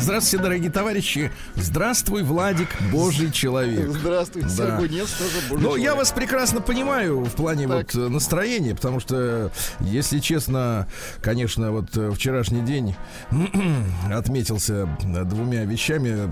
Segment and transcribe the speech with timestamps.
[0.00, 1.30] Здравствуйте, дорогие товарищи.
[1.56, 3.88] Здравствуй, Владик, Божий человек.
[3.90, 4.54] Здравствуйте, Да.
[4.54, 5.96] Сергунец тоже божий Ну, я человек.
[5.98, 7.94] вас прекрасно понимаю в плане Так.
[7.94, 9.50] вот э, настроения, потому что,
[9.80, 10.86] если честно,
[11.22, 12.94] конечно, вот э, вчерашний день
[14.12, 16.30] отметился э, двумя вещами,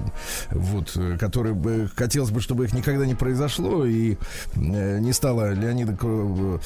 [0.51, 4.17] вот, которые бы хотелось бы, чтобы их никогда не произошло, и
[4.57, 6.61] не стало Леонида Ку-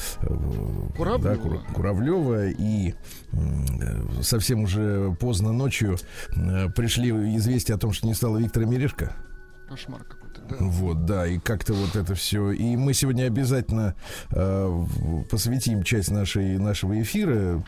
[0.97, 1.19] Куравлева.
[1.23, 2.93] да, Кура- Куравлева, и
[4.21, 5.97] совсем уже поздно ночью
[6.35, 9.13] э, пришли известия о том, что не стало Виктора Мирешка.
[9.67, 10.41] Кошмар какой-то.
[10.47, 10.55] да.
[10.59, 12.51] Вот, да, и как-то вот это все.
[12.51, 13.95] И мы сегодня обязательно
[14.29, 14.85] э,
[15.31, 17.63] посвятим часть нашей, нашего эфира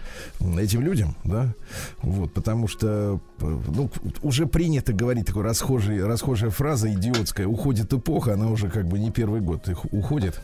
[0.59, 1.55] этим людям, да,
[2.01, 3.89] вот, потому что, ну,
[4.21, 9.09] уже принято говорить такой расхожий, расхожая фраза идиотская, уходит эпоха, она уже как бы не
[9.09, 10.39] первый год их уходит.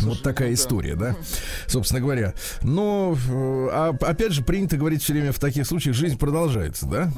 [0.00, 0.54] Вот такая да.
[0.54, 1.16] история, да,
[1.66, 2.34] собственно говоря.
[2.62, 7.12] Но, э, а, опять же, принято говорить все время в таких случаях, жизнь продолжается, да?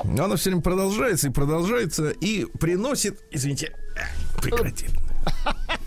[0.00, 3.74] Она все время продолжается и продолжается и приносит, извините,
[4.40, 4.86] прекрати.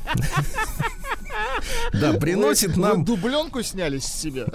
[1.94, 4.46] Да, приносит нам, дубленку сняли с себя.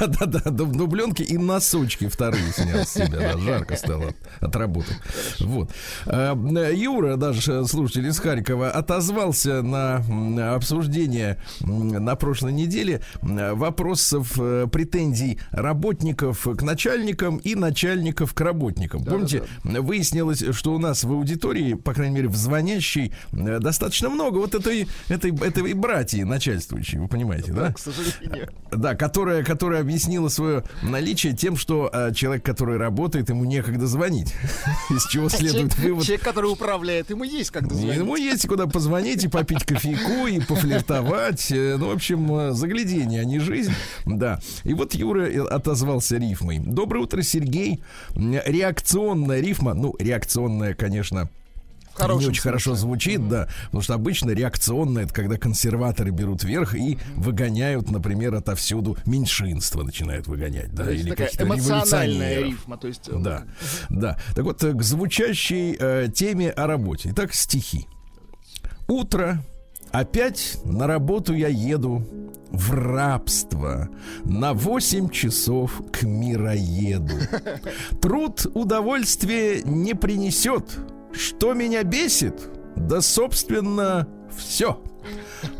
[0.00, 4.94] да-да-да, дуб- дубленки и носочки вторые снял с себя, жарко стало от, от работы.
[5.40, 5.70] Вот.
[6.06, 6.34] Э,
[6.74, 16.46] Юра, даже слушатель из Харькова, отозвался на обсуждение на прошлой неделе вопросов э, претензий работников
[16.56, 19.04] к начальникам и начальников к работникам.
[19.04, 24.38] Помните, выяснилось, что у нас в аудитории, по крайней мере, в звонящей, э, достаточно много
[24.38, 27.72] вот этой, этой, этой братьи начальствующей, вы понимаете, да?
[27.72, 28.48] К сожалению.
[28.70, 34.32] Да, которая, которая объяснила свое наличие тем, что э, человек, который работает, ему некогда звонить.
[34.90, 36.04] Из чего следует вывод.
[36.04, 37.96] человек, который управляет, ему есть как дозвонить.
[37.96, 41.50] Ему есть куда позвонить и попить кофейку, и пофлиртовать.
[41.52, 43.72] Э, Ну, в общем, э, заглядение, а не жизнь.
[44.06, 44.40] Да.
[44.64, 46.58] И вот Юра отозвался рифмой.
[46.58, 47.82] Доброе утро, Сергей.
[48.14, 49.74] Реакционная рифма.
[49.74, 51.28] Ну, реакционная, конечно,
[51.94, 53.48] хорошем не очень хорошо звучит, да.
[53.66, 60.26] Потому что обычно реакционно это когда консерваторы берут верх и выгоняют, например, отовсюду меньшинство начинают
[60.26, 62.76] выгонять, да, То или такая каких-то эмоциональная рифма.
[62.76, 63.44] То есть, э, Да,
[63.88, 64.18] да.
[64.34, 67.10] Так вот, э, к звучащей э, теме о работе.
[67.12, 67.86] Итак, стихи.
[68.88, 69.42] Утро.
[69.92, 72.04] Опять на работу я еду
[72.50, 73.88] в рабство
[74.24, 77.14] на 8 часов к мироеду.
[78.02, 80.64] Труд удовольствия не принесет.
[81.14, 82.50] Что меня бесит?
[82.76, 84.82] Да, собственно, все.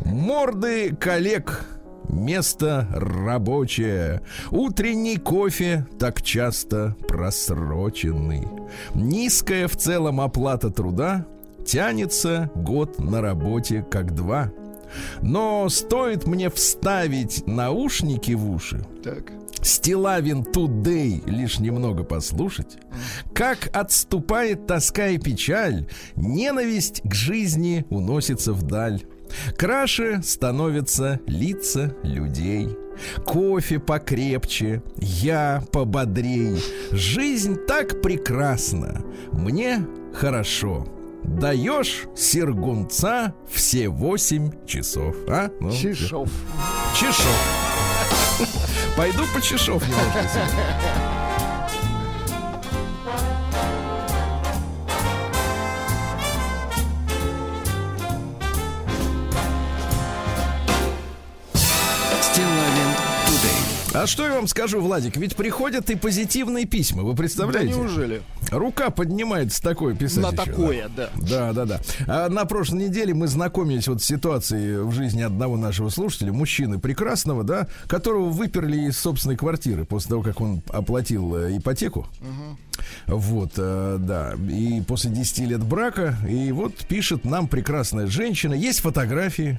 [0.03, 1.65] Морды коллег
[2.09, 4.21] Место рабочее.
[4.51, 8.47] Утренний кофе так часто просроченный.
[8.93, 11.25] Низкая в целом оплата труда
[11.65, 14.51] тянется год на работе как два.
[15.21, 19.31] Но стоит мне вставить наушники в уши, Так.
[19.61, 22.77] Стилавин Тудей лишь немного послушать,
[23.33, 29.03] как отступает тоска и печаль, ненависть к жизни уносится вдаль.
[29.57, 32.77] Краше становятся лица людей.
[33.25, 36.61] Кофе покрепче, я пободрей.
[36.91, 40.85] Жизнь так прекрасна, мне хорошо.
[41.27, 45.49] Даешь сергунца все восемь часов, а?
[45.59, 46.29] Ну, Чешов.
[46.95, 48.47] Чешов.
[48.95, 51.04] Пойду по Чешов немножко сегодня.
[63.95, 65.15] А что я вам скажу, Владик?
[65.15, 67.69] Ведь приходят и позитивные письма, вы Да представляете?
[67.73, 68.21] неужели?
[68.51, 70.21] Рука поднимается такое писать.
[70.23, 70.43] На еще, да.
[70.43, 71.09] такое, да.
[71.15, 71.81] Да, да, да.
[72.05, 76.77] А на прошлой неделе мы знакомились вот с ситуацией в жизни одного нашего слушателя, мужчины
[76.77, 82.05] прекрасного, да, которого выперли из собственной квартиры после того, как он оплатил э, ипотеку.
[83.07, 84.33] Вот, э, да.
[84.49, 88.53] И после 10 лет брака, и вот пишет нам прекрасная женщина.
[88.53, 89.57] Есть фотографии.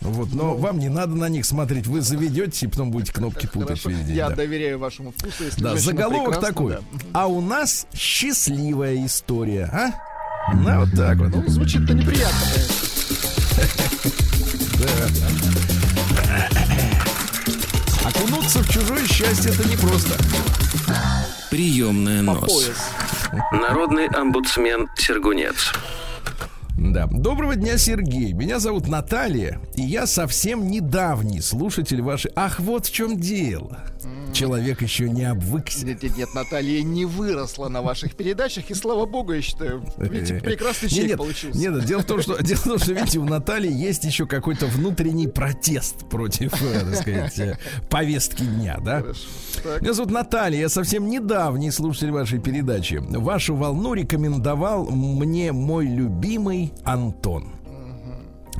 [0.00, 1.86] Вот, но вам не надо на них смотреть.
[1.86, 3.90] Вы заведете и потом будете кнопки путать Хорошо.
[3.90, 4.16] весь день.
[4.16, 4.36] Я да.
[4.36, 5.44] доверяю вашему вкусу.
[5.44, 6.74] Если Да, заголовок такой.
[6.74, 6.80] да.
[7.12, 9.90] А у нас счастливая история, а?
[10.54, 11.28] Ну, вот так вот.
[11.30, 12.38] Ну, звучит-то неприятно.
[18.04, 20.14] Окунуться в чужое счастье это непросто.
[21.50, 22.40] Приемная нос.
[22.40, 22.90] пояс.
[23.52, 25.72] Народный омбудсмен Сергунец.
[26.92, 27.06] Да.
[27.06, 28.32] Доброго дня, Сергей.
[28.32, 32.30] Меня зовут Наталья, и я совсем недавний слушатель вашей.
[32.34, 33.78] Ах, вот в чем дело.
[34.32, 35.84] Человек еще не обвыкся.
[35.86, 39.84] Нет, нет, нет, Наталья не выросла на ваших передачах, и слава богу, я считаю.
[39.96, 41.58] Видите, прекрасный человек нет, получился.
[41.58, 44.66] Нет, дело в том, что дело в том, что видите, у Натальи есть еще какой-то
[44.66, 47.58] внутренний протест против, э, так сказать, э,
[47.88, 49.00] повестки дня, да?
[49.00, 49.80] Хорошо.
[49.80, 53.00] Меня зовут Наталья, я совсем недавний слушатель вашей передачи.
[53.00, 57.57] Вашу волну рекомендовал мне мой любимый Антон.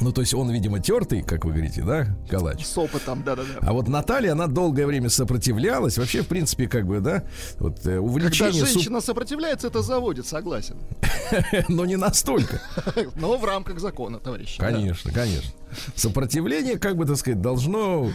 [0.00, 2.65] Ну, то есть он, видимо, тертый, как вы говорите, да, калач?
[2.65, 3.59] С опытом, да-да-да.
[3.61, 5.99] А вот Наталья, она долгое время сопротивлялась.
[5.99, 7.25] Вообще, в принципе, как бы, да,
[7.59, 10.77] вот э, Когда увлечение, суп- женщина сопротивляется, это заводит, согласен.
[11.69, 12.61] но не настолько.
[13.17, 14.59] Но в рамках закона, товарищи.
[14.59, 15.50] Конечно, конечно.
[15.95, 18.11] Сопротивление, как бы, так сказать, должно...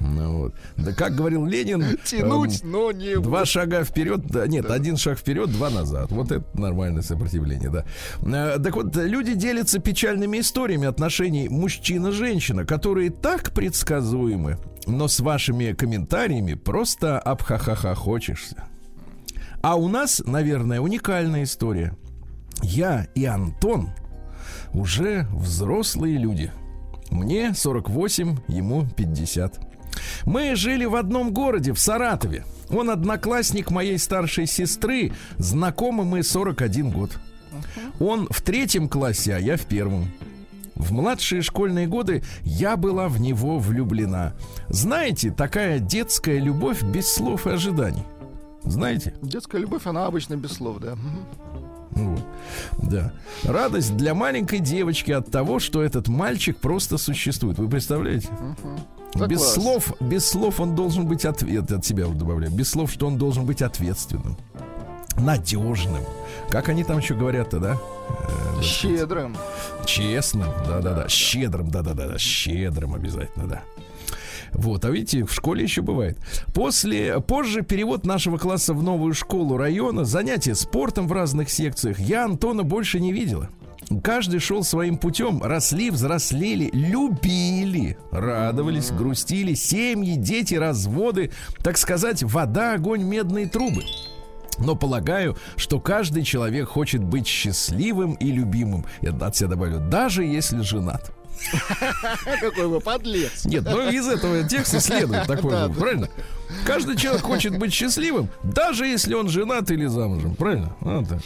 [0.00, 0.54] ну вот.
[0.76, 1.98] Да как говорил Ленин...
[2.04, 3.16] Тянуть, эм, но не...
[3.16, 6.10] Два шага вперед, да, нет, один шаг вперед, два назад.
[6.10, 7.84] Вот это нормальное сопротивление, да.
[8.22, 15.72] Э, Так вот, люди делятся печальными историями отношений мужчина-женщина, которые так предсказуемы, но с вашими
[15.72, 18.64] комментариями просто обхахахохочешься.
[19.62, 21.96] А у нас, наверное, уникальная история.
[22.62, 23.90] Я и Антон
[24.74, 26.52] уже взрослые люди.
[27.10, 29.73] Мне 48, ему 50.
[30.24, 32.44] Мы жили в одном городе, в Саратове.
[32.70, 35.12] Он одноклассник моей старшей сестры.
[35.38, 37.18] Знакомы мы 41 год.
[38.00, 40.08] Он в третьем классе, а я в первом.
[40.74, 44.34] В младшие школьные годы я была в него влюблена.
[44.68, 48.02] Знаете, такая детская любовь без слов и ожиданий.
[48.64, 49.14] Знаете?
[49.22, 50.96] Детская любовь, она обычно без слов, да.
[51.90, 52.20] Вот.
[52.82, 53.12] Да.
[53.44, 57.58] Радость для маленькой девочки от того, что этот мальчик просто существует.
[57.58, 58.28] Вы представляете?
[59.14, 59.54] Да без класс.
[59.54, 62.52] слов, без слов он должен быть ответ от себя добавляю.
[62.52, 64.36] Без слов, что он должен быть ответственным,
[65.16, 66.02] надежным.
[66.50, 67.78] Как они там еще говорят-то, да?
[68.58, 69.36] Э, Щедрым.
[69.86, 71.08] Честным, да-да-да.
[71.08, 72.18] Щедрым, да-да-да.
[72.18, 73.62] Щедрым обязательно, да.
[74.52, 76.16] Вот, а видите, в школе еще бывает.
[76.54, 81.98] После, позже перевод нашего класса в новую школу района, занятия спортом в разных секциях.
[81.98, 83.50] Я Антона больше не видела.
[84.02, 91.30] Каждый шел своим путем, росли, взрослели, любили, радовались, грустили, семьи, дети, разводы,
[91.62, 93.82] так сказать, вода, огонь, медные трубы.
[94.58, 98.86] Но полагаю, что каждый человек хочет быть счастливым и любимым.
[99.00, 101.10] Я от себя добавлю, даже если женат.
[102.40, 103.44] Какой вы подлец.
[103.44, 106.08] Нет, ну из этого текста следует такой Да, правильно?
[106.64, 110.76] Каждый человек хочет быть счастливым, даже если он женат или замужем, правильно?
[110.80, 111.18] Вот так.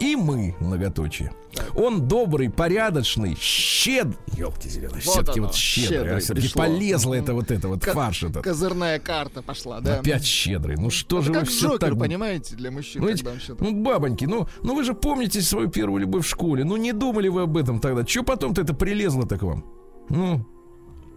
[0.00, 1.32] И мы, многоточие.
[1.74, 4.06] Он добрый, порядочный, щед...
[4.36, 6.16] Елки зеленые, Вот все-таки вот щедрый.
[6.16, 6.62] а, щедрый пришло.
[6.62, 8.42] полезла это вот это вот Ко- фарш этот.
[8.42, 9.98] Козырная карта пошла, да.
[10.00, 10.76] Опять щедрый.
[10.76, 11.98] Ну что Это же вы как все Джокер, так...
[11.98, 13.02] понимаете, для мужчин.
[13.02, 13.70] Ну, ведь, щедрый.
[13.70, 16.64] ну, бабоньки, ну, ну вы же помните свою первую любовь в школе.
[16.64, 18.04] Ну, не думали вы об этом тогда.
[18.04, 19.64] Че потом-то это прилезло-то к вам?
[20.08, 20.44] Ну,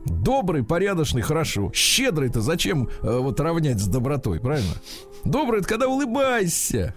[0.05, 1.71] добрый, порядочный, хорошо.
[1.73, 4.73] Щедрый-то зачем э, вот равнять с добротой, правильно?
[5.23, 6.93] Добрый это когда улыбайся.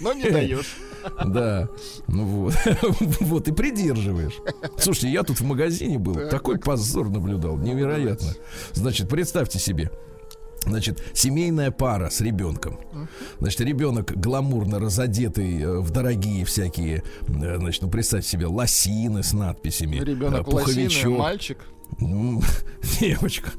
[0.00, 0.74] Но не даешь.
[1.24, 1.68] Да.
[2.08, 2.54] Ну вот.
[3.20, 4.38] Вот и придерживаешь.
[4.78, 6.14] Слушайте, я тут в магазине был.
[6.28, 7.56] Такой позор наблюдал.
[7.58, 8.34] Невероятно.
[8.72, 9.90] Значит, представьте себе.
[10.64, 12.78] Значит, семейная пара с ребенком.
[13.40, 19.32] Значит, ребенок гламурно разодетый э, в дорогие всякие, э, значит, ну представьте себе, лосины с
[19.32, 19.96] надписями.
[19.96, 21.18] Ребенок э, лосины, пуховичок.
[21.18, 21.58] мальчик.
[22.00, 22.40] М,
[23.00, 23.50] Девочка.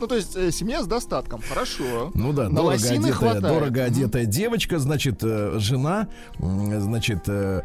[0.00, 1.40] Ну, то есть э, семья с достатком.
[1.48, 2.10] Хорошо.
[2.14, 6.08] Ну да, дорого одетая, дорого одетая девочка, значит, э, жена,
[6.38, 7.62] значит, э,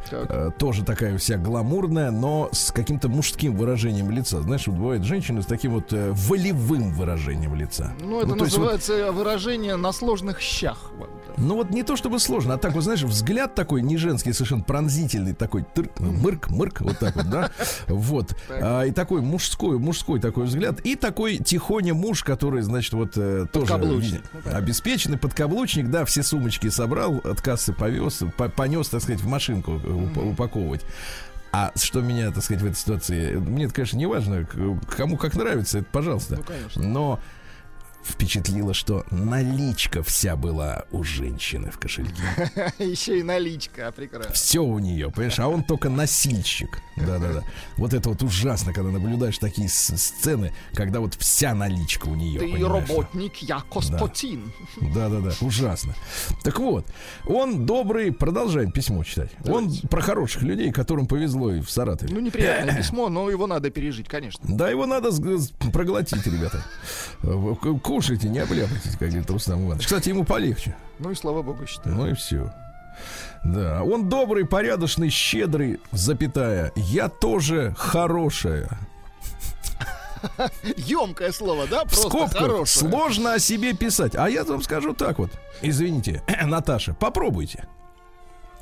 [0.57, 4.41] тоже такая вся гламурная, но с каким-то мужским выражением лица.
[4.41, 7.93] Знаешь, вот бывают женщины с таким вот волевым выражением лица.
[8.00, 10.91] Ну, это вот- называется выражение на сложных щах.
[11.38, 14.62] Ну вот не то чтобы сложно, а так вот, знаешь, взгляд такой не женский, совершенно
[14.62, 17.50] пронзительный, такой тырк, мырк, мырк, вот так вот, да,
[17.88, 23.13] вот, А, и такой мужской, мужской такой взгляд, и такой тихоня муж, который, значит, вот
[23.17, 23.65] э, тоже
[24.43, 29.27] ви- обеспеченный подкаблучник, да, все сумочки собрал, от кассы повез, по- понес, так сказать, в
[29.27, 30.81] машинку уп- упаковывать.
[31.51, 34.47] А что меня, так сказать, в этой ситуации, мне это, конечно, не важно,
[34.89, 36.37] кому как нравится, это пожалуйста.
[36.37, 36.83] Ну, конечно.
[36.83, 37.19] Но
[38.03, 42.24] впечатлило, что наличка вся была у женщины в кошельке.
[42.79, 44.33] Еще и наличка, прекрасно.
[44.33, 46.81] Все у нее, понимаешь, а он только носильщик.
[46.95, 47.43] Да-да-да.
[47.77, 52.39] Вот это вот ужасно, когда наблюдаешь такие сцены, когда вот вся наличка у нее.
[52.39, 54.53] Ты работник, я господин.
[54.93, 55.95] Да-да-да, ужасно.
[56.43, 56.86] Так вот,
[57.25, 59.31] он добрый, продолжаем письмо читать.
[59.45, 62.13] Он про хороших людей, которым повезло и в Саратове.
[62.13, 64.43] Ну, неприятное письмо, но его надо пережить, конечно.
[64.48, 65.10] Да, его надо
[65.72, 66.63] проглотить, ребята.
[67.93, 69.85] Кушайте, не обляпайтесь, как говорит Рустам Иванович.
[69.85, 70.75] Кстати, ему полегче.
[70.97, 71.95] Ну и слава богу, считаю.
[71.95, 72.51] Ну и все.
[73.43, 76.71] Да, он добрый, порядочный, щедрый, запятая.
[76.75, 78.67] Я тоже хорошая.
[80.75, 81.83] Емкое слово, да?
[81.83, 82.65] Просто хорошее.
[82.65, 84.15] сложно о себе писать.
[84.15, 85.29] А я вам скажу так вот.
[85.62, 87.67] Извините, Наташа, попробуйте.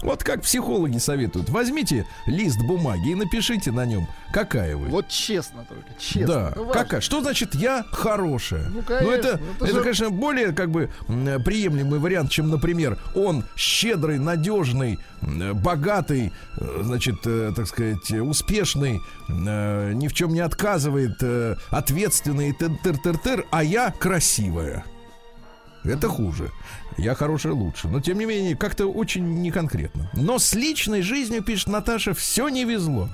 [0.01, 1.49] Вот как психологи советуют.
[1.49, 4.87] Возьмите лист бумаги и напишите на нем, какая вы.
[4.87, 6.27] Вот честно только, честно.
[6.27, 6.73] Да, важно.
[6.73, 7.01] какая?
[7.01, 8.67] Что значит я хорошая?
[8.69, 13.43] Ну, конечно, это, это это, же- конечно, более как бы приемлемый вариант, чем, например, он
[13.55, 20.33] щедрый, надежный, м, богатый, э, значит, э, так сказать, э, успешный, э, ни в чем
[20.33, 24.83] не отказывает, э, ответственный, тыр-тыр-тыр, а я красивая.
[25.83, 26.51] Это хуже.
[26.97, 27.87] Я хорошая лучше.
[27.87, 30.09] Но, тем не менее, как-то очень неконкретно.
[30.13, 33.09] Но с личной жизнью, пишет Наташа, все не везло.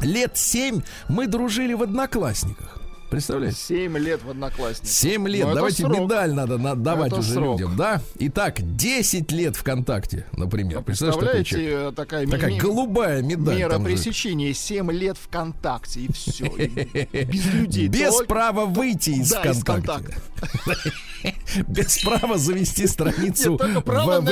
[0.00, 2.79] Лет семь мы дружили в одноклассниках.
[3.10, 3.56] Представляете?
[3.58, 4.92] Семь лет в однокласснике.
[4.92, 5.42] Семь лет.
[5.44, 5.98] Ну, это Давайте срок.
[6.00, 7.58] медаль надо на- давать Это уже срок.
[7.60, 8.00] людям, да?
[8.18, 10.70] Итак, 10 лет ВКонтакте, например.
[10.70, 10.86] Человек?
[10.86, 13.56] Представляете, э, такая, Такая ми- голубая медаль.
[13.58, 13.84] мера же.
[13.84, 16.44] пресечения 7 лет ВКонтакте и все.
[16.46, 17.88] Без людей.
[18.00, 20.14] Без Только- права выйти из Да, ВКонтакте.
[21.68, 23.62] Без права завести страницу в,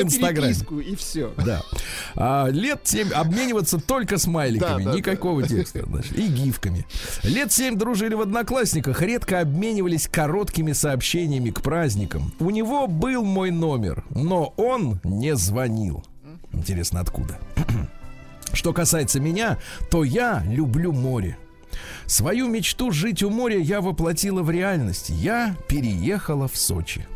[0.00, 0.54] Инстаграме.
[0.90, 1.32] и все.
[1.36, 1.62] Да.
[2.14, 5.80] А, лет 7 обмениваться только смайликами, никакого текста.
[6.16, 6.86] и гифками.
[7.24, 8.22] Лет 7 дружили в
[8.68, 12.32] одноклассниках, редко обменивались короткими сообщениями к праздникам.
[12.38, 16.04] У него был мой номер, но он не звонил.
[16.52, 17.38] Интересно, откуда?
[18.52, 19.58] Что касается меня,
[19.90, 21.38] то я люблю море.
[22.06, 25.10] Свою мечту жить у моря я воплотила в реальность.
[25.10, 27.06] Я переехала в Сочи.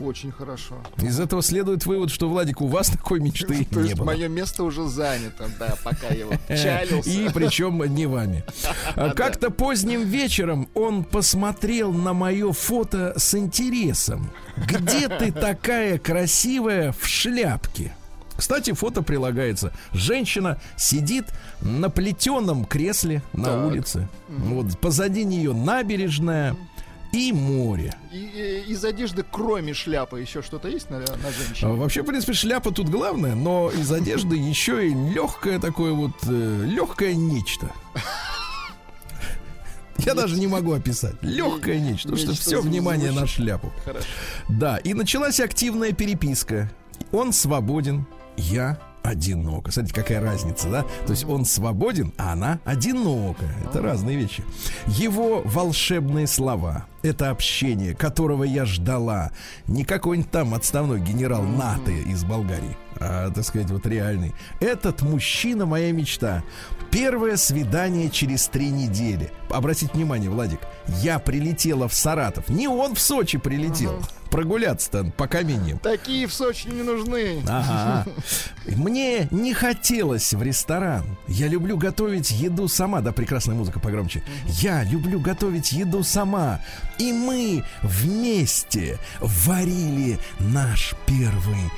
[0.00, 0.76] Очень хорошо.
[1.02, 4.06] Из этого следует вывод, что, Владик, у вас такой мечты То не есть было.
[4.06, 7.10] мое место уже занято, да, пока я вот Э, чалился.
[7.10, 8.44] И причем не вами.
[8.96, 14.30] А Как-то поздним вечером он посмотрел на мое фото с интересом.
[14.56, 17.94] Где ты такая красивая в шляпке?
[18.36, 19.72] Кстати, фото прилагается.
[19.92, 21.26] Женщина сидит
[21.60, 23.66] на плетеном кресле на Так.
[23.66, 24.08] улице.
[24.28, 26.56] Вот позади нее набережная
[27.12, 27.94] и море.
[28.10, 31.72] И, и- из одежды, кроме шляпы, еще что-то есть на, на А, женщине?
[31.74, 37.14] Вообще, в принципе, шляпа тут главное, но из одежды еще и легкое такое вот легкое
[37.14, 37.70] нечто.
[39.98, 41.14] Я даже не могу описать.
[41.22, 43.72] Легкое нечто, потому что все внимание на шляпу.
[43.84, 44.06] Хорошо.
[44.48, 46.72] Да, и началась активная переписка.
[47.12, 49.70] Он свободен, я одинока.
[49.70, 50.82] Смотрите, какая разница, да?
[51.06, 53.44] То есть он свободен, а она одинока.
[53.64, 54.44] Это разные вещи.
[54.86, 59.32] Его волшебные слова, это общение, которого я ждала.
[59.66, 64.32] Не какой-нибудь там отставной генерал НАТО из Болгарии, а, так сказать, вот реальный.
[64.60, 66.42] Этот мужчина моя мечта.
[66.90, 69.30] Первое свидание через три недели.
[69.50, 70.60] Обратите внимание, Владик,
[71.02, 72.48] я прилетела в Саратов.
[72.48, 73.98] Не он в Сочи прилетел.
[74.32, 75.78] Прогуляться-то по каменьям.
[75.78, 77.42] Такие в Сочи не нужны.
[77.46, 78.06] Ага.
[78.66, 81.04] Мне не хотелось в ресторан.
[81.28, 83.02] Я люблю готовить еду сама.
[83.02, 84.24] Да, прекрасная музыка погромче.
[84.46, 86.60] Я люблю готовить еду сама.
[86.98, 91.70] И мы вместе варили наш первый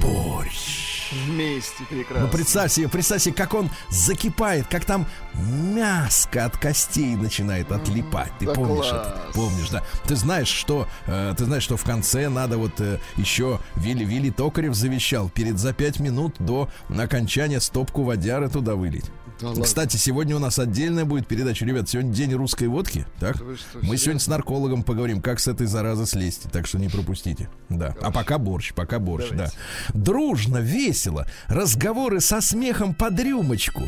[0.00, 1.10] борщ.
[1.26, 2.26] Вместе прекрасно.
[2.26, 5.06] Ну, представь себе, представь себе, как он закипает, как там
[5.38, 8.32] мяско от костей начинает отлипать.
[8.38, 9.06] Ты да помнишь класс.
[9.08, 9.20] это?
[9.34, 9.82] Помнишь, да?
[10.06, 14.30] Ты знаешь, что э, ты знаешь, что в конце надо вот э, еще Вилли, Вилли
[14.30, 19.10] Токарев завещал перед за пять минут до окончания стопку водяры туда вылить.
[19.40, 19.64] Да ладно.
[19.64, 21.88] Кстати, сегодня у нас отдельная будет передача, ребят.
[21.88, 23.36] Сегодня день русской водки, так?
[23.36, 23.46] Что,
[23.82, 26.50] Мы сегодня с наркологом поговорим, как с этой заразы слезть.
[26.52, 27.50] Так что не пропустите.
[27.68, 27.94] Да.
[28.00, 29.54] А пока борщ, пока борщ, Давайте.
[29.88, 29.98] да.
[29.98, 31.26] Дружно, весело.
[31.48, 33.82] Разговоры со смехом под рюмочку.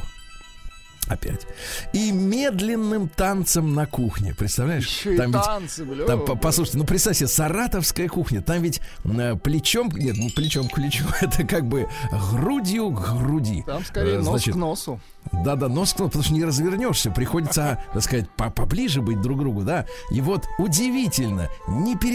[1.09, 1.47] Опять.
[1.93, 4.35] И медленным танцем на кухне.
[4.35, 4.87] Представляешь?
[4.87, 6.05] Еще и Там ведь- танцы, бля.
[6.05, 10.69] там, по- послушайте, ну представь себе, саратовская кухня, там ведь э, плечом, нет, не плечом
[10.69, 11.89] к плечу, это как бы
[12.33, 13.63] грудью к груди.
[13.67, 15.01] Там скорее Э, нос значит, к носу.
[15.33, 17.11] да-да, нос к носу, потому что не развернешься.
[17.11, 19.87] Приходится, так сказать, по- поближе быть друг к другу, да.
[20.11, 21.49] И вот удивительно,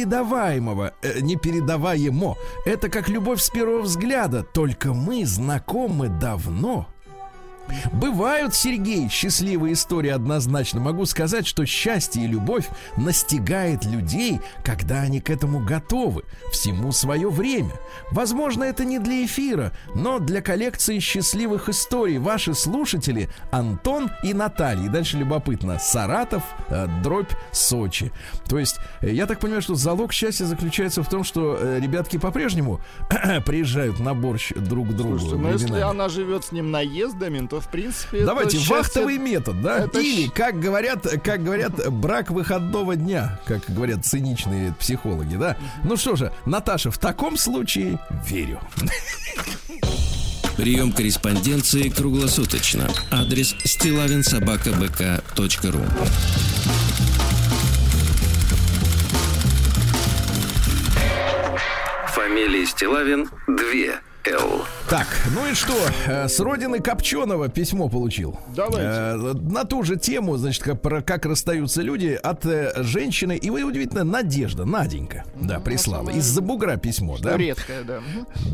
[0.04, 2.36] непередаваемого, э, непередаваемо.
[2.66, 6.88] Это как любовь с первого взгляда, только мы знакомы давно.
[7.92, 10.80] Бывают, Сергей, счастливые истории однозначно.
[10.80, 12.68] Могу сказать, что счастье и любовь
[12.98, 16.24] настигает людей, когда они к этому готовы.
[16.52, 17.72] Всему свое время.
[18.12, 22.18] Возможно, это не для эфира, но для коллекции счастливых историй.
[22.18, 24.86] Ваши слушатели Антон и Наталья.
[24.86, 25.80] И дальше любопытно.
[25.80, 28.12] Саратов, э, дробь, Сочи.
[28.48, 32.18] То есть, э, я так понимаю, что залог счастья заключается в том, что э, ребятки
[32.18, 32.82] по-прежнему
[33.46, 35.20] приезжают на борщ друг к другу.
[35.20, 38.26] Слушайте, ну если она живет с ним наездами, то в принципе.
[38.26, 38.76] Давайте счастье...
[38.76, 39.86] вахтовый метод, да?
[39.86, 40.00] Это...
[40.00, 45.56] Или, как говорят, как говорят, брак выходного дня, как говорят циничные психологи, да?
[45.84, 48.60] Ну что же, Наташа, в таком случае верю.
[50.58, 52.90] Прием корреспонденции круглосуточно.
[53.12, 55.84] Адрес стилавинсобакабк.ру
[62.16, 64.64] Фамилия Стилавин 2 Л.
[64.90, 65.74] Так, ну и что?
[66.08, 68.40] Э, С родины Копченого письмо получил.
[68.56, 68.80] Давайте.
[68.80, 73.36] Э, На ту же тему, значит, как, про как расстаются люди от э, женщины.
[73.36, 76.10] И вы удивительно, Надежда, Наденька, да, прислала.
[76.10, 77.36] Из-за бугра письмо, да?
[77.36, 78.00] Редкое, да.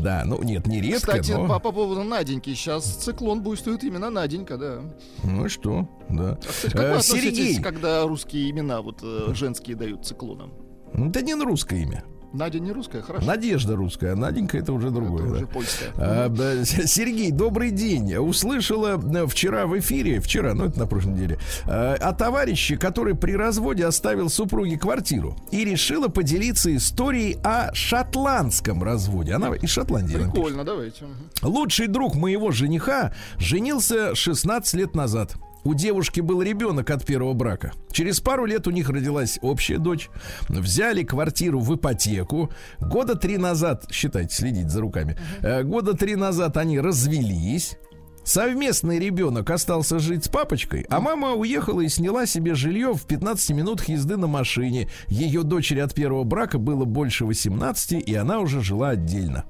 [0.02, 1.46] Да, ну нет, не редко, Кстати, но...
[1.46, 4.80] по, по поводу Наденьки, сейчас циклон буйствует именно Наденька, да.
[5.22, 6.32] Ну и что, да.
[6.32, 7.62] А, кстати, как вы относитесь, Сергей.
[7.62, 9.04] когда русские имена вот
[9.36, 10.52] женские дают циклонам?
[10.92, 12.02] Это не русское имя.
[12.32, 13.26] Надя не русская, хорошо.
[13.26, 15.22] Надежда русская, а Наденька это уже другое.
[15.22, 15.36] Это да.
[15.36, 15.92] уже польская.
[15.96, 18.14] А, да, Сергей, добрый день.
[18.16, 23.16] Услышала э, вчера в эфире, вчера, ну это на прошлой неделе, э, о товарище, который
[23.16, 29.32] при разводе оставил супруге квартиру и решила поделиться историей о шотландском разводе.
[29.32, 30.16] Она из Шотландии.
[30.16, 31.04] Прикольно, давайте.
[31.42, 35.34] Лучший друг моего жениха женился 16 лет назад.
[35.64, 37.72] У девушки был ребенок от первого брака.
[37.92, 40.08] Через пару лет у них родилась общая дочь.
[40.48, 42.50] Взяли квартиру в ипотеку.
[42.78, 45.18] Года три назад, считайте, следите за руками.
[45.42, 47.76] Э, Года три назад они развелись.
[48.24, 53.50] Совместный ребенок остался жить с папочкой, а мама уехала и сняла себе жилье в 15
[53.50, 54.88] минутах езды на машине.
[55.08, 59.46] Ее дочери от первого брака было больше 18, и она уже жила отдельно.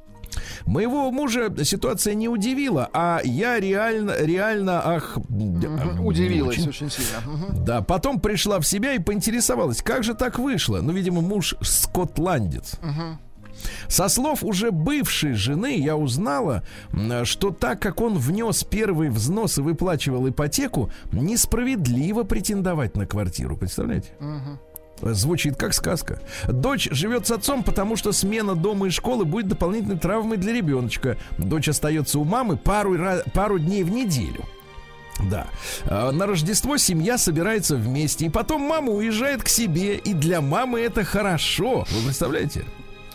[0.67, 5.19] Моего мужа ситуация не удивила, а я реально, реально, ах...
[6.01, 6.69] Удивилась очень.
[6.69, 7.23] очень, сильно.
[7.65, 10.81] Да, потом пришла в себя и поинтересовалась, как же так вышло?
[10.81, 12.79] Ну, видимо, муж скотландец.
[13.89, 16.63] Со слов уже бывшей жены я узнала,
[17.25, 23.57] что так как он внес первый взнос и выплачивал ипотеку, несправедливо претендовать на квартиру.
[23.57, 24.09] Представляете?
[25.03, 26.21] Звучит как сказка.
[26.49, 31.17] Дочь живет с отцом, потому что смена дома и школы будет дополнительной травмой для ребеночка.
[31.39, 32.97] Дочь остается у мамы пару,
[33.33, 34.45] пару дней в неделю.
[35.31, 35.47] Да.
[35.85, 40.81] А На Рождество семья собирается вместе, и потом мама уезжает к себе, и для мамы
[40.81, 41.87] это хорошо.
[41.91, 42.65] Вы представляете?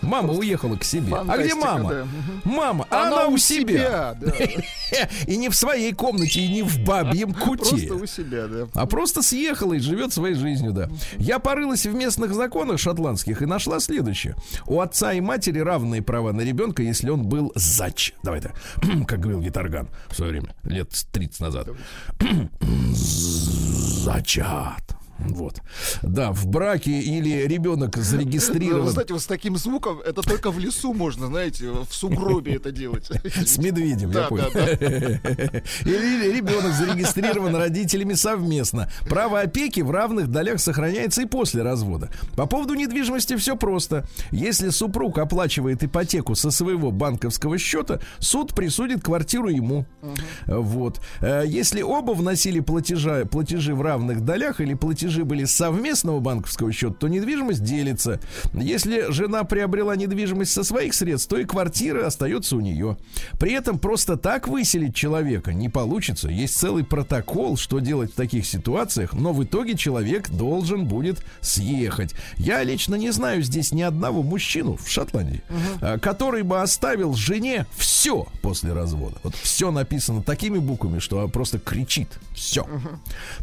[0.06, 1.16] Мама уехала к себе.
[1.16, 1.90] а где мама?
[1.90, 2.08] да.
[2.44, 4.16] Мама, а она, у себя.
[4.20, 4.32] да.
[5.28, 7.88] И не в своей комнате, и не в бабьем куте.
[7.88, 8.68] Просто у себя, да.
[8.74, 10.90] А просто съехала и живет своей жизнью, да.
[11.18, 14.36] Я порылась в местных законах шотландских и нашла следующее.
[14.68, 18.14] У отца и матери равные права на ребенка, если он был зач.
[18.24, 18.53] Давай так,
[19.08, 21.68] как говорил Гитарган в свое время, лет 30 назад.
[24.06, 24.96] Зачат.
[25.20, 25.62] Вот.
[26.04, 30.94] Да, в браке или ребенок зарегистрирован знаете, вот с таким звуком это только в лесу
[30.94, 33.10] можно, знаете, в сугробе это делать.
[33.46, 34.51] с медведем, я Да, понял.
[34.54, 34.70] да,
[35.86, 38.92] Или ребенок зарегистрирован родителями совместно.
[39.08, 42.10] Право опеки в равных долях сохраняется и после развода.
[42.36, 44.06] По поводу недвижимости все просто.
[44.32, 49.86] Если супруг оплачивает ипотеку со своего банковского счета, суд присудит квартиру ему.
[50.46, 51.00] Вот.
[51.22, 56.72] Э, Если оба вносили платежа, платежи в равных долях или платежи были с совместного банковского
[56.72, 58.20] счета, то недвижимость делится.
[58.53, 62.98] Если жена приобрела недвижимость со своих средств, то и квартира остается у нее.
[63.39, 66.29] При этом просто так выселить человека не получится.
[66.29, 72.13] Есть целый протокол, что делать в таких ситуациях, но в итоге человек должен будет съехать.
[72.37, 75.41] Я лично не знаю здесь ни одного мужчину в Шотландии,
[75.81, 79.18] а, который бы оставил жене все после развода.
[79.24, 82.09] Вот все написано такими буквами, что просто кричит.
[82.33, 82.68] Все.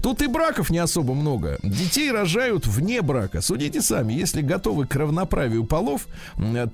[0.02, 1.51] Тут и браков не особо много.
[1.62, 3.40] Детей рожают вне брака.
[3.40, 6.06] Судите сами, если готовы к равноправию полов,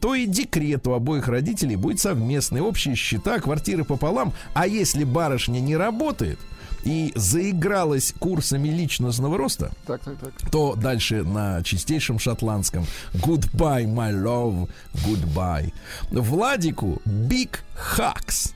[0.01, 2.61] то и декрет у обоих родителей будет совместный.
[2.61, 4.33] Общие счета, квартиры пополам.
[4.55, 6.39] А если барышня не работает
[6.85, 10.51] и заигралась курсами личностного роста, Так, так, так.
[10.51, 15.73] то дальше на чистейшем шотландском Goodbye, my love, goodbye.
[16.11, 17.59] Владику Big
[17.97, 18.53] Hugs.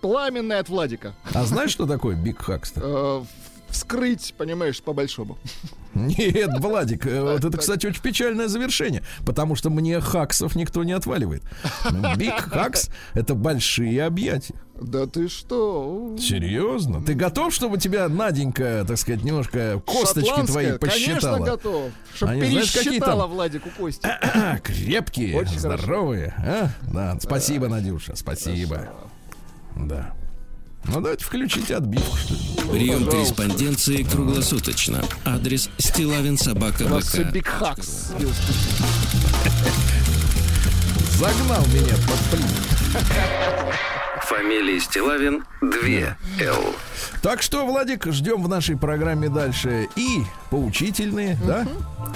[0.00, 1.14] Пламенный от Владика.
[1.34, 3.26] А знаешь, что такое Big Hugs?
[3.70, 5.38] Вскрыть, понимаешь, по-большому.
[5.94, 10.92] Нет, Владик, э, вот это, кстати, очень печальное завершение, потому что мне хаксов никто не
[10.92, 11.42] отваливает.
[11.84, 14.54] Big Hugs— это большие объятия.
[14.80, 16.16] Да ты что?
[16.18, 17.02] Серьезно?
[17.04, 21.36] Ты готов, чтобы тебя Наденька, так сказать, немножко косточки твои посчитала?
[21.36, 21.92] Конечно, готов.
[22.14, 23.30] Чтобы Они, знаешь, пересчитала там?
[23.32, 24.08] Владику кости.
[24.62, 26.34] Крепкие, Очень здоровые.
[26.38, 26.70] а?
[26.90, 28.88] Да, спасибо, Надюша, спасибо.
[29.76, 30.14] Да.
[30.84, 32.40] Ну, давайте включите отбивку, что ли.
[32.70, 35.02] Прием корреспонденции круглосуточно.
[35.24, 37.32] Адрес Стилавин Собака У нас все ВК.
[37.32, 38.12] Биг Хакс.
[41.18, 43.74] Загнал меня под плит.
[44.22, 46.74] Фамилия Стилавин 2 Л.
[47.20, 51.66] Так что, Владик, ждем в нашей программе дальше и поучительные, да,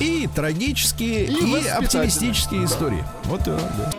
[0.01, 3.05] и трагические, И и, оптимистические истории.
[3.25, 3.91] Вот так, да.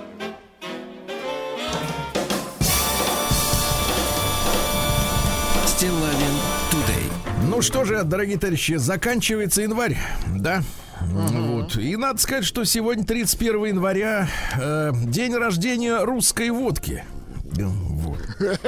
[5.75, 6.31] Стилавин
[6.71, 7.11] Тудей.
[7.49, 9.97] Ну что же, дорогие товарищи, заканчивается январь,
[10.33, 10.63] да?
[11.01, 11.31] Вот.
[11.31, 11.75] Вот.
[11.75, 17.03] И надо сказать, что сегодня 31 января э, день рождения русской водки.
[17.51, 18.19] Вот.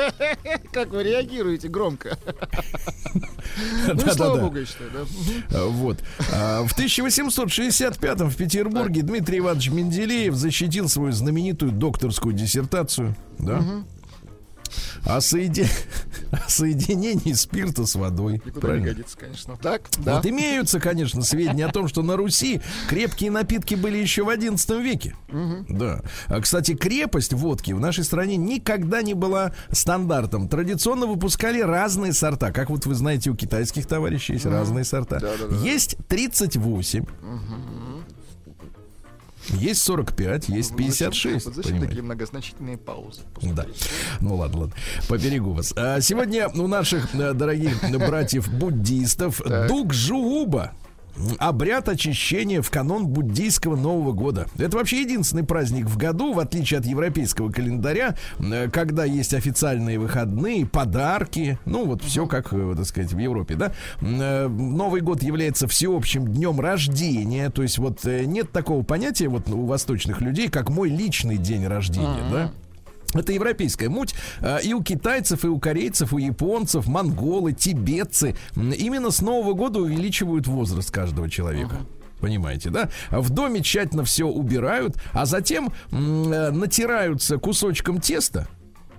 [0.74, 2.18] Как вы реагируете громко?
[3.88, 5.00] Ну, слава богу, я считаю, да.
[5.58, 5.98] А, Вот.
[6.32, 13.16] А, В 1865 в Петербурге Дмитрий Иванович Менделеев защитил свою знаменитую докторскую диссертацию.
[13.40, 13.64] Да?
[15.06, 15.68] О, соеди-
[16.32, 18.34] о соединении спирта с водой.
[18.34, 18.88] Никуда не Правильно?
[18.88, 19.58] годится, конечно.
[19.58, 20.16] Так, да.
[20.16, 24.82] Вот имеются, конечно, сведения о том, что на Руси крепкие напитки были еще в XI
[24.82, 25.16] веке.
[25.70, 26.02] Да.
[26.28, 30.48] А, Кстати, крепость водки в нашей стране никогда не была стандартом.
[30.48, 32.52] Традиционно выпускали разные сорта.
[32.52, 35.20] Как вот вы знаете, у китайских товарищей есть разные сорта.
[35.20, 35.56] Да-да-да.
[35.64, 37.06] Есть 38.
[39.50, 41.46] Есть 45, есть Вот зачем- 56.
[41.46, 41.88] вот Зачем понимаете?
[41.88, 43.22] такие многозначительные паузы?
[43.42, 43.66] Да.
[44.20, 44.76] Ну ладно, ладно.
[45.08, 45.74] Поберегу вас.
[45.76, 50.74] А сегодня у наших э, дорогих братьев-буддистов Дук-Жууба.
[51.40, 54.48] Обряд очищения в канон буддийского Нового года.
[54.58, 60.00] Это вообще единственный праздник в году, в отличие от европейского календаря, э, когда есть официальные
[60.00, 63.74] выходные, подарки, ну вот все как, э, так сказать, в Европе, да.
[64.02, 69.66] Э, Новый год является всеобщим днем рождения, то есть вот нет такого понятия вот у
[69.66, 72.52] восточных людей, как мой личный день рождения, да.
[73.14, 74.14] Это европейская муть.
[74.42, 79.80] А, И у китайцев, и у корейцев, у японцев, монголы, тибетцы именно с Нового года
[79.80, 81.78] увеличивают возраст каждого человека.
[82.20, 82.90] Понимаете, да?
[83.12, 85.96] В доме тщательно все убирают, а затем э,
[86.52, 88.48] натираются кусочком теста.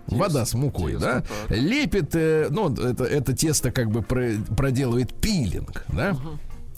[0.07, 1.21] Вода с мукой, тесто, да?
[1.49, 1.59] так.
[1.59, 6.17] Лепит, э, ну, это, это тесто как бы про- проделывает пилинг, да?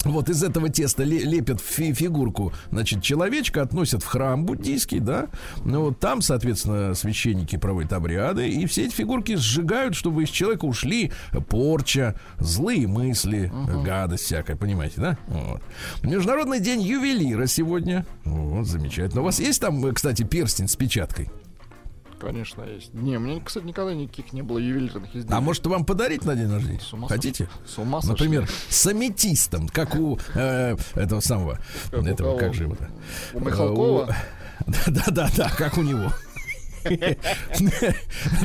[0.04, 5.26] Вот из этого теста ле- лепят фи- фигурку, значит, человечка относят в храм буддийский, да.
[5.64, 10.64] Ну, вот там, соответственно, священники проводят обряды, и все эти фигурки сжигают, чтобы из человека
[10.64, 11.12] ушли
[11.48, 13.52] порча, злые мысли,
[13.84, 15.18] гадость всякая, понимаете, да?
[15.28, 15.60] Вот.
[16.02, 18.06] Международный день ювелира сегодня.
[18.24, 19.20] Вот, замечательно.
[19.20, 21.28] У вас есть там, кстати, перстень с печаткой?
[22.20, 22.92] Конечно, есть.
[22.94, 25.34] Не, у меня, кстати, никогда никаких не было ювелирных изделий.
[25.34, 26.80] А может вам подарить на день рождения?
[26.80, 27.48] С ума Хотите?
[27.66, 28.12] С ума сошли.
[28.12, 31.58] Например, с аметистом, как у э, этого самого,
[31.90, 32.38] Как у этого, кого?
[32.38, 32.76] как же его
[33.34, 34.14] У Михалкова?
[34.66, 36.12] Да-да-да, как у него.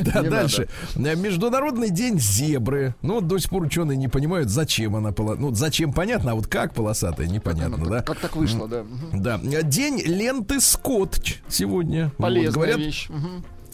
[0.04, 0.68] Да, дальше.
[0.94, 2.94] Международный день зебры.
[3.02, 5.14] Ну, до сих пор ученые не понимают, зачем она.
[5.16, 8.02] Ну, зачем понятно, а вот как полосатая, непонятно, да?
[8.02, 8.84] Как так вышло, да.
[9.12, 9.38] Да.
[9.62, 12.12] День ленты скотч сегодня.
[12.18, 13.08] Полезная вещь.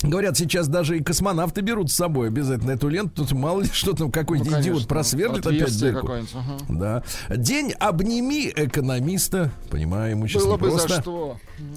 [0.02, 3.24] Говорят, сейчас даже и космонавты берут с собой обязательно эту ленту.
[3.24, 6.12] Тут мало ли что там какой-нибудь Ну, идиот просверлит опять дырку.
[6.12, 6.22] ага.
[6.68, 7.02] Да.
[7.34, 9.50] День обними экономиста.
[9.70, 11.36] Понимаю, ему сейчас Было бы за что.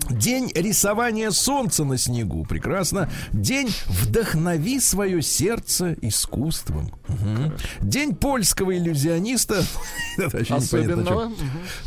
[0.09, 2.45] День рисования солнца на снегу.
[2.45, 3.09] Прекрасно.
[3.31, 6.91] День вдохнови свое сердце искусством.
[7.07, 7.53] Мгм.
[7.81, 9.63] День польского иллюзиониста.
[10.49, 11.31] Особенного.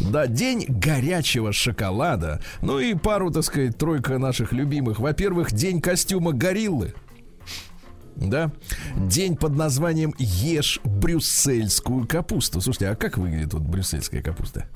[0.00, 2.40] Да, день горячего шоколада.
[2.62, 5.00] Ну и пару, так сказать, тройка наших любимых.
[5.00, 6.94] Во-первых, день костюма гориллы.
[8.16, 8.50] Да.
[8.96, 12.60] День под названием Ешь брюссельскую капусту.
[12.60, 14.66] Слушайте, а как выглядит вот брюссельская капуста?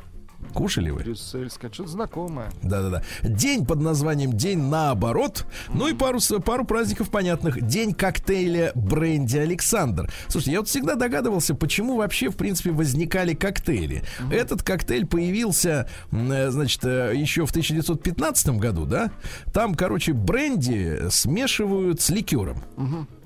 [0.55, 1.01] Кушали вы?
[1.01, 2.51] Брюссельская, что-то знакомое.
[2.63, 3.03] Да-да-да.
[3.23, 5.47] День под названием День наоборот.
[5.73, 7.61] Ну и пару, пару праздников понятных.
[7.67, 10.11] День коктейля бренди Александр.
[10.29, 14.03] Слушайте, я вот всегда догадывался, почему вообще, в принципе, возникали коктейли.
[14.31, 19.11] Этот коктейль появился, э, значит, э, еще в 1915 году, да?
[19.53, 22.63] Там, короче, бренди смешивают с ликером.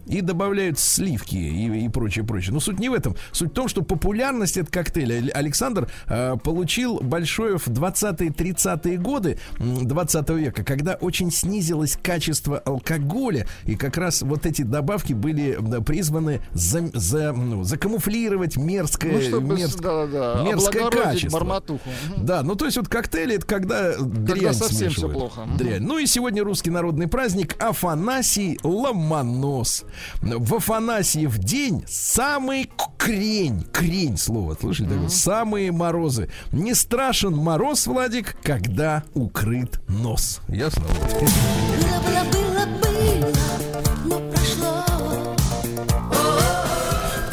[0.07, 2.53] И добавляют сливки и, и прочее, прочее.
[2.55, 3.17] Но суть не в этом.
[3.33, 9.39] Суть в том, что популярность этого коктейля Ал- Александр э, получил большое в 20-30-е годы
[9.59, 15.59] м, 20 века, когда очень снизилось качество алкоголя, и как раз вот эти добавки были
[15.85, 21.39] призваны за, за, ну, закамуфлировать мерзкое, Ну, чтобы, мерзкое- да-да-да, мерзкое облагородить качество.
[21.41, 21.91] барматуху.
[22.15, 22.27] Мгм.
[22.27, 25.19] да, ну то есть вот коктейли это когда дрянь совсем всё смешивают.
[25.19, 25.41] плохо.
[25.47, 25.57] Мгм.
[25.57, 25.83] Дрянь.
[25.83, 29.85] Ну и сегодня русский народный праздник Афанасий Ломонос.
[30.23, 35.09] В Афанасьев день самый крень, крень слово, слышали такое?
[35.09, 36.29] Самые морозы.
[36.53, 40.41] Не страшен мороз, Владик, когда укрыт нос.
[40.49, 40.85] Ясно?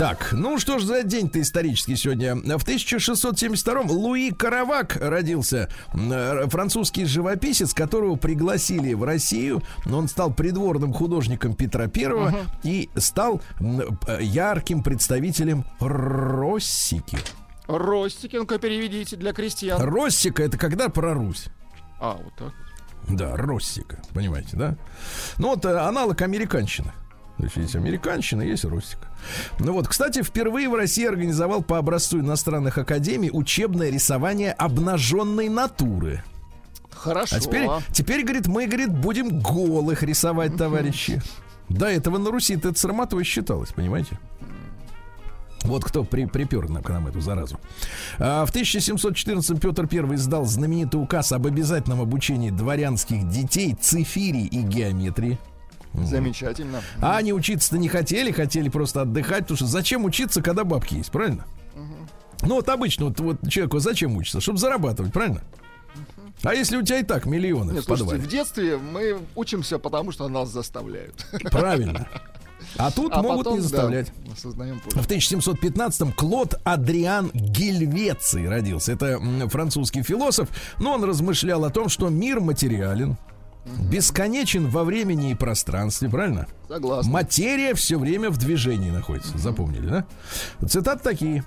[0.03, 2.35] Так, ну что ж за день-то исторический сегодня?
[2.35, 9.63] В 1672-м Луи Каравак родился, М, французский живописец, которого пригласили в Россию.
[9.89, 17.17] Он стал придворным художником Петра Первого и стал п- ярким представителем Россики.
[17.67, 19.81] Ростики, ну-ка переведите для крестьян.
[19.81, 21.45] Россика это когда про Русь?
[22.01, 22.53] А, вот так.
[23.07, 24.75] Да, Россика, понимаете, да?
[25.37, 26.91] Ну вот э, аналог американщины.
[27.37, 29.07] То есть есть американщина, есть русика.
[29.59, 36.23] Ну вот, кстати, впервые в России организовал по образцу иностранных академий учебное рисование обнаженной натуры.
[36.91, 37.35] Хорошо.
[37.35, 41.21] А теперь, теперь, говорит, мы, говорит, будем голых рисовать, товарищи.
[41.69, 44.19] До этого на Руси это срамотой считалось, понимаете?
[45.63, 47.59] Вот кто при, припер нам, к нам эту заразу.
[48.19, 54.61] А, в 1714 Петр I издал знаменитый указ об обязательном обучении дворянских детей цифирии и
[54.61, 55.39] геометрии.
[55.93, 56.81] Замечательно.
[57.01, 61.11] А они учиться-то не хотели, хотели просто отдыхать, потому что зачем учиться, когда бабки есть,
[61.11, 61.45] правильно?
[62.41, 64.41] Ну вот обычно вот, вот человеку зачем учиться?
[64.41, 65.41] Чтобы зарабатывать, правильно?
[66.43, 70.11] А если у тебя и так миллионы Нет, в слушайте, в детстве мы учимся, потому
[70.11, 71.25] что нас заставляют.
[71.51, 72.07] Правильно.
[72.77, 74.11] А тут А могут потом, не да, заставлять.
[74.31, 75.31] осознаем В позже.
[75.31, 78.93] 1715-м Клод Адриан Гельвеций родился.
[78.93, 83.17] Это французский философ, но он размышлял о том, что мир материален,
[83.65, 86.47] бесконечен во времени и пространстве, правильно?
[86.67, 87.11] Согласен.
[87.11, 89.37] Материя все время в движении находится.
[89.37, 90.05] Запомнили, да?
[90.67, 91.43] Цитаты такие.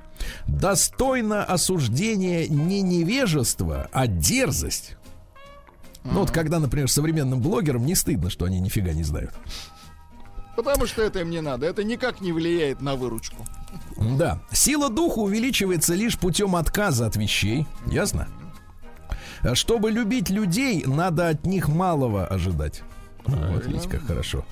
[0.46, 4.96] Достойно осуждения не невежество, а дерзость.
[6.05, 9.33] Ну вот когда, например, современным блогерам не стыдно, что они нифига не знают.
[10.57, 11.66] Потому что это им не надо.
[11.66, 13.44] Это никак не влияет на выручку.
[13.96, 14.40] Да.
[14.52, 17.66] Сила духа увеличивается лишь путем отказа от вещей.
[17.87, 18.29] Ясно?
[19.54, 22.82] Чтобы любить людей, надо от них малого ожидать.
[23.26, 24.44] Вот видите, как хорошо.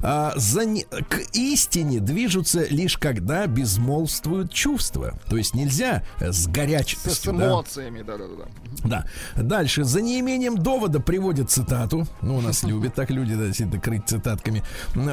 [0.00, 0.60] А, за
[1.08, 5.18] К истине движутся лишь когда безмолвствуют чувства.
[5.28, 7.32] То есть нельзя э, с С, горячностью.
[7.32, 7.46] да.
[7.46, 8.44] эмоциями, да-да-да.
[8.84, 9.04] Да.
[9.42, 9.84] Дальше.
[9.84, 12.06] За неимением довода приводят цитату.
[12.22, 14.62] Ну, у нас любят так люди, да, действительно, крыть цитатками.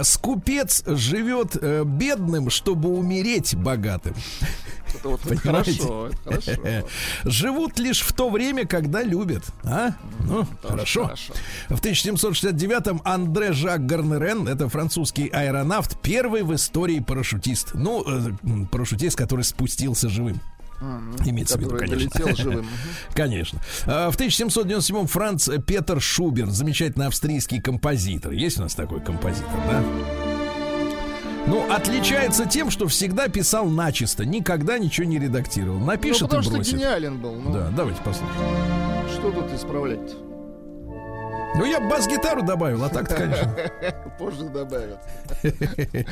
[0.03, 4.15] Скупец живет э, бедным, чтобы умереть богатым.
[4.93, 6.87] Это вот хорошо, это хорошо.
[7.25, 9.43] Живут лишь в то время, когда любят.
[9.63, 9.91] А?
[10.19, 11.03] Ну, Тоже хорошо.
[11.05, 11.33] хорошо.
[11.69, 17.75] В 1769-м Андре Жак Гарнерен, это французский аэронавт, первый в истории парашютист.
[17.75, 18.31] Ну, э,
[18.71, 20.41] парашютист, который спустился живым.
[21.25, 22.35] Имеется в виду, конечно.
[22.35, 22.67] живым.
[23.13, 23.61] Конечно.
[23.87, 28.33] А, В 1797-м Франц Петер Шуберт, замечательный австрийский композитор.
[28.33, 29.81] Есть у нас такой композитор, да?
[31.47, 35.79] Ну, отличается тем, что всегда писал начисто, никогда ничего не редактировал.
[35.79, 36.73] Ну, Напишет потому и что бросит.
[36.73, 37.35] гениален был.
[37.35, 39.09] Ну, Да, давайте послушаем.
[39.13, 40.13] Что тут исправлять?
[41.57, 43.55] Ну, я бы бас-гитару добавил, а так-то, конечно.
[44.19, 44.99] Позже добавят.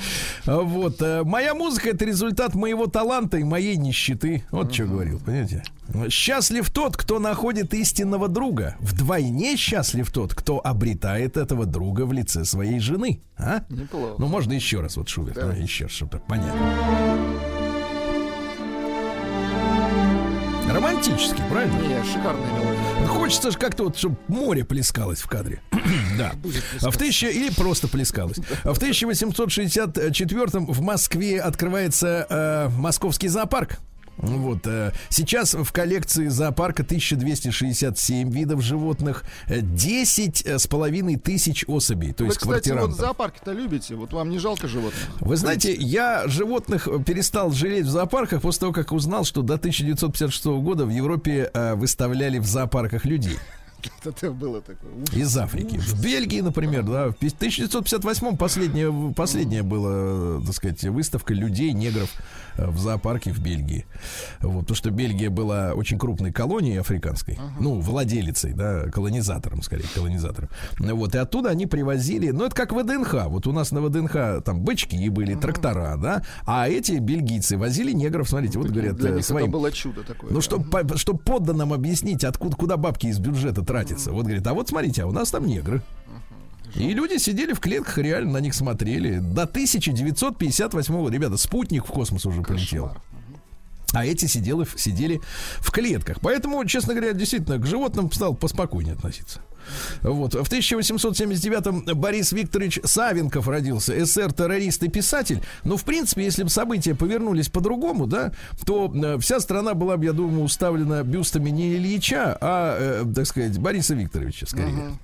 [0.45, 1.01] Вот.
[1.01, 4.43] э, Моя музыка это результат моего таланта и моей нищеты.
[4.51, 5.63] Вот что говорил, понимаете?
[6.10, 8.75] Счастлив тот, кто находит истинного друга.
[8.79, 13.21] Вдвойне счастлив тот, кто обретает этого друга в лице своей жены.
[13.38, 13.63] А?
[13.69, 14.15] Неплохо.
[14.17, 17.52] Ну, можно еще раз, вот Шуберт, а, еще раз, чтобы так понятно.
[21.03, 21.75] Романтический, правильно?
[21.81, 23.07] Не, шикарная мелодия.
[23.07, 25.61] Хочется же как-то вот, чтобы море плескалось в кадре.
[26.17, 26.31] да.
[26.81, 28.37] А в тысяча или просто плескалось.
[28.63, 33.79] А в 1864 в Москве открывается э, московский зоопарк.
[34.17, 42.13] Вот э, сейчас в коллекции зоопарка 1267 видов животных, э, 10 с половиной тысяч особей,
[42.13, 43.95] то Вы, есть кстати, вот зоопарки-то любите.
[43.95, 45.02] Вот вам не жалко животных?
[45.19, 50.45] Вы знаете, я животных перестал жалеть в зоопарках после того, как узнал, что до 1956
[50.45, 53.38] года в Европе э, выставляли в зоопарках людей
[54.04, 54.91] Это было такое.
[54.93, 55.15] Ужас.
[55.15, 55.78] из Африки.
[55.78, 62.10] В Бельгии, например, да, в 1958 последняя, последняя была, так сказать, выставка людей, негров
[62.58, 63.86] э, в зоопарке в Бельгии.
[64.41, 70.50] Вот, потому что Бельгия была очень крупной колонией африканской, ну, владелицей, да, колонизатором, скорее, колонизатором.
[70.80, 73.26] Вот, и оттуда они привозили, ну, это как ВДНХ.
[73.28, 78.30] Вот у нас на ВДНХ там бычки были, трактора, да, а эти бельгийцы возили негров,
[78.30, 80.30] смотрите, вот говорят, Для э, них своим это было чудо такое.
[80.32, 80.41] ну, да.
[80.41, 84.12] чтобы чтоб подданным объяснить, откуда куда бабки из бюджета тратятся.
[84.12, 85.81] Вот говорит, а вот смотрите, а у нас там негры.
[86.75, 89.17] И люди сидели в клетках, реально на них смотрели.
[89.17, 92.88] До 1958 года, ребята, спутник в космос уже полетел.
[92.88, 93.01] Кошмар.
[93.93, 95.21] А эти сидели, сидели
[95.59, 96.19] в клетках.
[96.21, 99.41] Поэтому, честно говоря, действительно, к животным стал поспокойнее относиться.
[100.02, 100.34] Вот.
[100.34, 105.41] В 1879-м Борис Викторович Савенков родился, СССР-террорист и писатель.
[105.63, 108.32] Но, в принципе, если бы события повернулись по-другому, да,
[108.65, 113.26] то э, вся страна была бы, я думаю, уставлена бюстами не Ильича, а, э, так
[113.26, 114.97] сказать, Бориса Викторовича, скорее.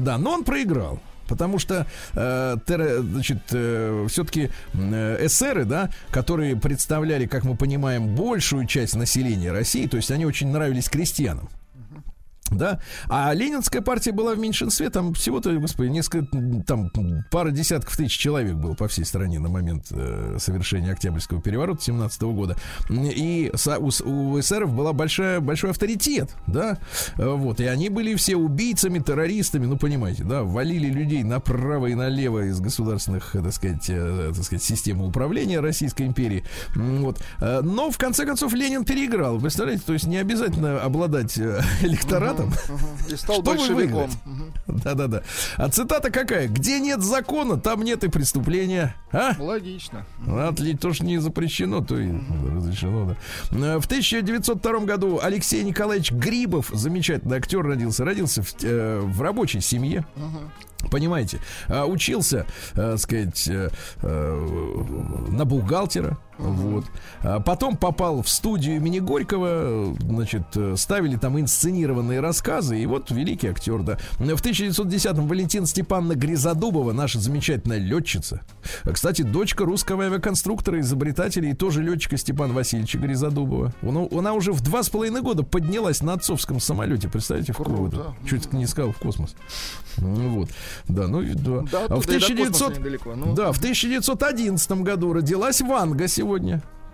[0.00, 1.00] Да, но он проиграл.
[1.28, 9.52] Потому что, э, значит, все-таки эсеры, да, которые представляли, как мы понимаем, большую часть населения
[9.52, 11.48] России, то есть они очень нравились крестьянам.
[12.50, 16.26] Да, а Ленинская партия была в меньшинстве, там всего-то, господи, несколько,
[16.66, 16.90] там
[17.30, 22.22] пара десятков тысяч человек было по всей стране на момент э, совершения Октябрьского переворота 17
[22.22, 22.56] года.
[22.90, 26.78] И со- у, у эсеров была большая, большой авторитет, да,
[27.16, 31.94] Э, вот, и они были все убийцами, террористами, ну, понимаете, да, валили людей направо и
[31.94, 37.20] налево из государственных, э, так сказать, э, так сказать, системы управления Российской империи, вот.
[37.40, 41.60] Э, Но, в конце концов, Ленин переиграл, представляете, то есть не обязательно обладать э,
[42.48, 42.78] электоратом,
[43.10, 44.10] И стал большевиком.
[44.66, 45.22] да-да-да.
[45.56, 46.48] А цитата какая?
[46.48, 48.94] Где нет закона, там нет и преступления.
[49.12, 49.32] А?
[49.38, 50.06] Логично.
[50.26, 52.10] Отлично, то, что не запрещено, то и
[52.54, 53.16] разрешено, да.
[53.74, 58.04] Э, В 1902 году Алексей Николаевич Грибов, замечательный актер, родился.
[58.04, 60.04] Родился в, э, в рабочей семье.
[60.90, 63.68] Понимаете, А, учился, э, сказать, э,
[65.28, 66.84] на бухгалтера, вот.
[67.22, 73.10] А потом попал в студию имени Горького, значит, э, ставили там инсценированные рассказы, и вот
[73.10, 73.98] великий актер, да.
[74.18, 78.42] В 1910-м Валентина Степановна Гризодубова, наша замечательная летчица.
[78.84, 83.72] А, Кстати, дочка русского авиаконструктора, изобретателя и тоже летчика Степана Васильевича Гризодубова.
[83.82, 87.96] Она, она уже в два с половиной года поднялась на отцовском самолете, представляете, в Круто.
[87.96, 89.34] кого Чуть не сказал в космос.
[89.98, 90.50] Ну, Вот.
[90.88, 91.62] Да, ну да.
[91.70, 92.52] Да, а в и до 1900...
[92.52, 93.14] космоса недалеко.
[93.14, 93.34] Ну.
[93.34, 96.29] Да, в 1911 году родилась Ванга сегодня.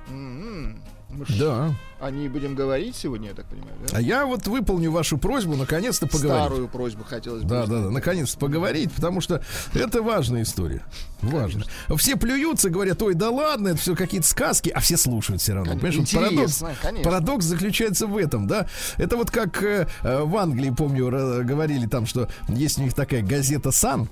[0.08, 0.78] М-м.
[1.08, 1.74] Мы Да.
[2.00, 3.96] О ней будем говорить сегодня, я так понимаю, да?
[3.96, 6.44] А я вот выполню вашу просьбу, наконец-то поговорить.
[6.46, 7.48] Старую просьбу хотелось бы.
[7.48, 7.78] Да, узнать.
[7.78, 10.84] да, да, наконец-то поговорить, потому что это важная история.
[11.22, 11.64] Важно.
[11.96, 15.78] Все плюются, говорят, ой, да ладно, это все какие-то сказки, а все слушают все равно.
[15.78, 17.10] Конечно, Понимаешь, парадокс, конечно.
[17.10, 18.66] парадокс заключается в этом, да.
[18.98, 21.06] Это вот как э, э, в Англии, помню,
[21.44, 24.08] говорили там, что есть у них такая газета Сан.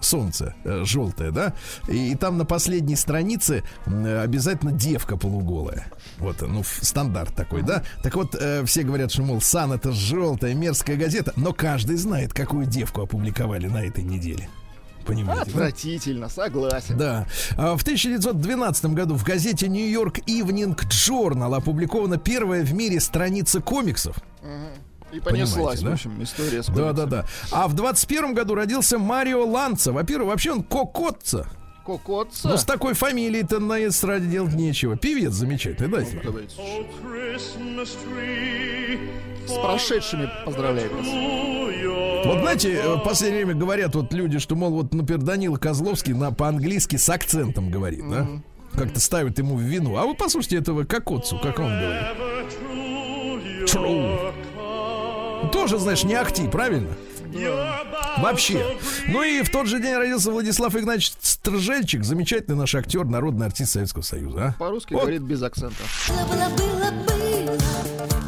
[0.00, 1.54] Солнце э, желтое, да,
[1.88, 5.86] и, и там на последней странице э, обязательно девка полуголая.
[6.18, 7.82] Вот, ну, стандарт такой, да.
[8.02, 12.32] Так вот, э, все говорят, что, мол, Сан это желтая, мерзкая газета, но каждый знает,
[12.32, 14.48] какую девку опубликовали на этой неделе.
[15.08, 15.44] Понимаете?
[15.46, 15.50] да?
[15.50, 16.98] Отвратительно, согласен.
[16.98, 17.26] Да.
[17.56, 24.16] А В 1912 году в газете Нью-Йорк Evening Journal опубликована первая в мире страница комиксов.
[25.12, 25.90] И понеслась, Понимаете, да?
[25.90, 27.26] в общем, история с Да, да, да.
[27.50, 29.92] А в 21 году родился Марио Ланца.
[29.92, 31.46] Во-первых, вообще он кокотца.
[31.84, 32.48] Кокотца.
[32.48, 34.96] Ну, с такой фамилией-то на эстраде делать нечего.
[34.96, 36.02] Певец замечательный, да?
[36.02, 36.58] Как говорится.
[39.46, 41.06] С прошедшими поздравляю вас.
[42.26, 46.12] Вот знаете, э, в последнее время говорят вот люди, что, мол, вот, например, Данила Козловский
[46.12, 48.28] на, по-английски с акцентом говорит, да?
[48.74, 49.96] Как-то ставят ему в вину.
[49.96, 52.02] А вы послушайте этого кокотцу, как он говорит.
[53.66, 54.32] True.
[55.52, 56.90] Тоже, знаешь, не ахти, правильно?
[58.18, 58.76] Вообще.
[59.08, 63.72] Ну и в тот же день родился Владислав Игнатьевич Стржельчик, замечательный наш актер, народный артист
[63.72, 64.54] Советского Союза.
[64.56, 64.58] А?
[64.58, 65.02] По-русски Вот.
[65.02, 65.76] говорит без акцента.
[66.08, 67.56] Было, было, было,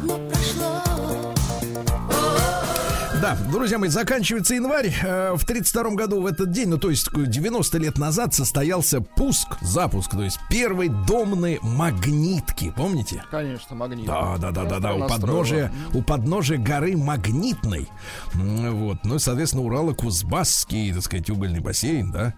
[3.31, 4.93] Да, друзья мои, заканчивается январь.
[5.03, 9.57] Э, В 32 году в этот день, ну то есть 90 лет назад, состоялся пуск,
[9.61, 13.23] запуск, то есть первой домной магнитки, помните?
[13.31, 14.05] Конечно, магнит.
[14.05, 14.95] Да, да, да, да, да.
[14.95, 17.87] У подножия, у подножия горы Магнитной.
[18.33, 18.97] Вот.
[19.03, 22.33] Ну и, соответственно, Урало-Кузбасский, так сказать, угольный бассейн, да.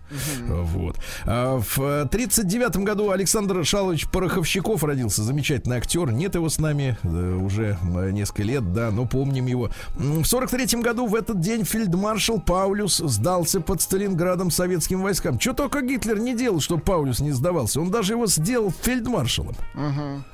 [0.47, 0.97] Вот.
[1.25, 5.23] А В 39 году Александр Шалович Пороховщиков родился.
[5.23, 6.12] Замечательный актер.
[6.12, 9.69] Нет его с нами э, уже э, несколько лет, да, но помним его.
[9.95, 15.39] В 43 году в этот день фельдмаршал Паулюс сдался под Сталинградом советским войскам.
[15.39, 17.82] Что только Гитлер не делал, чтобы Паулюс не сдавался.
[17.82, 19.56] Он даже его сделал фельдмаршалом.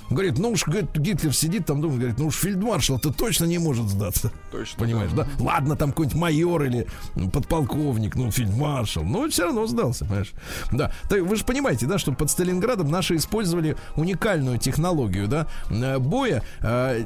[0.09, 3.87] Говорит, ну уж говорит, Гитлер сидит там, думает, говорит, ну уж фельдмаршал-то точно не может
[3.87, 4.31] сдаться.
[4.51, 4.79] Точно.
[4.79, 5.27] Понимаешь, да?
[5.39, 10.33] Ладно, там какой-нибудь майор или м, подполковник, ну, фельдмаршал, но все равно сдался, понимаешь?
[10.71, 10.91] Да.
[11.09, 16.43] Так вы же понимаете, да, что под Сталинградом наши использовали уникальную технологию, да, э, боя,
[16.61, 17.03] э,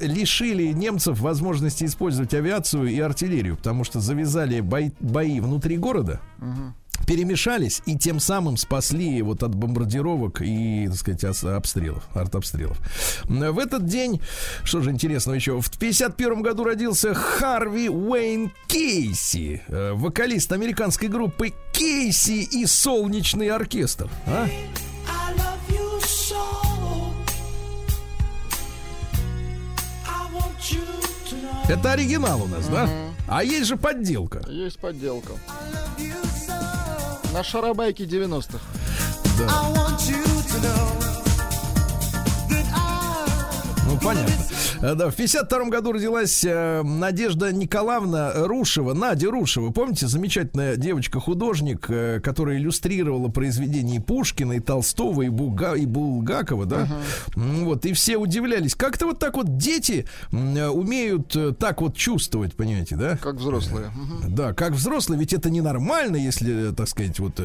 [0.00, 6.20] лишили немцев возможности использовать авиацию и артиллерию, потому что завязали бои, бои внутри города,
[7.06, 12.78] перемешались и тем самым спасли вот от бомбардировок и, так сказать, обстрелов, артобстрелов.
[13.24, 14.20] В этот день,
[14.64, 21.52] что же интересного еще, в 51 году родился Харви Уэйн Кейси, э, вокалист американской группы
[21.72, 24.08] Кейси и Солнечный оркестр.
[24.26, 24.46] А?
[31.70, 32.88] Это оригинал у нас, да?
[33.28, 34.42] А есть же подделка.
[34.48, 35.34] Есть подделка.
[37.32, 38.58] На шарабайке 90-х.
[39.42, 41.09] I
[44.02, 44.32] понятно.
[44.82, 49.70] Э, Да, в 52 году родилась э, Надежда Николаевна Рушева, Надя Рушева.
[49.70, 56.88] Помните, замечательная девочка-художник, э, которая иллюстрировала произведения Пушкина, и Толстого, и, Буга, и Булгакова, да?
[57.36, 58.74] М, Вот, и все удивлялись.
[58.74, 63.16] Как-то вот так вот дети умеют так вот чувствовать, понимаете, да?
[63.16, 63.90] Как взрослые.
[63.94, 64.34] Мгм.
[64.34, 67.40] Да, как взрослый, ведь это ненормально, если, так сказать, вот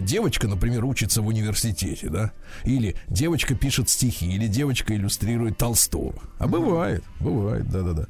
[0.00, 2.32] девочка, например, учится в университете, да,
[2.64, 5.99] или девочка пишет стихи, или девочка иллюстрирует Толстого.
[6.38, 8.06] А бывает, бывает, да-да-да.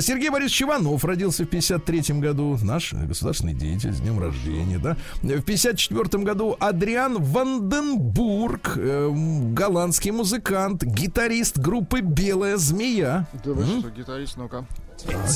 [0.00, 4.96] Сергей Борисович Иванов родился в 53 году, наш государственный деятель, с днем рождения, да.
[5.22, 9.10] В 54 году Адриан Ванденбург, э,
[9.52, 13.26] голландский музыкант, гитарист группы «Белая змея».
[13.44, 14.64] Да вы что, гитарист, ну-ка.
[15.08, 15.28] Он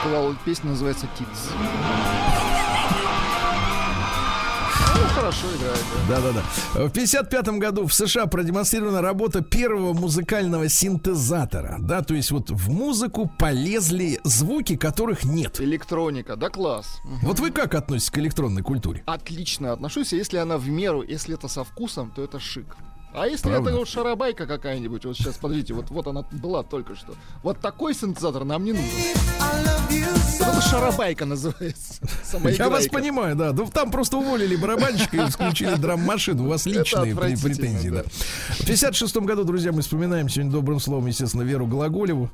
[0.00, 2.57] сказал, песня называется «Тиц».
[5.00, 6.20] Ну, хорошо играет, да.
[6.20, 6.88] Да-да-да.
[6.88, 11.76] В 55 году в США продемонстрирована работа первого музыкального синтезатора.
[11.78, 15.60] Да, то есть вот в музыку полезли звуки, которых нет.
[15.60, 17.00] Электроника, да класс.
[17.22, 19.02] Вот вы как относитесь к электронной культуре?
[19.06, 22.76] Отлично отношусь, если она в меру, если это со вкусом, то это шик.
[23.14, 23.70] А если Правда?
[23.70, 27.14] это вот шарабайка какая-нибудь, вот сейчас, подождите, вот, вот она была только что.
[27.42, 28.88] Вот такой синтезатор нам не нужен.
[30.38, 32.02] Вот это шарабайка называется.
[32.58, 33.52] Я вас понимаю, да.
[33.52, 36.44] Ну, там просто уволили барабанщика и включили драм-машину.
[36.44, 38.02] У вас личные претензии, да.
[38.02, 42.30] В 56 году, друзья, мы вспоминаем сегодня добрым словом, естественно, Веру Глаголеву.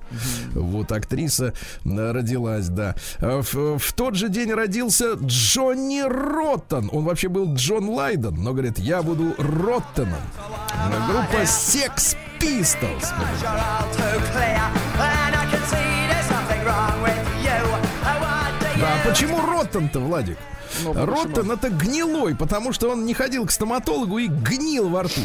[0.53, 1.55] Вот актриса
[1.85, 2.95] родилась, да.
[3.21, 6.91] А В, в тот же день родился Джонни Роттон.
[6.93, 10.21] Он вообще был Джон Лайден, но говорит, я буду Роттоном.
[11.07, 13.05] Группа Sex Pistols.
[18.81, 20.39] Да, а почему Роттон-то, Владик?
[20.83, 20.93] Ну?
[20.93, 25.21] Роттон это гнилой, потому что он не ходил к стоматологу и гнил во рту.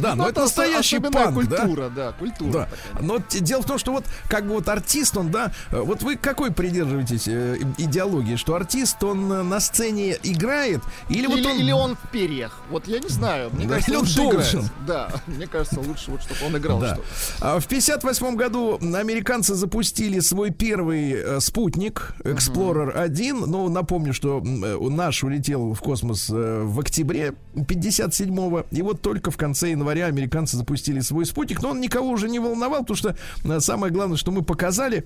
[0.00, 2.52] Да, но Ну, это настоящий панк, культура, да, культура.
[2.52, 2.68] Да.
[2.92, 3.02] такая.
[3.02, 6.16] Но дело в том, что вот как бы вот артист, он, да, э, вот вы
[6.16, 11.58] какой придерживаетесь э, идеологии, что артист, он э, на сцене играет, или, вот он...
[11.58, 12.60] или он в перьях.
[12.70, 13.50] Вот я не знаю.
[13.52, 14.70] Мне Да, кажется, или он лучше должен.
[14.86, 16.80] Да, мне кажется, лучше вот, чтобы он играл.
[16.80, 16.98] Да.
[17.40, 23.44] А в 58 году американцы запустили свой первый э, спутник Explorer 1.
[23.46, 28.66] Ну, напомню, что наш улетел в космос э, в октябре 57-го.
[28.70, 31.62] И вот только в конце января американцы запустили свой спутник.
[31.62, 35.04] Но он никого уже не волновал, потому что э, самое главное, что мы показали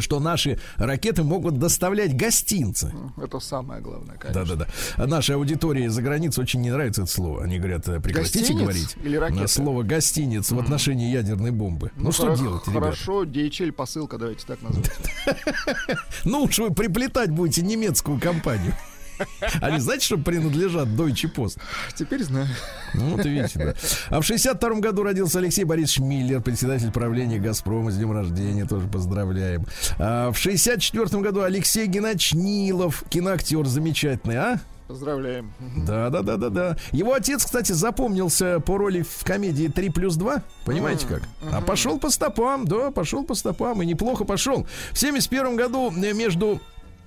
[0.00, 2.92] что наши ракеты могут доставлять гостинцы.
[3.16, 4.44] Это самое главное, конечно.
[4.44, 5.06] Да-да-да.
[5.06, 7.44] Нашей аудитории за границей очень не нравится это слово.
[7.44, 9.40] Они говорят, э, прекратите Гостиниц говорить или ракеты?
[9.40, 11.90] на слово гостиниц в отношении ядерной бомбы.
[11.96, 12.80] Ну, что хоро- делать, ребята?
[12.86, 14.90] Хорошо, DHL посылка, давайте так назовем.
[16.24, 18.74] Ну уж вы приплетать будете немецкую компанию.
[19.60, 21.58] Они, знаете, что принадлежат Deutsche Post?
[21.94, 22.46] Теперь знаю.
[22.94, 23.74] Ну, вот видите, да.
[24.08, 27.90] А в 62 году родился Алексей Борисович Миллер, председатель правления «Газпрома».
[27.90, 29.66] С днем рождения тоже поздравляем.
[29.98, 34.60] А в 64 году Алексей Геннадьевич Нилов, киноактер замечательный, а?
[34.88, 35.52] Поздравляем.
[35.86, 36.76] Да, да, да, да, да.
[36.92, 40.42] Его отец, кстати, запомнился по роли в комедии 3 плюс 2.
[40.64, 41.22] Понимаете как?
[41.52, 44.66] А пошел по стопам, да, пошел по стопам и неплохо пошел.
[44.92, 46.62] В 71 году между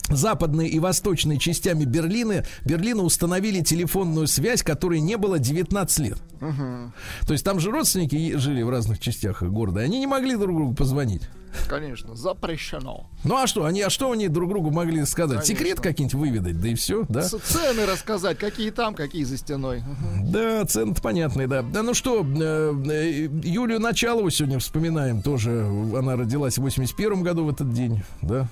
[0.10, 6.18] западной и восточной частями Берлина, Берлина установили телефонную связь, которой не было 19 лет.
[6.40, 10.74] То есть там же родственники жили в разных частях города, они не могли друг другу
[10.74, 11.24] позвонить.
[11.68, 13.10] Конечно, запрещено.
[13.24, 15.40] Ну а что, они, а что они друг другу могли сказать?
[15.40, 15.56] Конечно.
[15.56, 17.22] Секрет какие-нибудь выведать, да и все, да?
[17.24, 19.84] Цены рассказать, какие там, какие за стеной.
[20.24, 21.62] Да, цены понятные, да.
[21.62, 25.22] Да, ну что, э, э, Юлию Началову сегодня вспоминаем.
[25.22, 25.66] Тоже
[25.98, 28.48] она родилась в 81 году в этот день, да.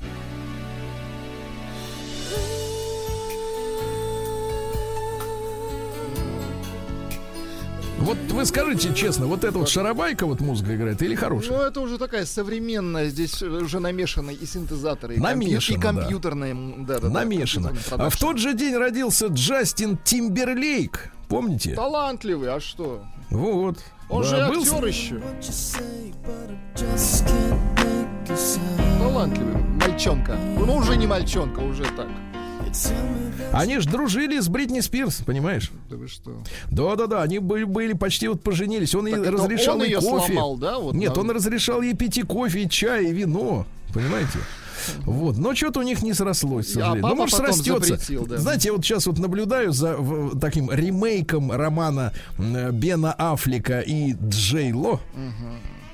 [8.02, 11.58] Вот вы скажите честно, вот эта вот шарабайка вот музыка играет или хорошая?
[11.58, 16.56] Ну, это уже такая современная, здесь уже намешаны и синтезаторы, и, Намешано, и компьютерные.
[16.80, 17.74] Да, да, да, Намешано.
[17.91, 21.12] А в тот же день родился Джастин Тимберлейк.
[21.28, 21.76] Помните?
[21.76, 23.04] Талантливый, а что?
[23.30, 23.78] Вот.
[24.10, 25.22] Он Да, же был с- актер еще.
[28.97, 29.56] Талантливый.
[29.88, 30.36] Мальчонка.
[30.58, 32.08] Ну, уже не мальчонка, уже так.
[33.51, 35.72] Они же дружили с Бритни Спирс, понимаешь?
[35.89, 36.32] Да вы что?
[36.70, 38.93] Да-да-да, они были, были почти вот поженились.
[38.95, 40.26] Он Так ей разрешал он ей кофе.
[40.28, 40.78] сломал, да?
[40.80, 43.65] Вот Нет, на- он разрешал ей пить и кофе, и чай, и вино.
[43.93, 44.38] Понимаете?
[45.05, 47.07] Вот, но что-то у них не срослось, к А сожалению.
[47.07, 47.97] ну, может, срастется.
[47.97, 48.38] запретил, да.
[48.38, 54.72] Знаете, я вот сейчас вот наблюдаю за в- таким ремейком романа Бена Аффлека и Джей
[54.72, 55.01] Ло.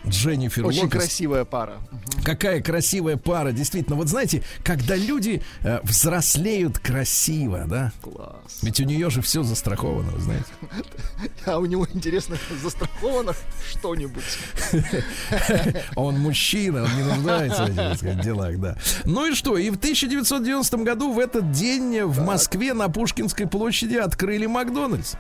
[0.08, 1.01] Дженнифер Очень Лопес.
[1.01, 1.80] красивая пара.
[2.24, 3.95] Какая красивая пара, действительно.
[3.95, 7.91] Вот знаете, когда люди э, взрослеют красиво, да?
[8.01, 8.60] Класс.
[8.62, 10.45] Ведь у нее же все застраховано, вы знаете.
[11.45, 13.34] А у него, интересно, застраховано
[13.70, 14.24] что-нибудь?
[15.95, 18.78] Он мужчина, он не нуждается в этих делах, да.
[19.06, 19.58] Ну и что?
[19.58, 25.16] И в 1990 году в этот день в Москве на Пушкинской площади открыли Макдональдс.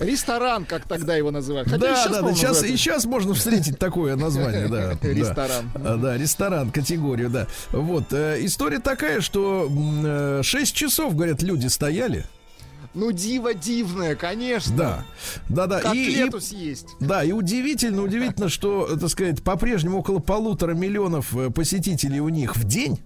[0.00, 1.68] Ресторан, как тогда его называют.
[1.68, 2.34] Хотя да, щас, да, да.
[2.34, 4.96] Сейчас, и сейчас можно встретить такое название, да.
[5.02, 5.70] Ресторан.
[5.74, 7.46] А, Да, ресторан, категорию, да.
[7.70, 9.70] Вот, э, история такая, что
[10.42, 12.24] 6 часов, говорят, люди стояли.
[12.94, 14.76] Ну, диво дивное, конечно.
[14.76, 15.04] Да,
[15.48, 15.80] да, да.
[15.94, 16.88] И, и- Котлету съесть.
[17.00, 22.54] да, и удивительно, удивительно, что, так сказать, по-прежнему около полутора миллионов э, посетителей у них
[22.54, 23.00] в день.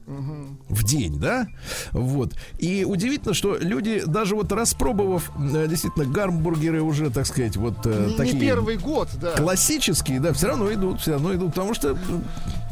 [0.69, 1.47] В день, да?
[1.93, 2.35] Вот.
[2.59, 8.07] И удивительно, что люди, даже вот распробовав э, действительно гамбургеры уже, так сказать, вот э,
[8.09, 8.35] Не- такие...
[8.35, 9.33] Не первый год, да.
[9.37, 11.97] классические, да, все равно идут, все равно идут, потому что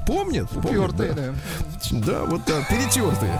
[0.07, 0.49] помнят.
[0.51, 1.33] помнят, Упертые, да.
[1.93, 2.01] да.
[2.07, 3.39] Да, вот да, перетертые.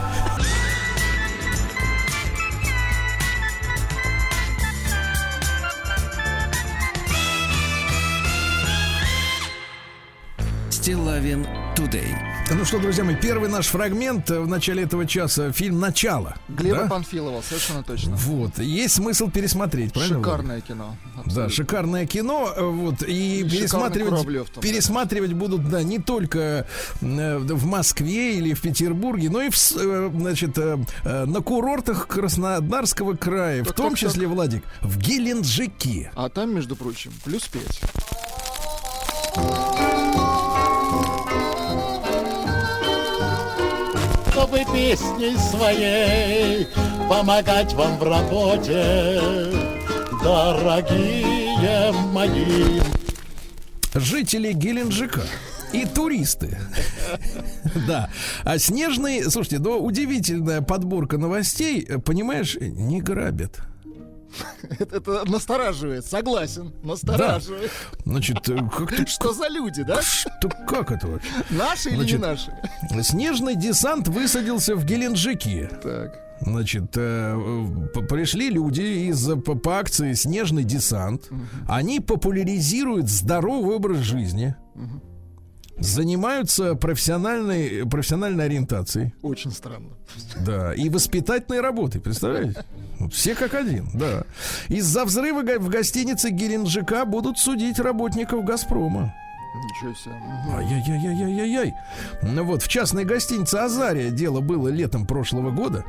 [10.75, 11.47] Стилавин
[11.77, 12.17] Тудей.
[12.51, 16.35] Ну что, друзья мои, первый наш фрагмент э, в начале этого часа фильм «Начало».
[16.49, 16.89] Глеба да?
[16.89, 18.17] Панфилова, совершенно точно.
[18.17, 20.19] Вот, есть смысл пересмотреть, правильно?
[20.19, 20.97] Шикарное кино.
[21.15, 21.55] Да, абсолютно.
[21.55, 24.61] шикарное кино, э, вот, и И пересматривать, да.
[24.61, 26.67] пересматривать будут, да, не только
[27.01, 33.69] э, в Москве или в Петербурге, но и в, значит, на курортах Краснодарского края, в
[33.69, 36.11] Так, том так, числе, Владик, в Геленджике.
[36.17, 37.81] А там, между прочим, плюс пять.
[44.55, 46.67] Чтобы песней своей
[47.09, 49.21] помогать вам в работе,
[50.23, 52.81] дорогие мои.
[53.95, 55.23] Жители Геленджика
[55.73, 56.59] и туристы.
[57.87, 58.11] Да.
[58.45, 63.61] А снежный, слушайте, да, удивительная подборка новостей, понимаешь, не грабят.
[64.79, 67.71] Это, это настораживает, согласен, настораживает.
[68.05, 70.03] Значит, э, как, Что за люди, да?
[70.03, 71.29] что, как это вообще?
[71.51, 72.53] Наши или Значит, не наши?
[73.03, 75.71] Снежный десант высадился в Геленджике.
[75.83, 76.21] Так.
[76.41, 81.31] Значит, э, пришли люди из по, по акции Снежный десант.
[81.69, 84.55] Они популяризируют здоровый образ жизни.
[85.79, 89.13] Занимаются профессиональной, профессиональной ориентацией.
[89.23, 89.91] Очень странно.
[90.47, 92.65] Да, и воспитательной работой, представляете?
[93.01, 94.23] Вот Все как один, да.
[94.69, 99.13] Из-за взрыва в гостинице Геленджика будут судить работников «Газпрома».
[99.55, 100.15] Ничего себе.
[100.53, 101.75] Ай-яй-яй-яй-яй-яй.
[102.23, 105.85] Ну вот, в частной гостинице «Азария» дело было летом прошлого года.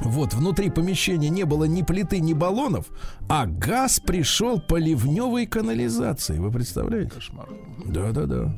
[0.00, 2.86] Вот, внутри помещения не было ни плиты, ни баллонов,
[3.28, 6.38] а газ пришел по ливневой канализации.
[6.38, 7.10] Вы представляете?
[7.10, 7.48] Кошмар.
[7.84, 8.54] Да-да-да.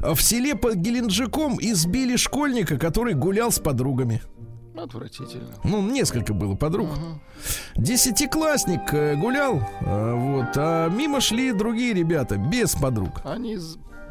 [0.00, 4.22] А В селе под Геленджиком избили школьника, который гулял с подругами.
[4.76, 5.48] Отвратительно.
[5.64, 6.88] Ну, несколько было подруг.
[7.76, 13.20] Десятиклассник э, гулял, э, вот, а мимо шли другие ребята без подруг.
[13.24, 13.58] Они,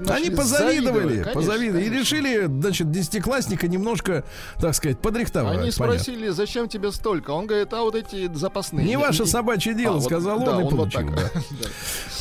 [0.08, 2.16] Они позавидовали, завидовать, позавидовали конечно, и конечно.
[2.16, 4.24] решили, значит, десятиклассника немножко,
[4.60, 5.54] так сказать, подрихтовать.
[5.58, 6.00] Они понятно.
[6.00, 7.32] спросили, зачем тебе столько?
[7.32, 8.86] Он говорит, а вот эти запасные.
[8.86, 11.02] Не ваше собачье дело, А, вот, сказал да, он и вот получил.
[11.08, 11.16] так.
[11.16, 11.30] да.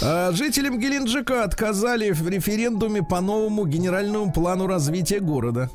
[0.00, 0.28] Да.
[0.28, 5.70] А, Жителям Геленджика отказали в референдуме по новому генеральному плану развития города.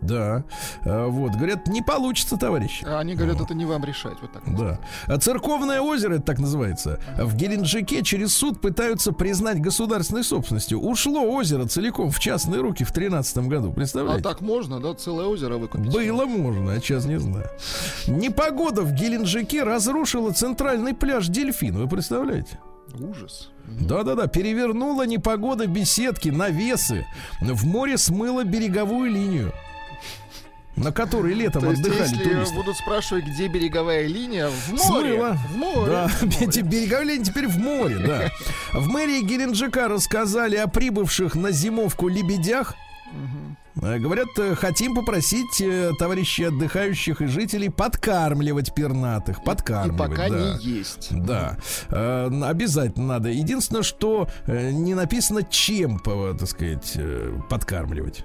[0.00, 0.44] Да.
[0.84, 2.84] А, Вот, говорят, не получится, товарищи.
[2.86, 4.16] А Они говорят, это не вам решать.
[4.20, 4.42] Вот так.
[4.56, 4.78] Да.
[5.06, 10.80] А Церковное озеро, это так называется, в Геленджике через суд пытаются признать государственной собственностью.
[10.80, 13.70] Ушло озеро целиком в частные руки в 2013 году.
[13.70, 14.22] А Представляете?
[14.22, 15.92] так можно, да, целое озеро выкупить?
[15.92, 17.46] Было можно, а сейчас не знаю.
[18.06, 21.76] Непогода в Геленджике разрушила центральный пляж Дельфин.
[21.76, 22.58] Вы представляете?
[22.98, 23.50] Ужас.
[23.66, 27.04] Да-да-да, перевернула непогода беседки, навесы.
[27.40, 29.52] В море смыло береговую линию,
[30.76, 32.54] на которой летом То есть, отдыхали если туристы.
[32.54, 35.14] будут спрашивать, где береговая линия, в море.
[35.14, 35.38] Смыло.
[35.52, 35.90] В море.
[35.92, 36.36] Да, В море.
[36.40, 38.30] эти береговые линии теперь в море, да.
[38.78, 42.74] В мэрии Геленджика рассказали о прибывших на зимовку лебедях.
[43.82, 49.38] Э, Говорят, э, хотим попросить э, товарищей отдыхающих и жителей подкармливать пернатых.
[49.38, 50.58] И Подкармливать, пока да.
[50.58, 51.08] не есть.
[51.10, 51.56] Да,
[51.90, 53.28] обязательно надо.
[53.30, 56.96] Единственное, что не написано, чем, так сказать,
[57.48, 58.24] подкармливать.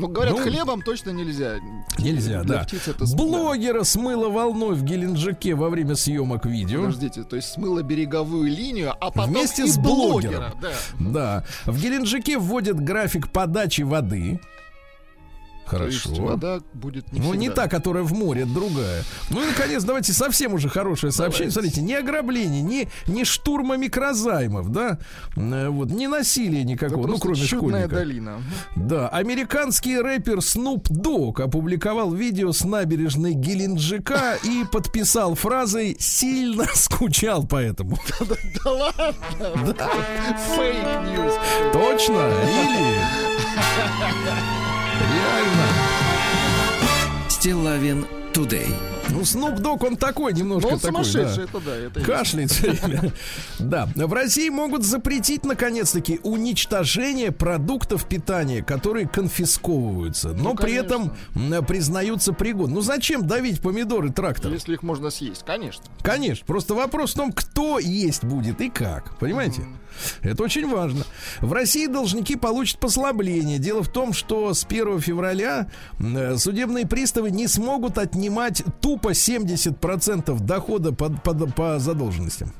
[0.00, 1.56] Ну, говорят, Ну, хлебом точно нельзя.
[1.98, 2.66] Нельзя, Для да.
[2.86, 6.80] это Блогера смыло волной в Геленджике во время съемок видео.
[6.80, 10.54] Подождите, то есть смыло береговую линию, а потом Вместе и с блогера.
[10.58, 10.60] блогером.
[10.60, 11.44] Да.
[11.64, 11.72] Да.
[11.72, 14.40] В Геленджике вводят график подачи воды.
[15.70, 16.22] То есть Хорошо.
[16.22, 19.04] вода будет не Ну, не та, которая в море, другая.
[19.30, 21.50] Ну и, наконец, давайте совсем уже хорошее сообщение.
[21.52, 24.98] Смотрите, ни ограбление, ни, ни штурма микрозаймов, да,
[25.36, 27.94] Э, вот, ни насилия Это никакого, ну, просто кроме чудная школьника.
[27.96, 28.42] долина.
[28.76, 37.46] Да, американский рэпер Snoop Dogg опубликовал видео с набережной Геленджика и подписал фразой «сильно скучал
[37.46, 37.96] по этому».
[38.64, 39.14] Да ладно?
[40.56, 41.34] Фейк ньюс.
[41.72, 42.30] Точно?
[42.44, 43.00] Или?
[45.00, 45.66] Реально.
[47.28, 48.99] Стилавин Today.
[49.10, 51.04] Ну, Snoop Dogg, он такой, немножко Ну, он такой, да.
[51.04, 51.76] сумасшедший, это да.
[51.76, 52.10] Это есть.
[52.10, 53.12] Кашляет все время.
[53.58, 53.88] Да.
[53.94, 61.12] В России могут запретить, наконец-таки, уничтожение продуктов питания, которые конфисковываются, но Ну, при этом
[61.66, 62.74] признаются пригодны.
[62.74, 64.54] Ну зачем давить помидоры трактором?
[64.54, 65.84] Если их можно съесть, конечно.
[66.02, 66.44] Конечно.
[66.46, 69.16] Просто вопрос в том, кто есть будет и как.
[69.18, 69.64] Понимаете?
[70.22, 71.04] Это очень важно.
[71.40, 73.58] В России должники получат послабление.
[73.58, 78.62] Дело в том, что с 1 февраля э, судебные приставы не смогут отнимать
[79.00, 82.52] тупо 70% дохода по, по- по задолженностям.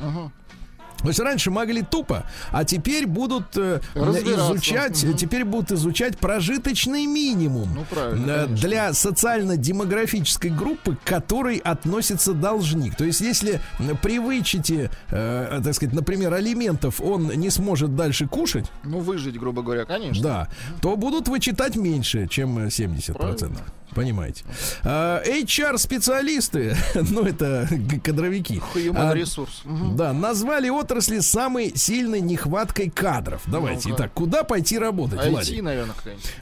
[1.03, 5.17] То есть раньше могли тупо, а теперь будут э, изучать, Мгм.
[5.17, 12.97] теперь будут изучать прожиточный минимум Ну, э, для социально-демографической группы, к которой относится должник.
[12.97, 13.63] То есть, если
[14.03, 19.87] привычите, э, так сказать, например, алиментов, он не сможет дальше кушать, Ну, выжить, грубо говоря,
[19.87, 20.23] конечно.
[20.23, 20.49] да,
[20.83, 23.15] то будут вычитать меньше, чем э, 70%.
[23.15, 23.61] Правильно.
[23.95, 24.45] Понимаете.
[24.83, 27.69] А, HR-специалисты, ну это
[28.03, 29.63] кадровики, Human а, ресурс.
[29.65, 29.97] Мгм.
[29.97, 33.43] да, назвали отрасли самой сильной нехваткой кадров.
[33.47, 33.91] Давайте.
[33.93, 35.63] Итак, куда пойти работать, IT, Владик?
[35.63, 35.95] наверное.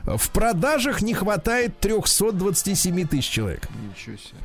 [0.05, 3.69] В продажах не хватает 327 тысяч человек.
[3.91, 4.39] Ничего себе.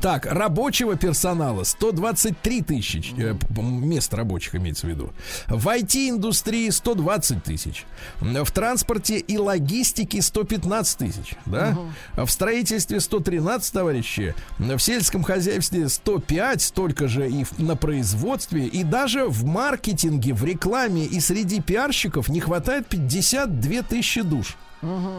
[0.00, 5.10] Так, рабочего персонала 123 тысячи э, мест рабочих имеется в виду.
[5.46, 7.84] В IT-индустрии 120 тысяч.
[8.20, 11.34] В транспорте и логистике 115 тысяч.
[11.44, 11.76] Да?
[12.16, 14.34] В строительстве 113, товарищи.
[14.58, 18.66] В сельском хозяйстве 105, столько же и в- на производстве.
[18.66, 24.56] И даже в маркетинге, в рекламе и среди пиарщиков не хватает 52 тысячи душ.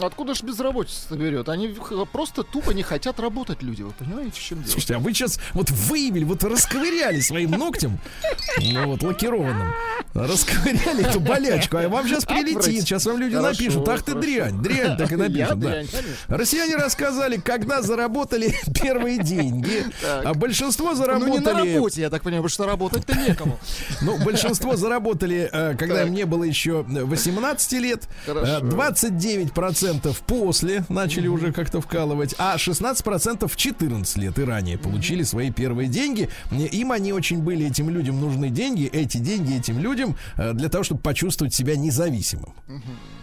[0.01, 1.47] Откуда ж безработица берет?
[1.49, 1.75] Они
[2.11, 3.83] просто тупо не хотят работать люди.
[3.83, 4.71] Вы понимаете, в чем дело?
[4.71, 7.99] Слушайте, а вы сейчас вот выявили, вот расковыряли своим ногтем,
[8.59, 9.73] ну вот лакированным,
[10.13, 14.27] расковыряли эту болячку, а вам сейчас прилетит, сейчас вам люди Хорошо, напишут, ах ты хорошо.
[14.27, 15.69] дрянь, дрянь так и напишут, да.
[15.69, 15.87] дрянь.
[16.27, 20.25] Россияне рассказали, когда заработали первые деньги, Так.
[20.25, 21.05] а большинство Ну, не на
[21.43, 21.73] заработали...
[21.75, 23.59] работе, я так понимаю, потому что работать-то некому.
[24.01, 26.09] Ну, большинство заработали, э, когда Так.
[26.09, 28.59] мне было еще 18 лет, Хорошо.
[29.55, 35.23] Э, 29% после начали уже как-то вкалывать, а 16% в 14 лет и ранее получили
[35.23, 36.29] свои первые деньги.
[36.51, 40.83] Им они очень были, этим людям нужны деньги, эти деньги этим людям э, для того,
[40.83, 42.53] чтобы почувствовать себя независимым.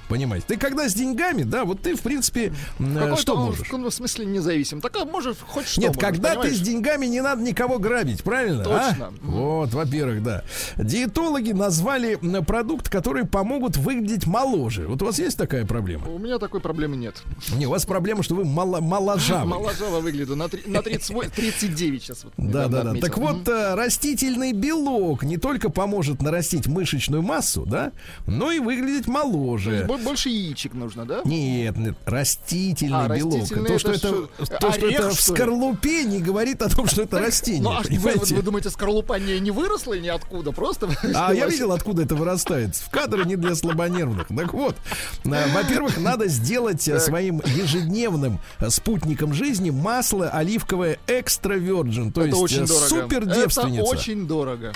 [0.09, 0.46] Понимаете?
[0.48, 3.61] Ты когда с деньгами, да, вот ты, в принципе, э, что можешь?
[3.61, 4.80] В каком смысле независим.
[4.80, 6.56] Так, а может, хоть что Нет, можешь, когда ты понимаешь?
[6.56, 8.64] с деньгами, не надо никого грабить, правильно?
[8.64, 9.06] Точно.
[9.06, 9.12] а?
[9.22, 10.44] Вот, во-первых, да.
[10.76, 14.86] Диетологи назвали продукт, который помогут выглядеть моложе.
[14.88, 16.09] Вот у вас есть такая проблема?
[16.09, 17.22] У меня такой проблемы нет.
[17.54, 19.48] Не, у вас проблема, что вы мало, моложавы.
[19.48, 20.36] Моложаво выгляжу.
[20.36, 22.24] На, три- на 38, 39 сейчас.
[22.24, 22.90] Вот, Да, да, да.
[22.90, 23.06] отметил.
[23.09, 27.92] Так вот, э, растительный белок не только поможет нарастить мышечную массу, да,
[28.26, 29.84] но и выглядеть моложе.
[29.99, 31.20] Бо- Больше яичек нужно, да?
[31.24, 33.34] Нет, нет, растительный А, белок.
[33.40, 36.68] растительный То, что это это, что, то, что орех, это в скорлупе, не говорит о
[36.68, 37.62] том, что это растение.
[37.62, 40.53] Ну, а вы, вы думаете, скорлупа не, не выросла ниоткуда?
[40.53, 40.88] Просто...
[41.14, 42.76] А я видел, откуда это вырастает.
[42.76, 44.28] В кадре не для слабонервных.
[44.28, 44.76] Так вот,
[45.24, 52.22] э, во-первых, надо сделать э, своим ежедневным э, спутником жизни масло оливковое экстра virgin, то
[52.22, 53.82] это есть супер Это девственница.
[53.84, 54.72] очень дорого.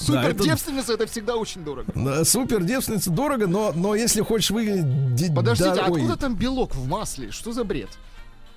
[0.00, 2.24] Супер девственница это всегда очень дорого.
[2.24, 5.14] Супер девственница дорого, но, но если хочешь выглядеть...
[5.14, 7.30] ди- Подождите, да- откуда там белок в масле?
[7.30, 7.90] Что за бред?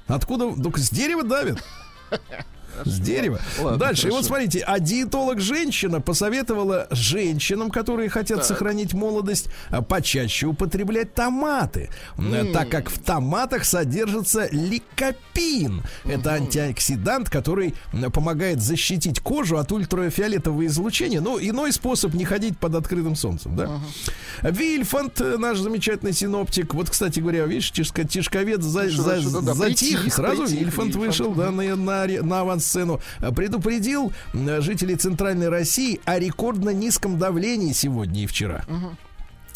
[0.07, 0.53] Откуда?
[0.61, 1.63] Только с дерева давит.
[2.85, 3.39] С дерева.
[3.59, 4.07] Ладно, Дальше.
[4.07, 4.27] И вот хорошо.
[4.27, 8.47] смотрите, а диетолог женщина посоветовала женщинам, которые хотят Так.
[8.47, 12.51] сохранить молодость, а, почаще употреблять томаты, М.
[12.53, 15.83] так как в томатах содержится ликопин.
[16.05, 17.73] Это антиоксидант, который
[18.13, 21.21] помогает защитить кожу от ультрафиолетового излучения.
[21.21, 23.79] Ну, иной способ не ходить под открытым солнцем, да?
[24.41, 26.73] Вильфанд, э, наш замечательный синоптик.
[26.73, 29.19] Вот, кстати говоря, видишь, тишковец за, за-
[29.53, 30.95] затих, сразу притих Вильфанд Вильфанд.
[30.95, 32.62] вышел, да, на, на, на авансцену.
[33.19, 38.63] А, Предупредил м, жителей Центральной России о рекордно низком давлении сегодня и вчера.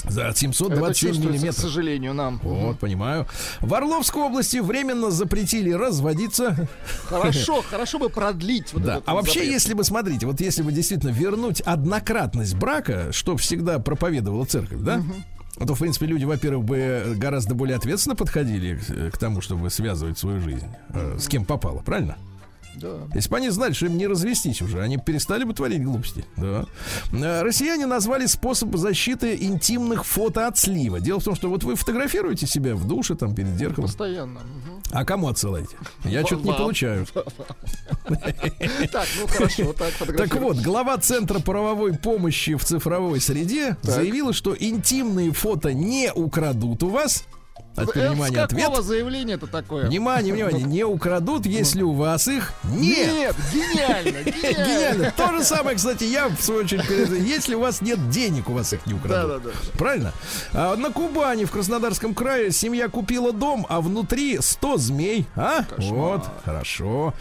[0.08, 1.56] За Это 727 чувствуется, к миллиметров.
[1.60, 2.40] сожалению, нам.
[2.44, 3.26] Вот, понимаю.
[3.62, 6.70] В Орловской области временно запретили разводиться.
[7.06, 8.94] Хорошо, хорошо бы продлить вот Да.
[8.98, 9.54] этот А вот вообще, запрет.
[9.54, 15.02] если бы, смотрите, вот если бы действительно вернуть однократность брака, что всегда проповедовала церковь, да?
[15.60, 19.70] А то, в принципе, люди, во-первых, бы гораздо более ответственно подходили к, к тому, чтобы
[19.72, 22.16] связывать свою жизнь э, с кем попало, правильно?
[22.80, 23.08] Да.
[23.14, 26.26] Если бы они знали, что им не развестись уже, они перестали бы творить глупости.
[26.36, 26.66] Да.
[27.12, 31.00] Э, Россияне назвали способ защиты интимных фото от слива.
[31.00, 33.88] Дело в том, что вот вы фотографируете себя в душе, там, перед зеркалом.
[33.88, 34.42] Постоянно.
[34.92, 35.76] А кому отсылаете?
[36.04, 37.06] Я что-то не получаю.
[38.92, 44.56] Так, ну хорошо, так Так вот, глава Центра правовой помощи в цифровой среде заявила, что
[44.58, 47.26] интимные фото не украдут у вас.
[47.86, 48.62] Теперь, Э, внимание, С ответ.
[48.64, 49.88] какого заявления это такое?
[49.88, 53.14] Внимание, внимание, не украдут, если у вас их нет.
[53.14, 54.66] Нет, гениально, гениально.
[54.66, 55.14] Гениально.
[55.16, 56.84] То же самое, кстати, я в свою очередь
[57.28, 59.44] Если у вас нет денег, у вас их не украдут.
[59.44, 59.78] Да-да-да.
[59.78, 60.14] Правильно?
[60.54, 65.26] А на Кубани, в Краснодарском крае, семья купила дом, а внутри 100 змей.
[65.36, 65.66] А?
[65.78, 67.14] Вот, хорошо.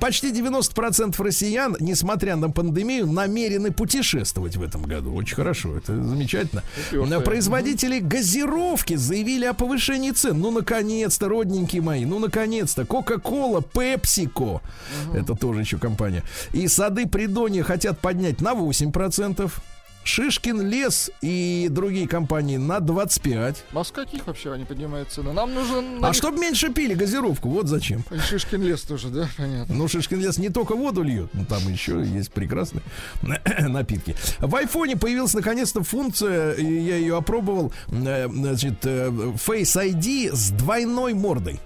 [0.00, 5.14] Почти 90% россиян, несмотря на пандемию, намерены путешествовать в этом году.
[5.14, 6.62] Очень хорошо, это замечательно.
[6.92, 7.20] Упертые.
[7.20, 10.40] Производители газировки заявили о повышении цен.
[10.40, 12.84] Ну, наконец-то, родненькие мои, ну, наконец-то.
[12.84, 14.60] Кока-кола, Пепсико.
[15.14, 16.22] Это тоже еще компания.
[16.52, 19.50] И сады Придонья хотят поднять на 8%.
[20.04, 23.64] Шишкин лес и другие компании на 25.
[23.72, 25.32] А с каких вообще они поднимают цены?
[25.32, 26.04] Нам нужен...
[26.04, 28.02] А чтобы меньше пили газировку, вот зачем.
[28.28, 29.28] Шишкин лес тоже, да?
[29.36, 29.74] Понятно.
[29.74, 32.82] Ну, Шишкин лес не только воду льет, ну, там еще есть прекрасные
[33.68, 34.16] напитки.
[34.38, 40.50] В айфоне появилась наконец-то функция, и я ее опробовал, э, значит, э, Face ID с
[40.50, 41.60] двойной мордой.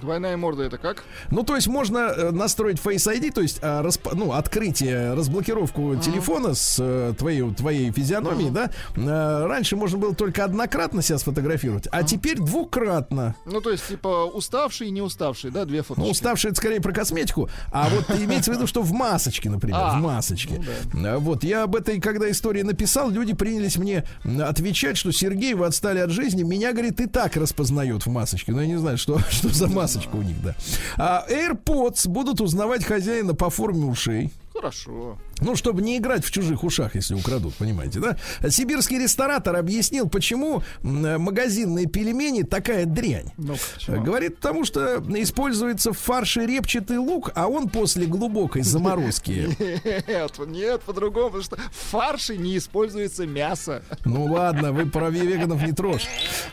[0.00, 1.04] Двойная морда это как?
[1.30, 5.96] Ну, то есть можно э, настроить Face ID, то есть а, расп- ну, открытие, разблокировку
[5.96, 8.70] телефона с э, твоей, твоей физиономией, да.
[8.96, 13.34] Э, раньше можно было только однократно себя сфотографировать, а теперь двукратно.
[13.44, 15.64] Ну, то есть, типа, уставший и не уставший, да?
[15.64, 16.10] Две Ну, фоточки.
[16.10, 19.98] уставший это скорее про косметику, а вот имеется в виду, что в масочке, например, А,
[19.98, 20.62] в масочке.
[20.92, 24.04] ну Вот я об этой, когда истории написал, люди принялись мне
[24.42, 26.42] отвечать, что Сергей, вы отстали от жизни.
[26.42, 28.52] Меня, говорит, и так распознает в масочке.
[28.52, 29.85] Но я не знаю, что, что за масочка
[30.18, 30.54] у них, да.
[30.96, 34.32] А AirPods будут узнавать хозяина по форме ушей.
[34.52, 35.18] Хорошо.
[35.40, 38.16] Ну, чтобы не играть в чужих ушах, если украдут, понимаете, да?
[38.48, 43.32] Сибирский ресторатор объяснил, почему м, магазинные пельмени такая дрянь.
[43.36, 44.02] Ну, почему?
[44.02, 49.48] Говорит, потому что используется в фарше репчатый лук, а он после глубокой заморозки.
[50.06, 53.82] Нет, нет, по-другому, потому что в фарше не используется мясо.
[54.04, 56.06] Ну ладно, вы про веганов не трожь.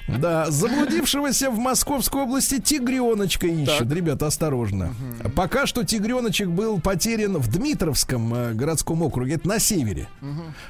[0.07, 3.91] Да, заблудившегося в Московской области тигреночка ищут.
[3.91, 4.93] Ребята, осторожно.
[5.35, 10.07] Пока что тигреночек был потерян в Дмитровском э, городском округе, это на севере.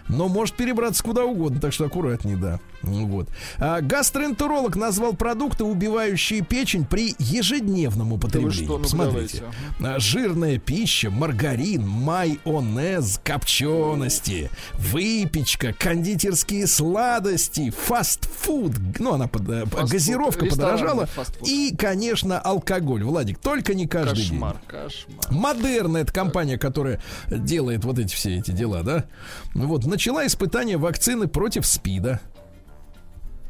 [0.10, 2.60] Но может перебраться куда угодно, так что аккуратнее, да.
[2.82, 3.30] Ну Вот.
[3.60, 8.66] А, гастроэнтеролог назвал продукты, убивающие печень при ежедневном употреблении.
[8.66, 9.44] что, ну-ка Посмотрите.
[9.80, 18.74] давайте, А, Жирная пища, маргарин, майонез, копчености, выпечка, кондитерские сладости, фастфуд.
[19.00, 21.06] Ну, она под- э, Фастфуд, газировка подорожала.
[21.06, 21.48] фастфуд.
[21.48, 23.04] И, конечно, алкоголь.
[23.04, 24.30] Владик, только не каждый день.
[24.32, 25.26] Кошмар, кошмар.
[25.32, 29.06] Модерна, это компания, которая делает вот эти все эти дела, да?
[29.54, 32.22] Вот, начала испытание вакцины против СПИДа.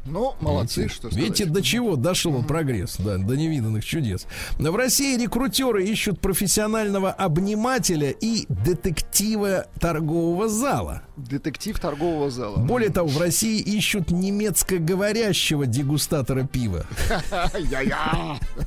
[0.06, 1.52] Ну, молодцы, Видите, что Видите, сказать.
[1.52, 4.26] до чего дошел прогресс, да, до невиданных чудес.
[4.58, 11.02] В России рекрутеры ищут профессионального обнимателя и детектива торгового зала.
[11.16, 12.56] Детектив торгового зала.
[12.56, 16.84] Более того, в России ищут немецкоговорящего дегустатора пива.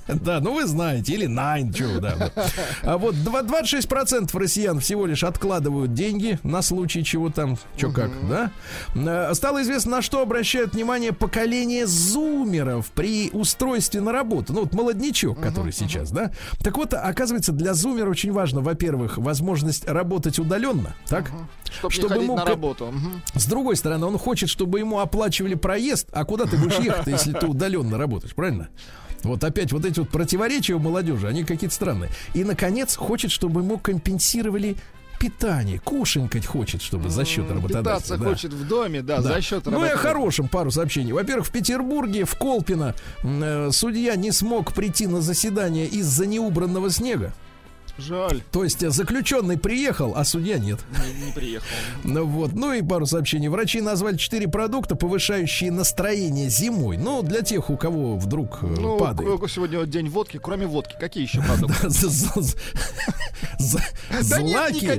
[0.07, 2.31] Да, ну вы знаете, или Nine, что, да.
[2.83, 8.11] А вот два- 26% россиян всего лишь откладывают деньги на случай чего там, что как,
[8.29, 8.51] да.
[8.95, 14.53] Э, Стало известно, на что обращают внимание поколение зумеров при устройстве на работу.
[14.53, 16.31] Ну вот молоднячок, который сейчас, да.
[16.59, 21.29] Так вот, оказывается, для зумера очень важно, во-первых, возможность работать удаленно, так?
[21.69, 22.85] Чтоб не Чтобы ему на работу.
[22.85, 23.21] Мгм.
[23.35, 27.33] С другой стороны, он хочет, чтобы ему оплачивали проезд, а куда ты будешь ехать, если
[27.33, 28.69] ты удаленно работаешь, правильно?
[29.23, 32.09] Вот опять вот эти вот противоречия у молодежи, они какие-то странные.
[32.35, 34.77] И, наконец, хочет, чтобы ему компенсировали
[35.19, 35.79] питание.
[35.79, 37.81] Кушенькать хочет, чтобы за счет работодателя.
[37.83, 38.25] Питаться да.
[38.25, 39.33] хочет в доме, да, Да.
[39.33, 39.97] за счет Ну и о работодателя.
[40.13, 41.11] хорошем пару сообщений.
[41.11, 47.33] Во-первых, в Петербурге, в Колпино, э, судья не смог прийти на заседание из-за неубранного снега.
[47.97, 50.79] Жаль, То есть э, заключенный приехал, а судья нет.
[51.19, 51.65] не, не приехал.
[52.03, 53.47] Ну вот, ну и пару сообщений.
[53.47, 56.97] Врачи назвали четыре продукта, повышающие настроение зимой.
[56.97, 59.39] Ну, для тех, у кого вдруг э, Ну, падает.
[59.51, 60.39] сегодня день водки.
[60.41, 61.89] Кроме водки, какие еще продукты?
[63.59, 64.89] Злаки.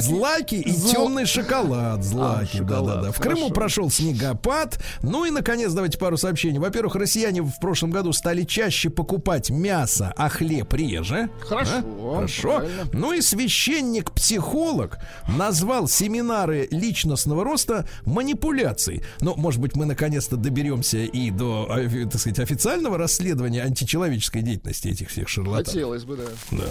[0.00, 2.02] Злаки и темный шоколад.
[2.04, 3.12] Злаки, А, шоколад, да-да-да.
[3.12, 4.78] В Крыму прошел снегопад.
[5.02, 6.58] Ну и, наконец, давайте пару сообщений.
[6.58, 11.30] Во-первых, россияне в прошлом году стали чаще покупать мясо, а хлеб реже.
[11.40, 11.82] Хорошо.
[12.26, 12.56] Хорошо.
[12.58, 12.88] правильно.
[12.92, 14.98] Ну и священник-психолог
[15.28, 19.02] назвал семинары личностного роста манипуляцией.
[19.20, 24.88] Ну, может быть, мы наконец-то доберемся и до, э, так сказать, официального расследования античеловеческой деятельности
[24.88, 25.66] этих всех шарлатанов.
[25.66, 26.24] Хотелось бы, да.
[26.50, 26.64] Да.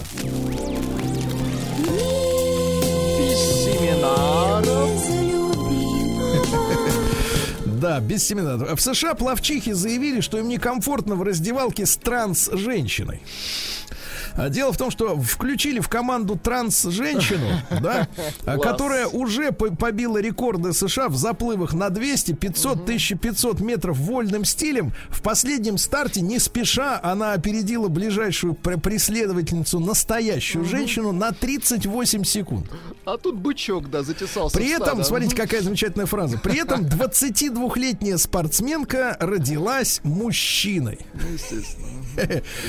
[3.19, 4.89] Без семинаров.
[7.65, 8.79] Да, без семинаров.
[8.79, 13.21] В США плавчихи заявили, что им некомфортно в раздевалке с транс-женщиной.
[14.37, 17.47] А Дело в том, что включили в команду транс-женщину,
[17.81, 18.07] да,
[18.45, 24.45] а, которая уже по- побила рекорды США в заплывах на 200, 500, 1500 метров вольным
[24.45, 24.93] стилем.
[25.09, 32.67] В последнем старте, не спеша, она опередила ближайшую пр- преследовательницу, настоящую женщину, на 38 секунд.
[33.05, 34.55] А тут бычок, да, затесался.
[34.55, 36.37] При этом, смотрите, какая замечательная фраза.
[36.37, 40.99] При этом 22-летняя спортсменка родилась мужчиной.
[41.15, 41.96] Ну, естественно.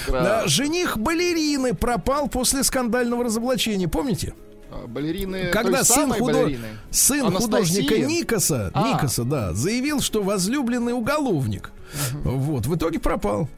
[0.09, 3.89] Да, жених балерины пропал после скандального разоблачения.
[3.89, 4.35] Помните?
[4.71, 5.47] А, Балерины.
[5.51, 6.67] Когда сын, худо- балерины?
[6.91, 8.93] сын художника Никоса, А.
[8.93, 11.73] Никоса, да, заявил, что возлюбленный уголовник.
[12.25, 13.49] Вот, в итоге пропал.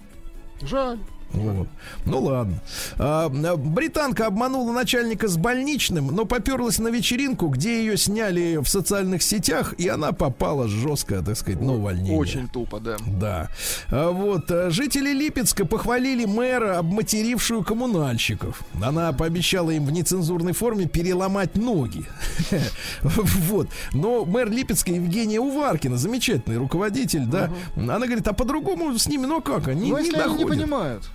[0.62, 0.98] Жаль.
[1.32, 1.68] Вот.
[2.06, 2.60] Ну ладно.
[2.98, 8.66] А, а, британка обманула начальника с больничным, но поперлась на вечеринку, где ее сняли в
[8.68, 12.18] социальных сетях, и она попала жестко, так сказать, на увольнение.
[12.18, 12.96] Очень тупо, да.
[13.06, 13.48] Да.
[13.90, 14.50] А Вот.
[14.50, 18.60] а, Жители Липецка похвалили мэра, обматерившую коммунальщиков.
[18.82, 22.04] Она пообещала им в нецензурной форме переломать ноги.
[23.02, 23.68] Вот.
[23.92, 29.40] Но мэр Липецка Евгения Уваркина, замечательный руководитель, да, она говорит, а по-другому с ними, ну
[29.40, 30.48] как, они Ну, не они не доходят.
[30.48, 31.10] понимают.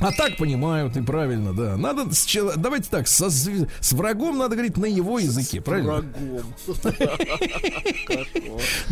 [0.00, 1.76] А так понимают, и правильно, да.
[1.76, 6.02] Надо с чел- давайте так, со с врагом надо говорить на его языке, правильно?
[6.02, 6.42] Врагом.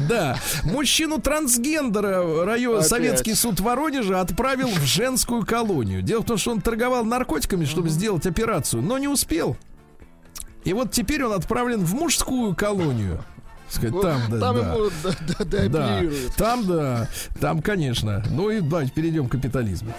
[0.09, 0.39] Да.
[0.65, 2.83] Мужчину трансгендера район.
[2.83, 6.03] Советский суд Воронежа отправил в женскую колонию.
[6.03, 9.57] Дело в том, что он торговал наркотиками, чтобы сделать операцию, но не успел.
[10.65, 13.23] И вот теперь он отправлен в мужскую колонию.
[13.69, 14.75] Сказать, там, да, Там да.
[14.75, 16.03] ему да, да, да, Да,
[16.37, 17.09] там, да,
[17.41, 18.23] там, конечно.
[18.31, 19.93] Ну и давайте перейдем к капитализму.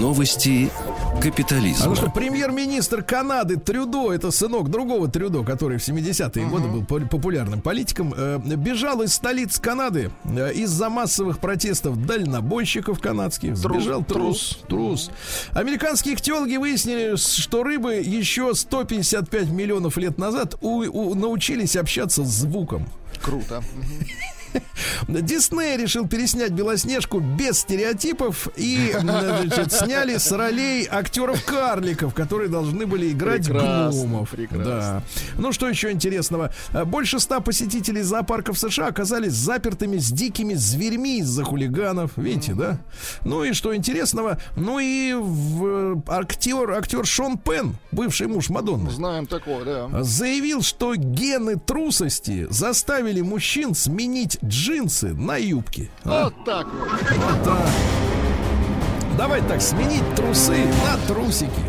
[0.00, 0.70] Новости
[1.14, 1.86] А капитализма.
[1.86, 7.60] ну что, премьер-министр Канады Трюдо, это сынок другого Трюдо, который в 70-е годы был популярным
[7.60, 13.56] политиком, э, бежал из столиц Канады э, из-за массовых протестов дальнобойщиков канадских.
[13.56, 15.10] Сбежал трус, трус.
[15.52, 22.28] Американские ихтиологи выяснили, что рыбы еще 155 миллионов лет назад у- у- научились общаться с
[22.28, 22.86] звуком.
[23.22, 23.62] Круто.
[25.08, 33.10] Дисней решил переснять Белоснежку без стереотипов и значит, сняли с ролей актеров-карликов, которые должны были
[33.12, 34.30] играть Прекрасно, гномов.
[34.30, 34.64] прекрасно.
[34.64, 35.02] Да.
[35.36, 36.52] Ну что еще интересного?
[36.72, 42.12] А, Больше ста посетителей зоопарков США оказались запертыми с дикими зверьми из-за хулиганов.
[42.16, 42.78] Видите, да?
[43.24, 44.38] Ну и что интересного?
[44.56, 48.90] Ну и в- актер, актер Шон Пен, бывший муж Мадонны.
[48.90, 50.02] Знаем такое, да.
[50.02, 55.90] Заявил, что гены трусости заставили мужчин сменить джинсы на юбки.
[56.04, 56.90] А, Вот так вот.
[56.90, 57.68] вот так.
[59.16, 61.50] Давай так, сменить трусы на трусики.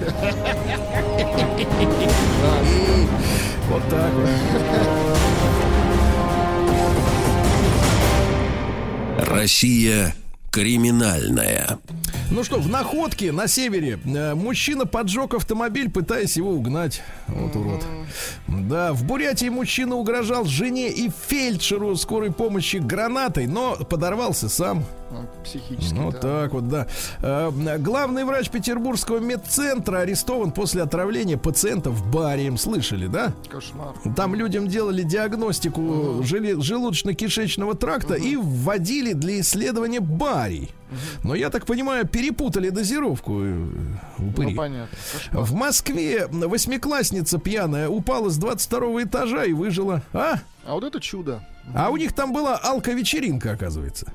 [3.68, 4.30] Вот так вот.
[9.28, 10.14] Россия
[10.52, 11.80] криминальная.
[12.32, 17.02] Ну что, в находке на севере э, мужчина поджег автомобиль, пытаясь его угнать.
[17.28, 17.86] Вот урод.
[18.48, 24.84] Да, в Бурятии мужчина угрожал жене и фельдшеру скорой помощи гранатой, но подорвался сам.
[25.12, 26.18] Ну, Психически, Ну да.
[26.20, 26.88] так вот, да.
[27.22, 32.56] Э, Главный врач Петербургского медцентра арестован после отравления пациента в баре.
[32.58, 33.34] Слышали, да?
[33.50, 33.94] Кошмар.
[34.16, 40.72] Там людям делали диагностику жели- желудочно-кишечного тракта и вводили для исследования барий.
[41.24, 43.68] Но я так понимаю, перепутали дозировку э,
[44.18, 44.52] упыри.
[44.52, 44.98] Ну, понятно.
[45.32, 50.04] В Москве восьмиклассница пьяная упала с 22 этажа и выжила.
[50.14, 50.40] А?
[50.66, 51.48] А вот это чудо.
[51.74, 54.12] А у них там была алко-вечеринка, оказывается.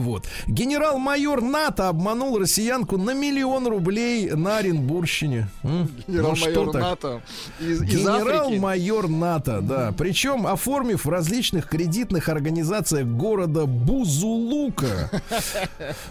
[0.00, 0.26] Вот.
[0.46, 5.48] Генерал-майор НАТО обманул россиянку на миллион рублей на Оренбургщине.
[5.62, 6.82] Ну Генерал-майор так?
[6.82, 7.22] НАТО
[7.60, 7.82] из.
[7.82, 9.94] Генерал-майор НАТО, да.
[9.96, 15.10] Причем оформив в различных кредитных организациях города Бузулука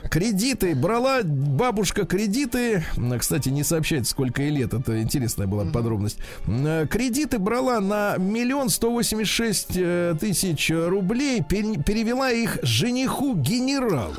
[0.09, 0.75] кредиты.
[0.75, 2.83] Брала бабушка кредиты.
[3.19, 4.73] Кстати, не сообщает, сколько ей лет.
[4.73, 6.17] Это интересная была подробность.
[6.47, 11.41] Э, Кредиты брала на миллион сто восемьдесят шесть э, тысяч рублей.
[11.47, 13.35] пере- Перевела их жениху
[13.75, 14.13] генералу.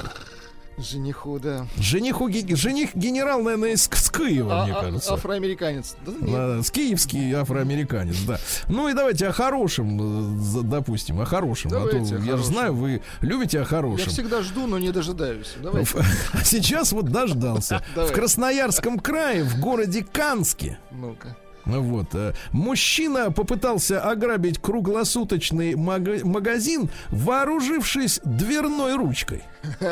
[0.79, 1.67] Жениху, да.
[1.79, 5.15] Жениху, жених генерал, наверное, из с Киева, А- мне а- кажется.
[5.15, 5.97] Афроамериканец.
[6.05, 6.13] Да.
[6.21, 8.39] Да, с киевский афроамериканец, да.
[8.69, 11.71] Ну и давайте о хорошем, э, допустим, о хорошем.
[11.71, 12.53] Давайте а о то, я же хорошем.
[12.53, 14.11] знаю, вы любите о Я хорошем.
[14.11, 15.55] всегда жду, но не дожидаюсь.
[15.63, 15.93] Давайте.
[16.35, 17.83] А сейчас вот дождался.
[17.97, 18.13] В.
[18.13, 21.37] Красноярском крае, в городе Канске, Ну-ка.
[21.67, 22.15] Ну Вот.
[22.15, 29.43] э, Мужчина попытался ограбить круглосуточный мага- магазин, вооружившись дверной ручкой.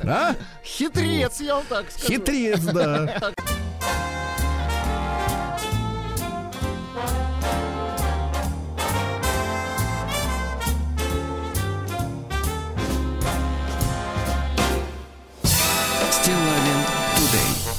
[0.00, 0.34] А?
[0.64, 2.06] Хитрец, я вам так скажу.
[2.14, 3.32] Хитрец, да.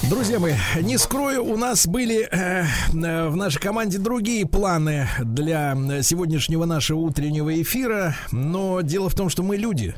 [0.10, 5.78] Друзья мои, не скрою, у нас были э, э, в нашей команде другие планы для
[6.02, 9.94] сегодняшнего нашего утреннего эфира, но дело в том, что мы люди,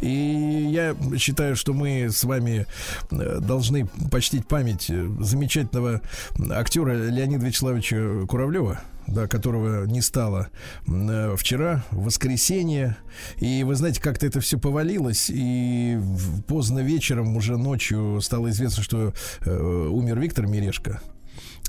[0.00, 2.66] и я считаю, что мы с вами
[3.10, 6.00] э, должны почтить память э, замечательного
[6.50, 10.48] актера Леонида Вячеславовича Куравлева да, которого не стало
[10.86, 12.96] э, вчера, в воскресенье.
[13.38, 15.98] И вы знаете, как-то это все повалилось, и
[16.46, 19.12] поздно вечером, уже ночью стало известно, что
[19.44, 21.00] э, умер Виктор Мирешко.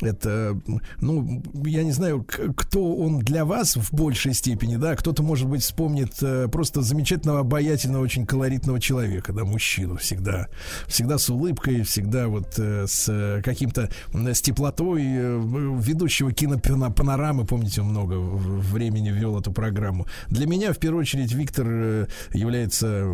[0.01, 0.59] Это,
[0.99, 2.25] ну, я не знаю,
[2.55, 7.39] кто он для вас в большей степени, да, кто-то, может быть, вспомнит э, просто замечательного,
[7.39, 10.47] обаятельного, очень колоритного человека, да, мужчину всегда,
[10.87, 17.87] всегда с улыбкой, всегда вот э, с э, каким-то, с теплотой ведущего кинопанорамы, помните, он
[17.87, 20.05] много времени вел эту программу.
[20.29, 23.05] Для меня, в первую очередь, Виктор является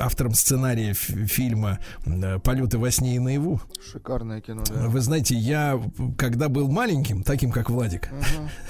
[0.00, 1.78] автором сценария фильма
[2.42, 3.60] «Полеты во сне и наяву».
[3.92, 4.88] Шикарное кино, да.
[4.88, 5.65] Вы знаете, я,
[6.18, 8.08] когда был маленьким, таким как Владик,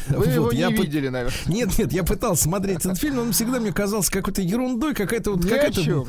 [0.09, 1.36] Вы вот, его не я пы- видели, наверное.
[1.47, 5.44] нет, нет, я пытался смотреть этот фильм, он всегда мне казался какой-то ерундой, какая-то вот
[5.44, 6.07] какая-то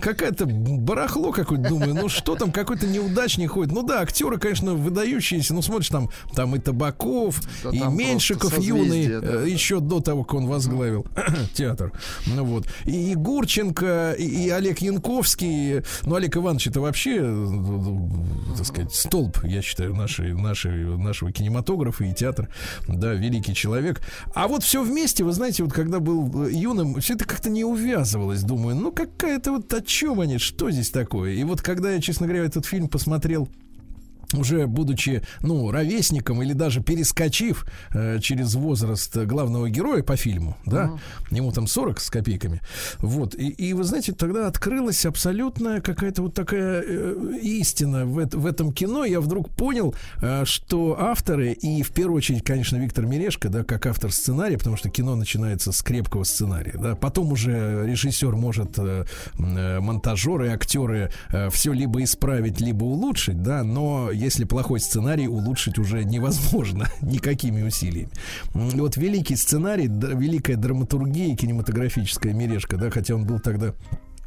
[0.00, 3.72] какая-то барахло какое-то, думаю, ну что там, какой-то неудачник ходит.
[3.72, 8.86] Ну да, актеры, конечно, выдающиеся, ну смотришь, там, там и Табаков, Да и Меньшиков юный,
[9.04, 9.42] созвездие, да.
[9.44, 11.06] э, еще до того, как он возглавил
[11.54, 11.92] театр.
[12.26, 12.66] Ну вот.
[12.84, 19.38] И, Гурченко, и, и Олег Янковский, ну Олег Иванович это вообще, э, так сказать, столб,
[19.44, 22.48] я считаю, нашей, нашей, нашего кинематографа и театра,
[22.88, 24.00] да, великий человек.
[24.34, 27.64] А вот все вместе, вы знаете, вот когда был э, юным, все это как-то не
[27.64, 31.32] увязывалось, думаю, ну какая-то вот о чем они, что здесь такое?
[31.32, 33.48] И вот когда я, честно говоря, этот фильм посмотрел
[34.40, 40.98] уже будучи, ну, ровесником или даже перескочив э, через возраст главного героя по фильму, да,
[41.30, 42.60] ему там 40 с копейками,
[42.98, 48.46] вот, и, и вы знаете, тогда открылась абсолютная какая-то вот такая э, истина в, в
[48.46, 53.48] этом кино, я вдруг понял, э, что авторы, и в первую очередь, конечно, Виктор Мирешко,
[53.48, 58.34] да, как автор сценария, потому что кино начинается с крепкого сценария, да, потом уже режиссер
[58.36, 59.04] может, э,
[59.38, 61.10] э, монтажеры, актеры
[61.50, 68.10] все либо исправить, либо улучшить, да, но если плохой сценарий, улучшить уже невозможно никакими усилиями.
[68.54, 73.74] Вот великий сценарий, великая драматургия кинематографическая Мирешка, да, хотя он был тогда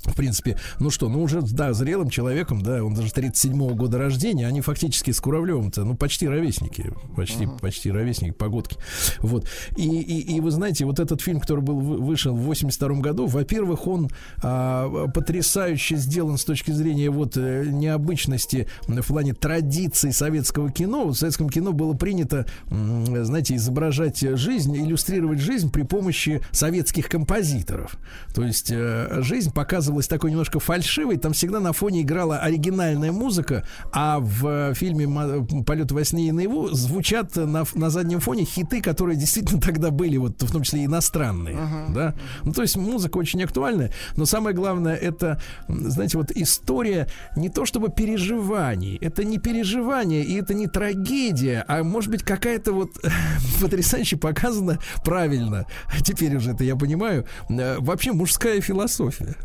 [0.06, 4.48] в принципе, ну что, ну уже, да, зрелым человеком, да, он даже 37-го года рождения,
[4.48, 8.78] они фактически с Куравлевым-то, ну, почти ровесники, почти, почти ровесники, погодки.
[9.20, 9.48] Вот.
[9.76, 13.26] И, и, и вы знаете, вот этот фильм, который был вы- вышел в 82 году,
[13.26, 14.10] во-первых, он
[14.42, 21.06] а, потрясающе сделан с точки зрения вот э, необычности в плане традиций советского кино.
[21.06, 27.98] Вот в советском кино было принято, знаете, изображать жизнь, иллюстрировать жизнь при помощи советских композиторов.
[28.34, 29.52] То есть э, жизнь
[29.96, 35.08] показывалась такой немножко фальшивой, там всегда на фоне играла оригинальная музыка, а в э, фильме
[35.08, 39.92] «Ма- «Полет во сне и наяву» звучат на, на заднем фоне хиты, которые действительно тогда
[39.92, 41.56] были, вот в том числе иностранные,
[41.90, 42.14] да.
[42.44, 47.66] Ну, то есть музыка очень актуальная, но самое главное, это, знаете, вот история не то
[47.66, 52.92] чтобы переживаний, это не переживание, и это не трагедия, а может быть какая-то вот
[53.62, 55.66] потрясающе показана правильно,
[56.04, 59.36] теперь уже это я понимаю, э, вообще мужская философия.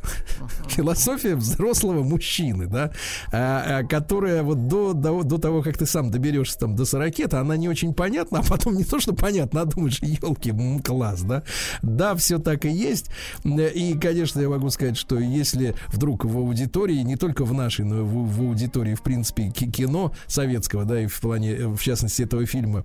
[0.69, 2.93] Философия взрослого мужчины, да,
[3.33, 7.29] а, а, которая вот до, до, до того, как ты сам доберешься там до 40,
[7.29, 11.23] то она не очень понятна, а потом не то, что понятно, а думаешь, елки, класс,
[11.23, 11.43] да.
[11.83, 13.11] Да, все так и есть.
[13.45, 18.01] И, конечно, я могу сказать, что если вдруг в аудитории, не только в нашей, но
[18.01, 21.81] и в, в аудитории, в принципе, ки- кино советского, да, и в плане, э, в
[21.81, 22.85] частности, этого фильма,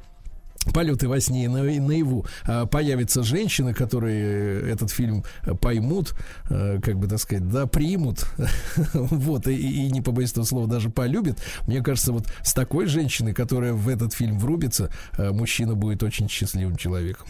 [0.74, 5.24] полеты во сне и на- и наяву а, появятся женщины, которые этот фильм
[5.62, 6.14] поймут,
[6.50, 8.26] э, как бы так сказать, да, примут,
[8.94, 11.40] вот, и, и не побоюсь этого слова, даже полюбят.
[11.68, 16.30] Мне кажется, вот с такой женщиной, которая в этот фильм врубится, э, мужчина будет очень
[16.30, 17.28] счастливым человеком.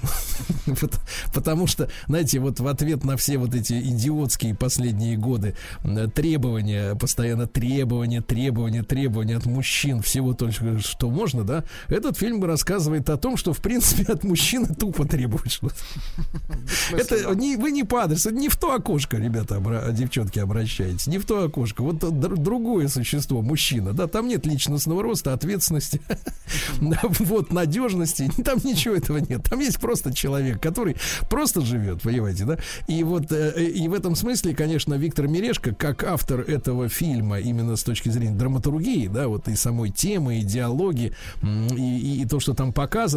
[1.34, 5.56] Потому что, знаете, вот в ответ на все вот эти идиотские последние годы
[6.14, 13.10] требования, постоянно требования, требования, требования от мужчин, всего только что можно, да, этот фильм рассказывает
[13.10, 15.76] о том, что, в принципе, от мужчины тупо требуют что-то.
[16.92, 21.18] Это не, вы не по адресу, не в то окошко, ребята, обра- девчонки, обращаетесь, не
[21.18, 21.82] в то окошко.
[21.82, 26.02] Вот др- другое существо, мужчина, да, там нет личностного роста, ответственности,
[27.20, 29.44] вот, надежности, там ничего этого нет.
[29.50, 30.96] Там есть просто человек, который
[31.30, 32.58] просто живет, понимаете, да?
[32.88, 37.76] И вот, э, и в этом смысле, конечно, Виктор Мирешко, как автор этого фильма, именно
[37.76, 42.40] с точки зрения драматургии, да, вот и самой темы, и диалоги, и, и- и то,
[42.40, 43.14] что там показано,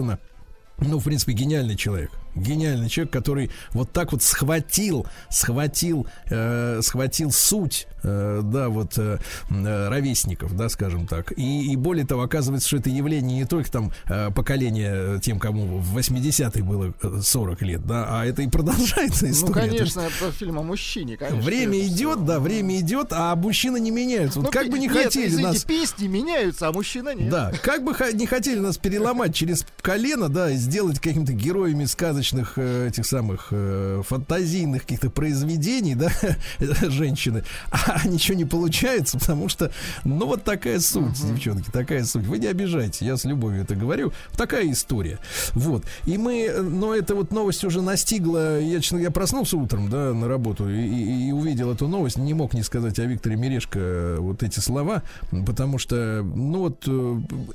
[0.79, 2.11] ну, в принципе, гениальный человек.
[2.39, 9.19] Гениальный человек, который вот так вот схватил, схватил, э, схватил суть, э, да, вот э,
[9.51, 11.33] э, ровесников, да, скажем так.
[11.37, 15.79] И, и более того, оказывается, что это явление не только там э, поколение тем, кому
[15.79, 19.55] в 80-е было э, 40 лет, да, а это и продолжается Ну, история.
[19.55, 21.41] То есть конечно, это фильм о мужчине, конечно.
[21.41, 22.27] Время это идет, всё.
[22.27, 24.41] да, время идет, а мужчины не меняются.
[24.41, 25.65] Вот Ну, как бы не нет, хотели извините, нас...
[25.65, 27.31] песни меняются, а мужчина нет.
[27.31, 31.85] Да, как бы не хотели нас переломать через колено, да, и сделать какими-то героями
[32.29, 36.11] сказочных э, этих самых э, фантазийных каких-то произведений, да,
[36.91, 39.71] женщины, а ничего не получается, потому что,
[40.05, 42.27] ну, вот такая суть, девчонки, такая суть.
[42.27, 44.13] Вы не обижайте, я с любовью это говорю.
[44.37, 45.19] Такая история.
[45.55, 45.85] Вот.
[46.07, 50.29] И мы, но эта вот новость уже настигла, я, честно, я проснулся утром, да, на
[50.29, 54.17] работу и, и- и увидел эту новость, не мог не сказать о Викторе Мирешко э,
[54.21, 55.03] вот эти слова,
[55.47, 56.87] потому что, ну вот,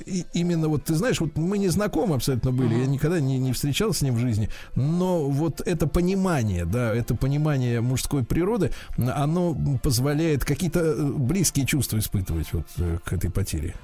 [0.05, 3.53] и- именно вот, ты знаешь, вот мы не знакомы абсолютно были, я никогда не, не
[3.53, 9.55] встречался с ним в жизни, но вот это понимание, да, это понимание мужской природы, оно
[9.81, 13.75] позволяет какие-то э, близкие чувства испытывать вот э, к этой потере.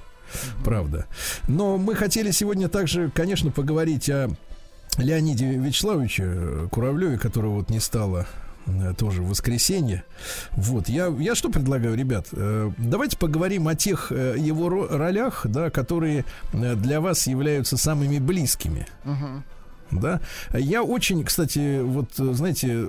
[0.64, 1.06] Правда.
[1.48, 4.30] Но мы хотели сегодня также, конечно, поговорить о
[4.98, 8.26] Леониде Вячеславовиче э, Куравлеве, которого вот не стало
[8.98, 10.04] тоже в воскресенье.
[10.52, 12.26] Вот, я, я что предлагаю, ребят?
[12.76, 18.86] Давайте поговорим о тех его ро- ролях, да, которые для вас являются самыми близкими.
[19.04, 19.44] Мгм.
[19.90, 20.20] Да?
[20.52, 22.84] Я очень, кстати, вот, э, знаете,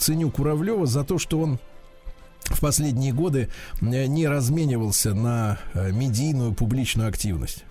[0.00, 1.58] ценю Куравлева за то, что он
[2.44, 3.48] в последние годы
[3.80, 7.64] э, не разменивался на э, медийную публичную активность.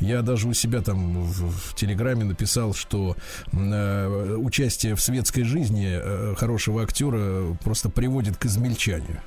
[0.00, 3.16] Я даже у себя там в, в Телеграме написал, что
[3.52, 9.20] э, участие в светской жизни э, хорошего актера просто приводит к измельчанию.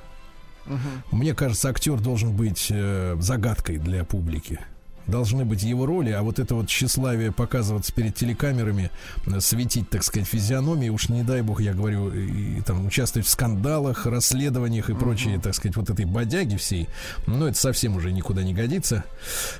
[1.10, 4.60] Мне кажется, актер должен быть э, загадкой для публики.
[5.06, 8.90] Должны быть его роли, а вот это вот тщеславие показываться перед телекамерами,
[9.26, 13.30] э, светить, так сказать, физиономии, уж не дай бог, я говорю, и, там участвовать в
[13.30, 16.88] скандалах, расследованиях и прочее, так сказать, вот этой бодяги всей,
[17.26, 19.04] ну, это совсем уже никуда не годится.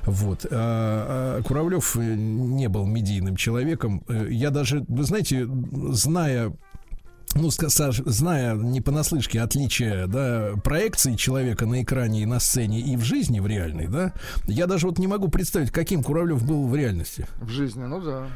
[0.03, 0.45] Вот.
[0.49, 4.03] А, а Куравлев э, не был медийным человеком.
[4.07, 5.47] Э, Я даже, вы знаете,
[5.91, 6.53] зная
[7.35, 12.95] ну, Саш, зная не понаслышке отличия, да, проекции человека на экране и на сцене и
[12.95, 14.13] в жизни, в реальной, да,
[14.47, 17.27] я даже вот не могу представить, каким Куравлев был в реальности.
[17.41, 18.27] В жизни, ну да.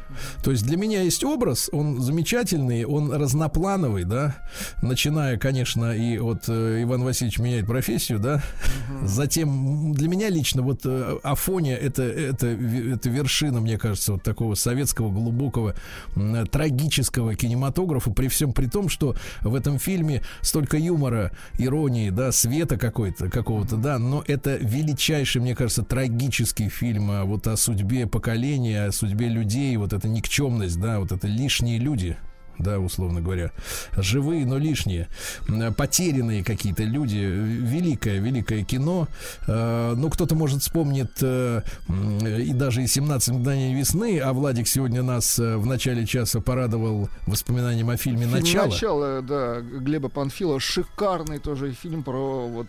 [0.43, 4.37] То есть для меня есть образ, он замечательный, он разноплановый, да,
[4.81, 8.41] начиная, конечно, и от э, Иван Васильевич меняет профессию, да,
[9.03, 9.49] затем
[9.89, 14.55] м, для меня лично вот э, Афоня это, это, это вершина, мне кажется, вот такого
[14.55, 15.75] советского глубокого
[16.15, 22.31] м, трагического кинематографа, при всем при том, что в этом фильме столько юмора, иронии, да,
[22.31, 28.07] света какой-то, какого-то, да, но это величайший, мне кажется, трагический фильм а, вот о судьбе
[28.07, 32.17] поколения, о судьбе людей, вот эта никчемность, да, вот это лишние люди,
[32.59, 33.51] да, условно говоря,
[33.95, 35.07] живые, но лишние,
[35.77, 39.07] потерянные какие-то люди, великое, великое кино.
[39.47, 45.01] Э, Ну, кто-то, может, вспомнит э, и даже и 17 мгновений весны, а Владик сегодня
[45.03, 48.65] нас э, в начале часа порадовал воспоминанием о фильме Фильм «Начало».
[48.67, 50.59] «Начало», да, Глеба Панфилова.
[50.59, 52.67] Шикарный тоже фильм про, вот,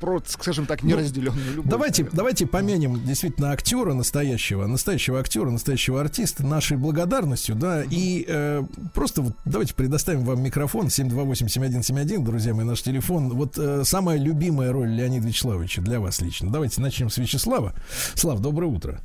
[0.00, 1.64] про, скажем так, неразделенную любовь.
[1.64, 8.24] Ну, Давайте, давайте помянем действительно актера настоящего, настоящего актера, настоящего артиста нашей благодарностью, да, и
[8.26, 8.62] э,
[8.94, 13.30] просто вот давайте предоставим вам микрофон 728-7171, друзья мои, наш телефон.
[13.30, 16.50] Вот э, самая любимая роль Леонида Вячеславовича для вас лично.
[16.50, 17.72] Давайте начнем с Вячеслава.
[18.14, 19.00] Слав, доброе утро.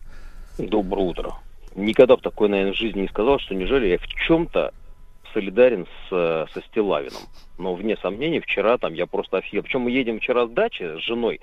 [0.57, 1.33] Доброе утро.
[1.75, 4.71] Никогда бы такое, наверное, в жизни не сказал, что неужели я в чем-то
[5.33, 7.21] солидарен с, э, со Стилавином.
[7.57, 9.63] Но вне сомнений, вчера там я просто офигел.
[9.63, 11.41] Причем мы едем вчера с дачи с женой,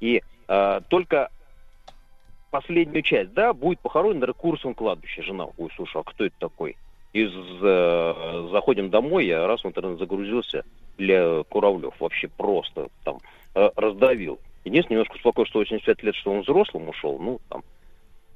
[0.00, 1.28] и э, только
[2.50, 5.22] последнюю часть, да, будет похоронен на рекурсовом кладбище.
[5.22, 6.76] Жена, ой, слушай, а кто это такой?
[7.14, 10.64] И э, заходим домой, я раз в интернет загрузился
[10.98, 11.94] для Куравлев.
[12.00, 13.20] Вообще просто там
[13.54, 14.40] э, раздавил.
[14.64, 17.62] Единственное, немножко успокоил, что 85 лет, что он взрослым ушел, ну, там.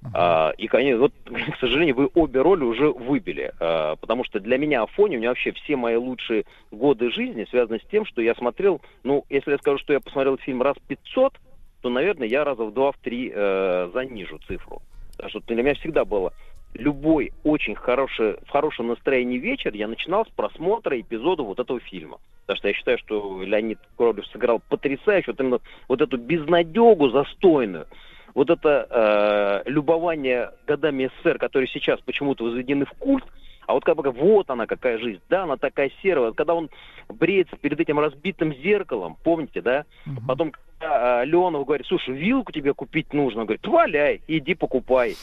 [0.01, 0.11] Uh-huh.
[0.15, 4.57] А, и, конечно, вот, к сожалению, вы обе роли уже выбили, а, потому что для
[4.59, 8.37] меня Афони, у меня вообще все мои лучшие годы жизни связаны с тем, что я
[8.37, 11.35] смотрел, ну, если я скажу, что я посмотрел фильм раз 500,
[11.83, 14.83] то, наверное, я раза в два, в три э, занижу цифру.
[15.17, 16.33] Потому что для меня всегда было
[16.75, 22.19] любой очень хороший, в хорошем настроении вечер я начинал с просмотра эпизода вот этого фильма.
[22.43, 27.87] Потому что я считаю, что Леонид Коровлев сыграл потрясающе вот именно вот эту безнадегу застойную,
[28.35, 33.25] вот это э, любование годами СССР, которые сейчас почему-то возведены в культ,
[33.69, 36.33] а вот как бы вот она какая жизнь, да, она такая серая.
[36.33, 36.71] Когда он
[37.11, 39.85] бреется перед этим разбитым зеркалом, помните, да?
[40.07, 40.27] Угу.
[40.27, 45.17] Потом когда, э, Леонов говорит, слушай, вилку тебе купить нужно, он говорит, валяй, иди покупай.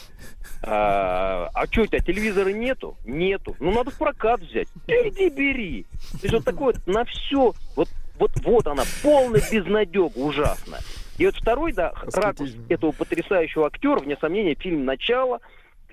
[0.62, 2.96] А, а что у тебя, телевизора нету?
[3.04, 3.56] Нету.
[3.58, 4.68] Ну надо в прокат взять.
[4.86, 5.82] Иди бери.
[6.12, 10.78] То есть вот такое вот на все, вот, вот, вот она, полная безнадега, ужасно.
[11.18, 15.40] И вот второй, да, ракурс этого потрясающего актера, вне сомнения, фильм «Начало»,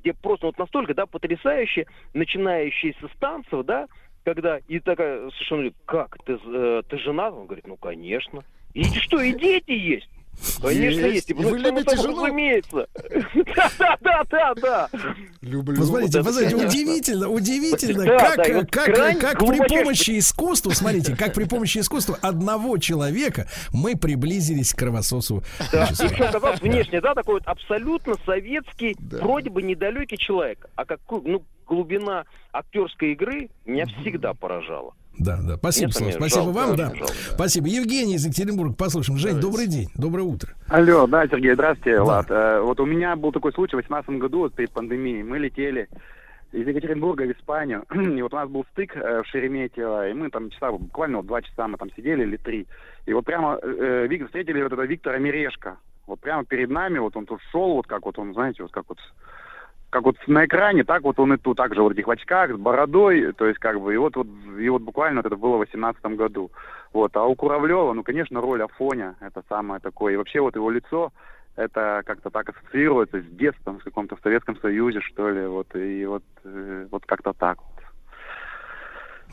[0.03, 3.19] где просто вот настолько, да, потрясающе, начинающий с
[3.63, 3.87] да,
[4.23, 8.43] когда и такая совершенно как ты э, ты жена он говорит ну конечно
[8.73, 10.07] и что и дети есть
[10.61, 11.29] Конечно, есть.
[11.29, 11.39] есть.
[11.39, 12.23] Вы любите жену?
[12.23, 12.87] Разумеется.
[13.55, 14.89] Да, да, да, да, да.
[15.41, 15.77] Люблю.
[15.77, 18.35] Посмотрите, вот посмотрите, удивительно, удивительно, как,
[18.69, 24.77] как, как при помощи искусства, смотрите, как при помощи искусства одного человека мы приблизились к
[24.77, 25.43] кровососу.
[25.71, 30.67] Да, и причем, казалось, внешне, да, такой вот абсолютно советский, вроде бы недалекий человек.
[30.75, 34.93] А какой, ну, глубина актерской игры меня всегда поражала.
[35.19, 35.57] Да, да.
[35.57, 36.11] Спасибо, Слава.
[36.11, 36.89] Спасибо жалко, вам, да.
[36.89, 37.13] Жалко, да.
[37.35, 37.67] Спасибо.
[37.67, 39.19] Евгений из Екатеринбурга, послушаем.
[39.19, 40.53] Жень, добрый день, доброе утро.
[40.69, 42.03] Алло, да, Сергей, здравствуйте, да.
[42.03, 42.25] Влад.
[42.29, 45.23] Э, вот у меня был такой случай в 2018 году, вот перед пандемией.
[45.23, 45.87] Мы летели
[46.51, 50.29] из Екатеринбурга в Испанию, и вот у нас был стык э, в Шереметьево, и мы
[50.29, 52.67] там часа, буквально вот два часа мы там сидели или три.
[53.05, 55.77] И вот прямо э, Вик, встретили вот этого Виктора Мерешка.
[56.07, 58.85] Вот прямо перед нами, вот он тут шел, вот как вот он, знаете, вот как
[58.89, 58.97] вот
[59.93, 62.57] как вот на экране, так вот он и тут, также вот в этих очках, с
[62.57, 64.27] бородой, то есть как бы, и вот, вот,
[64.59, 66.51] и вот буквально вот это было в 18 году.
[66.93, 70.71] Вот, а у Куравлева, ну, конечно, роль Афоня, это самое такое, и вообще вот его
[70.71, 71.13] лицо,
[71.55, 76.05] это как-то так ассоциируется с детством, с каком-то в Советском Союзе, что ли, вот, и
[76.07, 77.59] вот, э, вот как-то так.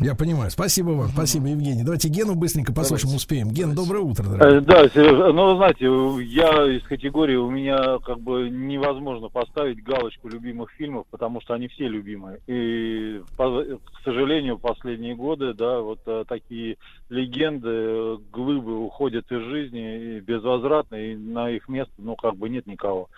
[0.01, 0.51] Я понимаю.
[0.51, 1.09] Спасибо вам.
[1.09, 1.83] Спасибо, Евгений.
[1.85, 3.51] Давайте Гену быстренько послушаем, успеем.
[3.51, 4.59] Ген, доброе утро, дорогой.
[4.59, 5.85] Э, да, Сережа, ну, знаете,
[6.25, 11.69] я из категории, у меня как бы невозможно поставить галочку любимых фильмов, потому что они
[11.69, 12.41] все любимые.
[12.47, 16.79] И, к сожалению, последние годы, да, вот э, такие
[17.11, 23.11] легенды, глыбы уходят из жизни безвозвратно, и на их место, ну, как бы нет никого.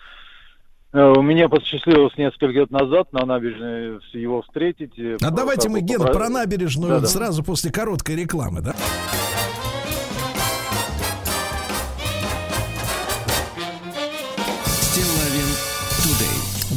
[0.93, 4.93] Э, у меня посчастливилось несколько лет назад на набережной его встретить.
[5.21, 8.75] А давайте мы, Ген, про набережную да, сразу после короткой рекламы, да?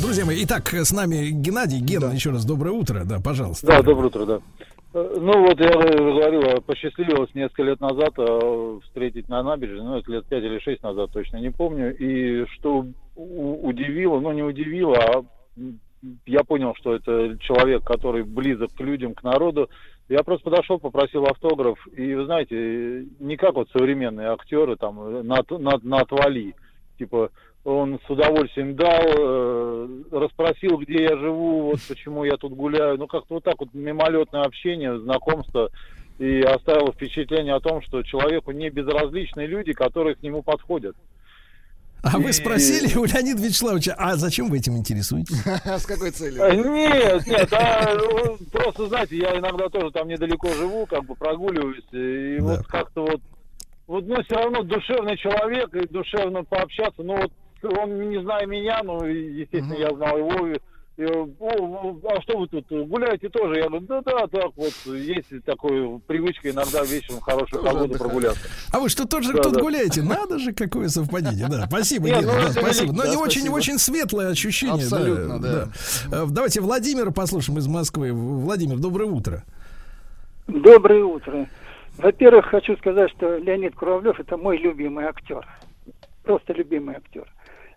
[0.01, 1.81] Друзья мои, итак, с нами Геннадий.
[1.81, 2.13] Ген, да.
[2.13, 3.03] еще раз доброе утро.
[3.05, 3.67] Да, пожалуйста.
[3.67, 4.41] Да, доброе утро, да.
[4.95, 10.11] Э, ну вот я говорю, посчастливилось несколько лет назад э, встретить на набережной, ну это
[10.11, 11.95] лет пять или шесть назад, точно не помню.
[11.95, 12.87] И что
[13.17, 15.25] удивило, ну не удивило, а
[16.27, 19.69] я понял, что это человек, который близок к людям, к народу.
[20.09, 25.43] Я просто подошел, попросил автограф, и вы знаете, не как вот современные актеры там на,
[25.49, 26.55] на, на отвали,
[26.99, 27.31] типа
[27.67, 32.97] он с удовольствием дал, э, расспросил, где я живу, вот почему я тут гуляю.
[32.97, 35.71] Ну, как-то вот так вот мимолетное общение, знакомство.
[36.21, 40.95] И оставило впечатление о том, что человеку не безразличны люди, которые к нему подходят.
[42.03, 42.23] А и...
[42.23, 45.43] вы спросили у Леонида Вячеславовича, а зачем вы этим интересуетесь?
[45.65, 46.43] С какой целью?
[46.43, 51.15] Э, нет, нет, а, ну, просто, знаете, я иногда тоже там недалеко живу, как бы
[51.15, 53.21] прогуливаюсь, и вот как-то вот,
[53.87, 57.33] вот, ну, все равно душевный человек, и душевно пообщаться, ну, вот
[57.63, 59.91] он не зная меня, но, естественно, mm-hmm.
[59.91, 60.59] я знал его.
[60.97, 63.57] И, и, о, а что вы тут гуляете тоже?
[63.57, 68.49] Я говорю, да, да, так вот, есть такой привычка иногда вечером хорошую тоже погоду прогуляться.
[68.73, 69.61] А вы что, тоже да, тут да.
[69.61, 70.03] гуляете?
[70.03, 71.67] Надо же, какое совпадение, да.
[71.67, 72.93] Спасибо, Нет, ну, да, спасибо.
[72.95, 74.77] Но не очень, очень светлое ощущение.
[74.85, 75.69] Абсолютно, да.
[76.11, 76.23] да.
[76.23, 78.13] Э, давайте Владимира послушаем из Москвы.
[78.13, 79.45] Владимир, доброе утро.
[80.47, 81.47] Доброе утро.
[81.99, 85.47] Во-первых, хочу сказать, что Леонид Куравлев это мой любимый актер.
[86.23, 87.27] Просто любимый актер.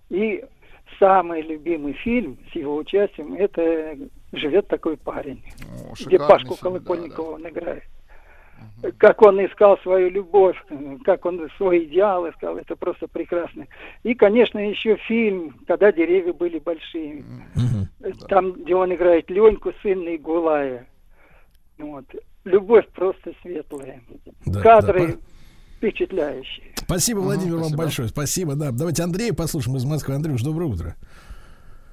[0.09, 0.43] И
[0.99, 3.97] самый любимый фильм с его участием это
[4.31, 5.43] «Живет такой парень»,
[5.89, 7.47] О, где Пашку фильм, Колокольникова да, да.
[7.47, 7.83] он играет.
[8.97, 10.57] как он искал свою любовь,
[11.03, 13.67] как он свой идеал искал, это просто прекрасно.
[14.03, 17.23] И, конечно, еще фильм «Когда деревья были большими».
[18.27, 20.87] Там, где он играет Леньку, сына Игулая.
[21.77, 22.05] Вот.
[22.45, 24.01] Любовь просто светлая.
[24.45, 25.13] Да, Кадры да,
[25.79, 26.73] впечатляющие.
[26.75, 27.83] Спасибо, Владимир, вам спасибо.
[27.83, 28.07] большое.
[28.09, 28.71] Спасибо, да.
[28.71, 30.15] Давайте Андрея послушаем из Москвы.
[30.15, 30.95] Андрюш, доброе утро.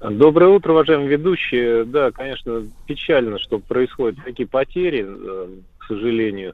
[0.01, 1.85] Доброе утро, уважаемые ведущие.
[1.85, 5.47] Да, конечно, печально, что происходят такие потери, э,
[5.79, 6.53] к сожалению.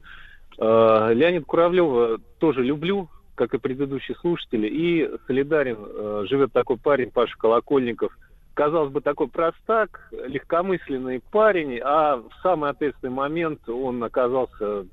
[0.58, 5.78] Э, Леонид Куравлева тоже люблю, как и предыдущие слушатели, и солидарен.
[5.80, 8.18] Э, Живет такой парень, Паша Колокольников.
[8.54, 14.86] Казалось бы, такой простак, легкомысленный парень, а в самый ответственный момент он оказался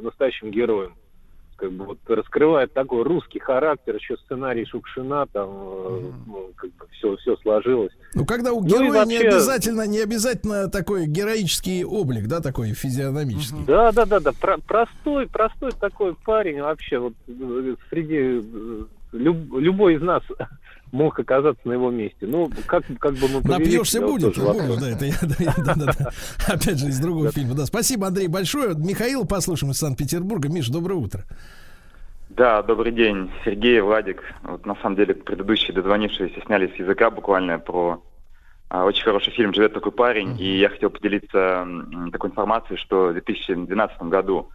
[0.00, 0.92] настоящим героем
[1.60, 6.86] как бы вот раскрывает такой русский характер, еще сценарий Шукшина, там э, ну, как бы
[6.92, 7.92] все, все сложилось.
[8.14, 12.72] Ну, когда у Ну героя не вообще- обязательно, не обязательно такой героический облик, да, такой
[12.72, 13.64] физиономический.
[13.66, 19.58] Да, да, да, да, про- простой, простой такой парень вообще, вот э, среди э, люб-
[19.58, 20.22] любой из нас
[20.92, 22.26] мог оказаться на его месте.
[22.26, 25.74] Ну, как, как бы мы повели Напьешься вот будет, будешь, да, это я, да, да,
[25.74, 26.10] да, да.
[26.54, 27.54] Опять же, из другого фильма.
[27.54, 28.74] Да, спасибо, Андрей, большое.
[28.76, 30.48] Михаил послушаем из Санкт-Петербурга.
[30.48, 31.24] Миш, доброе утро.
[32.30, 34.22] Да, добрый день, Сергей, Владик.
[34.42, 38.02] Вот на самом деле предыдущие дозвонившиеся сняли с языка буквально про
[38.68, 40.40] а, очень хороший фильм «Живет такой парень».
[40.40, 44.48] И я хотел поделиться м, такой информацией, что в 2012 году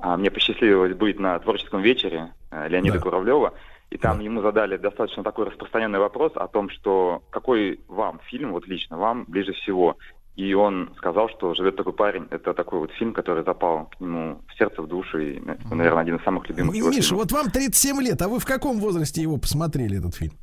[0.00, 3.02] а, мне посчастливилось быть на творческом вечере а, Леонида Да.
[3.02, 3.52] Куравлева.
[3.90, 8.66] И там ему задали достаточно такой распространенный вопрос о том, что какой вам фильм, вот
[8.66, 9.96] лично вам, ближе всего.
[10.36, 14.40] И он сказал, что «Живет такой парень»— это такой вот фильм, который запал к нему
[14.46, 15.40] в сердце, в душу, и,
[15.70, 17.24] наверное, один из самых любимых его Миша, фильмов.
[17.24, 20.34] вот вам 37 лет, а вы в каком возрасте его посмотрели, этот фильм?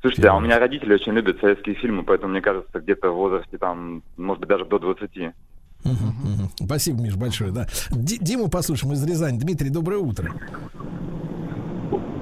[0.00, 3.58] Слушайте, а у меня родители очень любят советские фильмы, поэтому, мне кажется, где-то в возрасте
[3.58, 5.10] там, может быть, даже до 20.
[5.16, 5.32] Мгм,
[5.84, 6.50] мгм.
[6.64, 7.66] Спасибо, Миш, большое, да.
[7.90, 9.38] Ди- Диму послушаем из Рязани.
[9.38, 10.32] Дмитрий, доброе утро.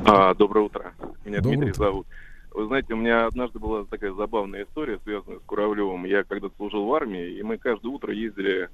[0.07, 0.93] А, доброе утро.
[1.25, 1.85] Меня Доброе Дмитрий утро.
[1.85, 2.07] зовут.
[2.51, 6.05] Вы знаете, у меня однажды была такая забавная история, связанная с Куравлевым.
[6.05, 8.69] Я когда-то служил в армии, и мы каждое утро ездили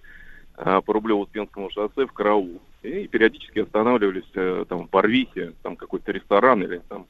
[0.56, 2.60] а, по Рублево-Успенскому шоссе в караул.
[2.82, 7.06] И периодически останавливались э, там в Барвихе, там какой-то ресторан или там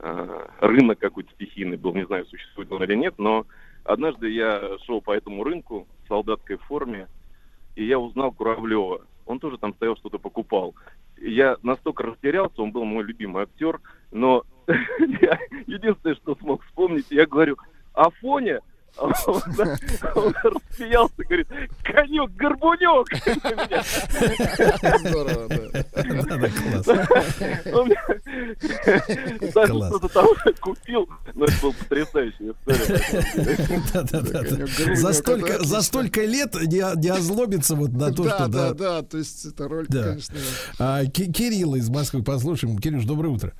[0.00, 3.46] э, рынок какой-то стихийный был, не знаю, существует он или нет, но
[3.84, 7.06] однажды я шел по этому рынку в солдатской форме,
[7.76, 9.02] и я узнал Куравлева.
[9.26, 10.74] Он тоже там стоял, что-то покупал.
[11.20, 13.80] Я настолько растерялся, он был мой любимый актер,
[14.10, 17.56] но я единственное, что смог вспомнить, я говорю,
[17.92, 18.60] Афоня,
[18.98, 21.48] он, рассмеялся, говорит,
[21.82, 23.06] конек-горбунек!
[25.08, 25.56] Здорово, да.
[27.84, 27.96] Мне
[29.54, 29.88] Даже Класс.
[29.90, 30.26] что-то там
[30.60, 33.82] купил, но это была потрясающая история.
[33.92, 34.42] Да, да, да, да.
[34.42, 35.82] Конек-горбунек, За столько, за отлично.
[35.82, 38.74] столько лет не, озлобиться вот на то, что да, да.
[38.74, 40.02] да, то есть это роль, Да.
[40.10, 40.36] конечно.
[40.78, 42.78] А, Ки- Кирилла из Москвы послушаем.
[42.78, 43.52] Кирюш, доброе утро.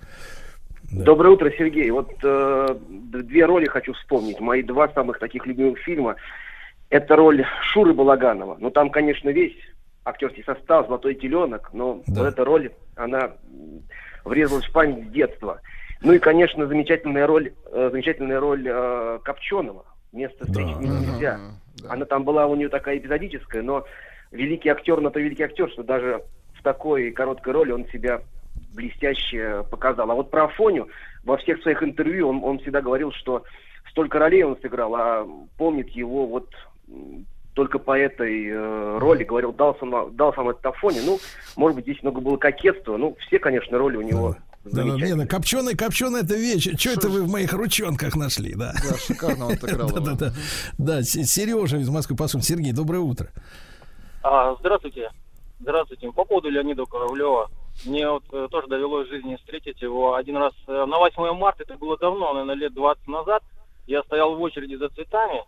[0.92, 1.04] Да.
[1.04, 1.90] Доброе утро, Сергей.
[1.90, 4.40] Вот э, две роли хочу вспомнить.
[4.40, 6.16] Мои два самых таких любимых фильма.
[6.88, 8.56] Это роль Шуры Балаганова.
[8.58, 9.56] Ну, там, конечно, весь
[10.04, 12.22] актерский состав, «Золотой теленок», но Да.
[12.22, 13.32] вот эта роль, она
[14.24, 15.60] врезалась в память с детства.
[16.02, 19.84] Ну и, конечно, замечательная роль, э, замечательная роль э, Копченого.
[20.12, 20.80] Место встречи Да.
[20.82, 21.40] нельзя.
[21.82, 21.92] Да.
[21.92, 23.84] Она там была у нее такая эпизодическая, но
[24.32, 26.22] великий актер на то великий актер, что даже
[26.58, 28.22] в такой короткой роли он себя
[28.74, 30.10] блестяще показал.
[30.10, 30.88] А вот про Афоню
[31.24, 33.44] во всех своих интервью он, он всегда говорил, что
[33.90, 35.26] столько ролей он сыграл, а
[35.56, 36.48] помнит его вот
[37.54, 41.00] только по этой э, роли, говорил, дал сам, дал сам этот Афоне.
[41.04, 41.18] Ну,
[41.56, 42.96] может быть, здесь много было кокетства.
[42.96, 46.68] Ну, все, конечно, роли у него Да, да, не, ну, копченый, копченый это вещь.
[46.78, 48.72] Что это вы в моих ручонках нашли, да?
[48.72, 50.32] Да, шикарно он отыграл Да, да,
[50.78, 51.02] да.
[51.02, 52.42] Сережа из Москвы послушаем.
[52.42, 53.28] Сергей, доброе утро.
[54.22, 55.10] А, здравствуйте.
[55.58, 56.10] Здравствуйте.
[56.12, 57.50] По поводу Леонида Куравлева.
[57.84, 61.62] Мне вот э, тоже довелось в жизни встретить его один раз э, на 8 марта,
[61.62, 63.42] это было давно, наверное, лет 20 назад.
[63.86, 65.44] Я стоял в очереди за цветами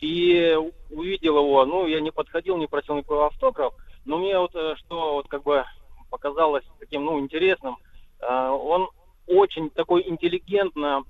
[0.00, 0.56] и
[0.90, 1.64] увидел его.
[1.64, 3.74] Ну, я не подходил, не просил никакой автограф,
[4.04, 5.64] но мне вот э, что вот как бы
[6.10, 7.76] показалось таким, ну, интересным,
[8.20, 8.88] он
[9.26, 11.04] очень такой интеллигентно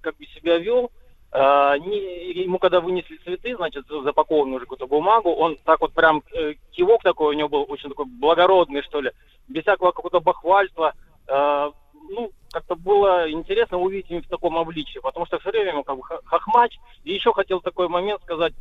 [0.00, 0.92] как бы себя вел,
[1.38, 7.02] ему когда вынесли цветы, значит, запакованную уже какую-то бумагу, он так вот прям э, кивок
[7.02, 9.10] такой у него был, очень такой благородный, что ли,
[9.48, 10.92] без всякого какого-то бахвальства.
[11.26, 11.70] А,
[12.08, 16.02] ну, как-то было интересно увидеть его в таком обличии, потому что все время как бы
[16.24, 16.76] хохмач.
[17.02, 18.52] И еще хотел такой момент сказать.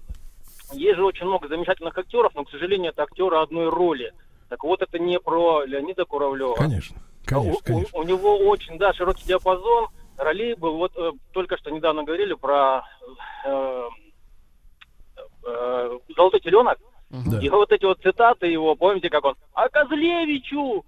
[0.72, 4.14] Есть же очень много замечательных актеров, но, к сожалению, это актеры одной роли.
[4.50, 6.56] Так вот, это не про Леонида Куравлева.
[6.56, 6.98] Конечно,
[7.28, 8.00] А конечно, у, у- конечно.
[8.00, 9.88] у него очень, да, широкий диапазон
[10.18, 10.78] ролей был.
[10.78, 12.84] Вот э, только что недавно говорили про
[13.46, 13.90] э,
[15.46, 16.80] э, «Золотой теленок».
[17.10, 17.40] Да.
[17.40, 20.84] И вот эти вот цитаты его, помните, как он «А Козлевичу!»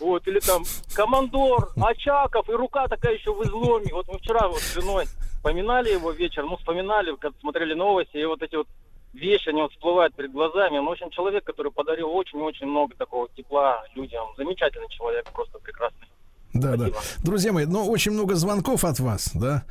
[0.00, 0.64] Вот, или там
[0.94, 3.92] «Командор», «Очаков», и рука такая еще в изломе.
[3.92, 5.04] Вот мы вчера вот с женой
[5.36, 8.66] вспоминали его вечером, ну, вспоминали, когда смотрели новости, и вот эти вот
[9.12, 10.78] вещи, они вот всплывают перед глазами.
[10.78, 14.26] Он, в общем, человек, который подарил очень-очень много такого тепла людям.
[14.36, 16.08] Замечательный человек, просто прекрасный.
[16.54, 16.88] Да, да.
[17.22, 19.64] Друзья мои, ну, очень много звонков от вас, да.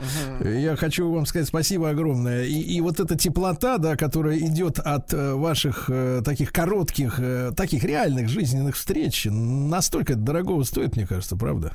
[0.43, 2.45] Я хочу вам сказать спасибо огромное.
[2.45, 7.51] И, и вот эта теплота, да, которая идет от э, ваших э, таких коротких, э,
[7.55, 11.73] таких реальных жизненных встреч, настолько это дорогого стоит, мне кажется, правда?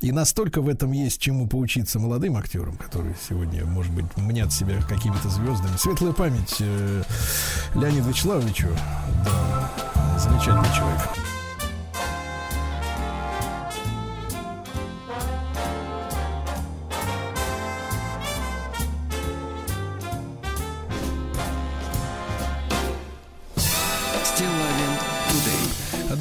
[0.00, 4.80] И настолько в этом есть чему поучиться молодым актерам, которые сегодня, может быть, мнят себя
[4.82, 5.76] какими-то звездами.
[5.76, 7.02] Светлая память э,
[7.74, 8.68] Леониду Вячеславовичу.
[9.24, 9.70] Да,
[10.18, 11.39] замечательный человек.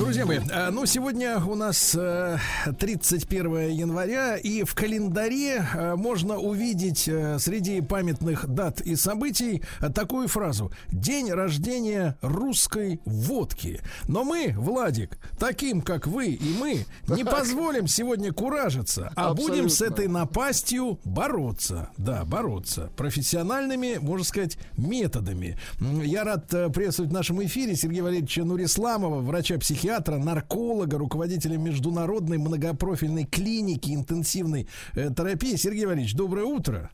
[0.10, 2.40] Друзья мои, э, ну сегодня у нас э,
[2.80, 9.90] 31 января, и в календаре э, можно увидеть э, среди памятных дат и событий э,
[9.90, 13.82] такую фразу «День рождения русской водки».
[14.08, 19.80] Но мы, Владик, таким как вы и мы, не позволим сегодня куражиться, а будем с
[19.80, 21.92] этой напастью бороться.
[21.98, 22.90] Да, бороться.
[22.98, 25.60] Профессиональными, можно сказать, методами.
[25.80, 33.26] Я рад э, приветствовать в нашем эфире Сергея Валерьевича Нурисламова, врача-психиатра, нарколога, руководителя международной многопрофильной
[33.26, 35.56] клиники интенсивной э, терапии.
[35.56, 36.90] Сергей Валерьевич, доброе утро.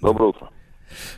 [0.00, 0.50] Доброе утро.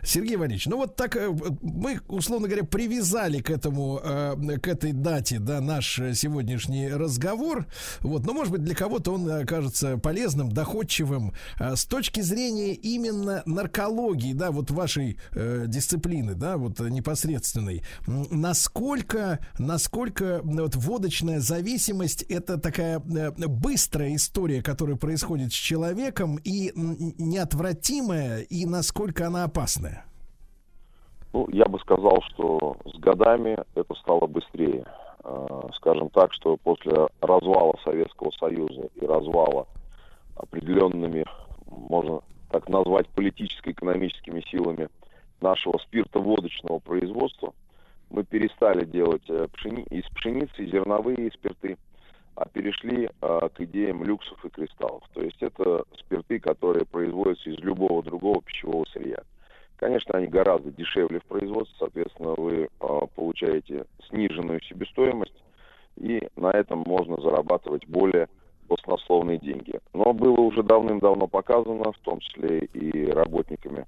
[0.02, 1.30] Сергей Валерьевич, ну вот так э,
[1.62, 7.66] мы, условно говоря, привязали к этому, э, к этой дате, да, наш э, сегодняшний разговор.
[8.00, 11.32] Вот, но, может быть, для кого-то он э, кажется полезным, доходчивым.
[11.58, 17.82] Э, С точки зрения именно наркологии, да, вот вашей э, дисциплины, да, вот э, непосредственной,
[18.06, 26.38] насколько, насколько э, вот водочная зависимость это такая э, быстрая история, которая происходит с человеком
[26.44, 30.04] и неотвратимая, и насколько она опасная?
[31.32, 34.84] Ну, я бы сказал, что с годами это стало быстрее.
[35.24, 39.66] Э, Скажем так, что после развала Советского Союза и развала
[40.36, 41.24] определенными,
[41.66, 42.20] можно
[42.50, 44.88] так назвать, политическо-экономическими силами
[45.40, 47.54] нашего спиртоводочного производства,
[48.10, 51.78] мы перестали делать э, пшени- из пшеницы зерновые спирты,
[52.34, 55.02] а перешли э, к идеям люксов и кристаллов.
[55.14, 59.22] То есть это спирты, которые производятся из любого другого пищевого сырья.
[59.82, 65.34] Конечно, они гораздо дешевле в производстве, соответственно, вы э, получаете сниженную себестоимость,
[65.96, 68.28] и на этом можно зарабатывать более
[68.68, 69.80] баснословные деньги.
[69.92, 73.86] Но было уже давным-давно показано, в том числе и работниками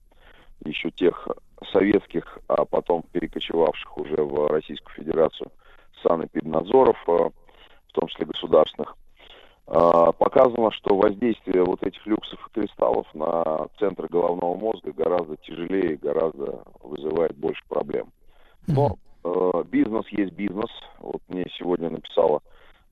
[0.64, 1.28] еще тех
[1.72, 5.52] советских, а потом перекочевавших уже в Российскую Федерацию
[6.02, 7.30] санэпиднадзоров, э,
[7.86, 9.03] в том числе государственных, а,
[9.66, 16.64] показано, что воздействие вот этих люксов и кристаллов на центры головного мозга гораздо тяжелее, гораздо
[16.82, 18.08] вызывает больше проблем.
[18.66, 20.70] Но э, бизнес есть бизнес.
[21.00, 22.40] Вот мне сегодня написала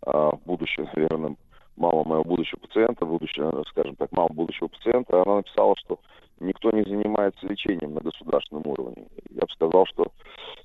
[0.07, 1.37] э, будущая, наверное,
[1.77, 5.99] мама моего будущего пациента, будущая, скажем так, мама будущего пациента, она написала, что
[6.41, 9.07] никто не занимается лечением на государственном уровне.
[9.31, 10.07] Я бы сказал, что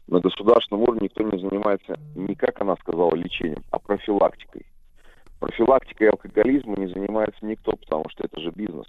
[0.08, 4.66] на государственном уровне никто не занимается не, как она сказала, лечением, а профилактикой.
[5.40, 8.88] Профилактикой алкоголизма не занимается никто, потому что это же бизнес.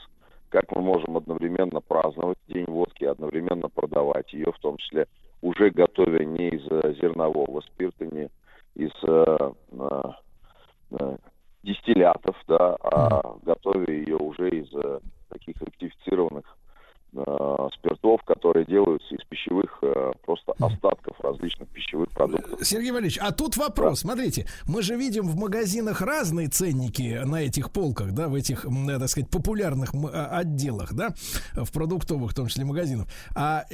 [0.48, 5.06] Как мы можем одновременно праздновать День водки, одновременно продавать ее, в том числе
[5.42, 8.28] уже готовя не из э, зернового спирта, не
[8.74, 10.02] из э, э,
[10.92, 11.16] э,
[11.62, 16.57] дистиллятов, да, а готовя ее уже из э, таких ректифицированных
[17.14, 22.64] э, спиртов, которые делаются из пищевых э, просто остатков различных пищевых продуктов.
[22.66, 24.00] Сергей Валерьевич, а тут вопрос.
[24.00, 28.98] Смотрите, мы же видим в магазинах разные ценники на этих полках, да, в этих, э,
[28.98, 31.10] так сказать, популярных а, отделах, да,
[31.54, 33.06] в продуктовых, в том числе магазинах.
[33.34, 33.64] А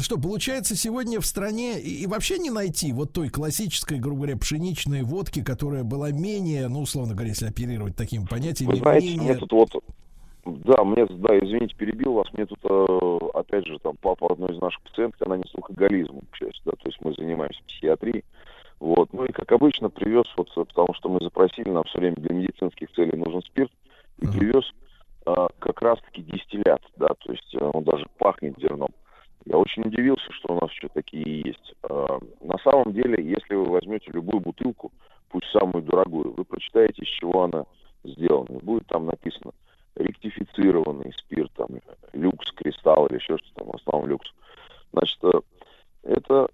[0.00, 5.02] что, получается, сегодня в стране и вообще не найти вот той классической, грубо говоря, пшеничной
[5.02, 9.22] водки, которая была менее, ну, условно говоря, если оперировать такими понятиями, Вы знаете, менее...
[9.22, 9.84] мне тут вот,
[10.44, 14.60] да, мне, да, извините, перебил вас, мне тут, э, опять же, там, папа одной из
[14.60, 18.24] наших пациенток, она не с алкоголизмом, к счастью, да, то есть мы занимаемся психиатрией,
[18.80, 22.16] вот, ну и, как обычно, привез, вот, э, потому что мы запросили, нам все время
[22.16, 23.72] для медицинских целей нужен спирт,
[24.18, 24.64] и привез
[25.26, 28.90] э, как раз-таки дистиллят, да, то есть он даже пахнет зерном.
[29.46, 31.74] Я очень удивился, что у нас еще такие есть.
[31.88, 34.92] Э, На самом деле, если вы возьмете любую бутылку,
[35.28, 37.64] пусть самую дорогую, вы прочитаете, из чего она
[38.04, 38.58] сделана.
[38.62, 39.52] Будет там написано
[39.96, 41.68] ректифицированный спирт, там,
[42.12, 44.30] люкс, кристалл или еще что-то там, в основном люкс.
[44.92, 45.40] Значит, э,
[46.02, 46.48] Это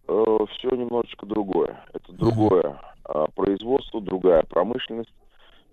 [0.52, 1.84] все немножечко другое.
[1.92, 5.12] Это другое а, производство, другая промышленность.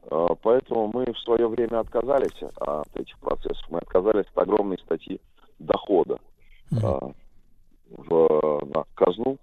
[0.10, 3.64] А, поэтому мы в свое время отказались от этих процессов.
[3.70, 5.22] Мы отказались от огромной статьи
[5.60, 6.20] дохода
[6.82, 7.12] а,
[7.90, 9.38] в, на казну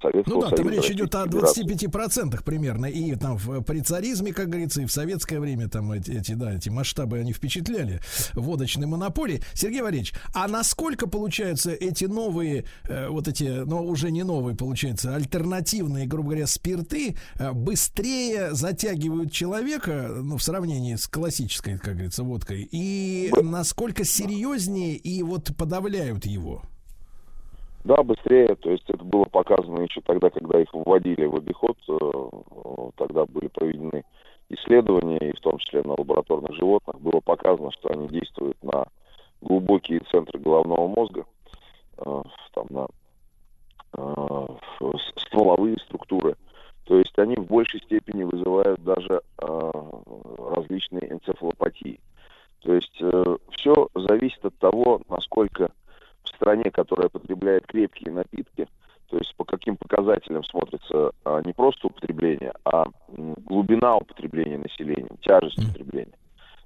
[0.00, 2.86] Советского Ну да, там Союза, речь идет о Российской 25% примерно.
[2.86, 6.54] И там в, при царизме, как говорится, и в советское время там эти, эти, да,
[6.54, 8.00] эти масштабы, они впечатляли
[8.34, 9.42] водочной монополии.
[9.54, 15.14] Сергей Валерьевич, а насколько, получаются, эти новые, э, вот эти, но уже не новые, получается,
[15.14, 22.24] альтернативные, грубо говоря, спирты э, быстрее затягивают человека, ну, в сравнении с классической, как говорится,
[22.24, 26.62] водкой, и насколько серьезнее и вот подавляют его?
[27.84, 28.54] Да, быстрее.
[28.56, 31.76] То есть это было показано еще тогда, когда их вводили в обиход.
[31.88, 31.98] э,
[32.96, 34.04] Тогда были проведены
[34.48, 38.86] исследования, и в том числе на лабораторных животных, было показано, что они действуют на
[39.40, 41.24] глубокие центры головного мозга,
[41.98, 42.22] э,
[42.52, 42.86] там на
[43.96, 44.46] э,
[45.16, 46.36] стволовые структуры.
[46.84, 52.00] То есть они в большей степени вызывают даже различные энцефалопатии.
[52.60, 53.00] То есть
[53.52, 55.70] все зависит от того, насколько
[56.42, 58.66] стране, которая потребляет крепкие напитки,
[59.08, 65.58] то есть по каким показателям смотрится а, не просто употребление, а глубина употребления населения, тяжесть
[65.58, 66.18] употребления.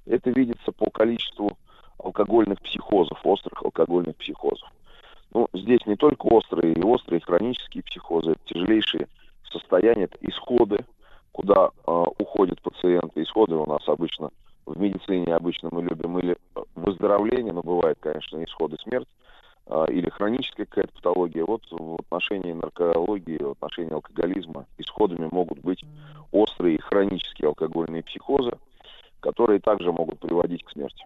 [0.06, 1.58] Это видится по количеству
[1.98, 4.68] алкогольных психозов, острых алкогольных психозов.
[5.34, 9.08] Ну, здесь не только острые, и острые хронические психозы, это тяжелейшие
[9.50, 10.86] состояния, это исходы,
[11.32, 13.22] куда а, уходят пациенты.
[13.22, 14.30] Исходы у нас обычно
[14.64, 19.25] в медицине обычно мы любим или э, выздоровление, но бывает, конечно, исходы смерть, а,
[19.88, 21.44] или хроническая какая-то патология.
[21.44, 25.84] Вот в отношении наркологии, в отношении алкоголизма исходами могут быть
[26.30, 28.52] острые хронические алкогольные психозы,
[29.20, 31.04] которые также могут приводить к смерти.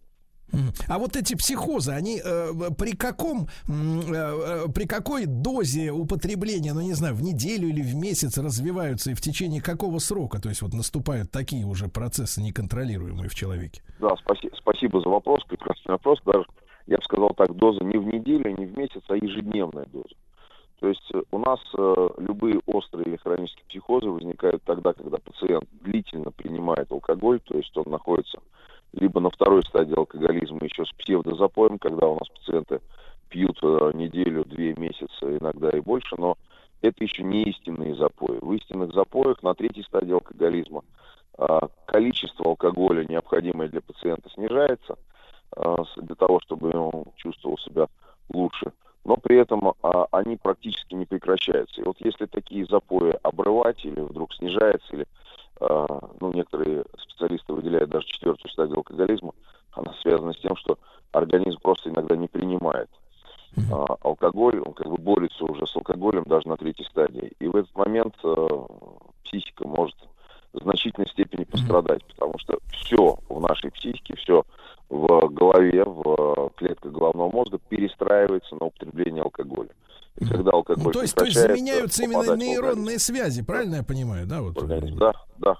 [0.89, 6.81] А вот эти психозы, они э, при каком, э, э, при какой дозе употребления, ну
[6.81, 10.63] не знаю, в неделю или в месяц развиваются и в течение какого срока, то есть
[10.63, 13.83] вот наступают такие уже процессы неконтролируемые в человеке?
[14.01, 16.19] Да, спаси- спасибо за вопрос, прекрасный вопрос.
[16.27, 16.45] Даже,
[16.91, 20.17] я бы сказал так, доза не в неделю, не в месяц, а ежедневная доза.
[20.81, 25.69] То есть э, у нас э, любые острые или хронические психозы возникают тогда, когда пациент
[25.83, 28.41] длительно принимает алкоголь, то есть он находится
[28.93, 32.81] либо на второй стадии алкоголизма еще с псевдозапоем, когда у нас пациенты
[33.29, 36.37] пьют э, неделю, две месяца, иногда и больше, но
[36.83, 38.39] это еще не истинные запои.
[38.41, 40.83] В истинных запоях на третьей стадии алкоголизма
[41.39, 44.97] а, количество алкоголя, необходимое для пациента, снижается
[45.97, 47.87] для того, чтобы он чувствовал себя
[48.33, 48.73] лучше.
[49.05, 51.81] Но при этом а, они практически не прекращаются.
[51.81, 55.07] И вот если такие запои обрывать или вдруг снижается, или
[55.61, 55.87] а,
[56.21, 59.33] ну, некоторые специалисты выделяют даже четвертую стадию алкоголизма,
[59.73, 60.79] она связана с тем, что
[61.13, 62.91] организм просто иногда не принимает
[63.73, 67.33] а, алкоголь, он как бы борется уже с алкоголем даже на третьей стадии.
[67.41, 68.49] И в этот момент э,
[69.25, 69.97] психика может
[70.53, 74.45] в значительной степени пострадать, потому что все в нашей психике, все
[74.89, 79.71] в голове, в клетках головного мозга перестраивается на употребление алкоголя.
[80.17, 84.27] И когда алкоголь Ну, то есть, то есть заменяются именно нейронные связи, правильно я понимаю,
[84.27, 84.43] да?
[84.43, 84.55] Вот.
[84.99, 85.57] Да, да.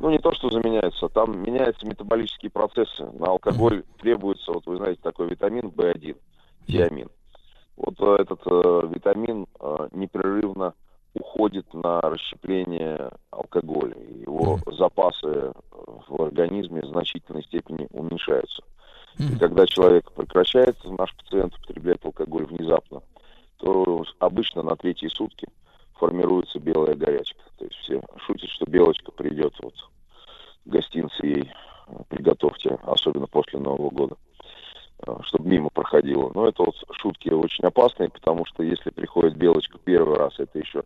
[0.00, 3.04] Ну, не то, что заменяются, там меняются метаболические процессы.
[3.18, 6.16] На алкоголь требуется, вот вы знаете, такой витамин В1,
[6.66, 7.10] тиамин.
[7.76, 10.74] Вот э, этот э, витамин э, непрерывно
[11.14, 13.96] уходит на расщепление алкоголя.
[13.96, 15.52] Его запасы э,
[16.08, 18.62] в организме в значительной степени уменьшаются.
[19.18, 23.02] И когда человек прекращает, наш пациент употребляет алкоголь внезапно,
[23.58, 25.46] то обычно на третьи сутки
[25.94, 27.42] формируется белая горячка.
[27.58, 29.74] То есть все шутят, что белочка придет, вот
[30.64, 31.52] гостинцы ей
[32.08, 34.16] приготовьте, особенно после Нового года,
[35.06, 36.30] э, чтобы мимо проходила.
[36.34, 40.84] Но это вот шутки очень опасные, потому что если приходит белочка первый раз, это еще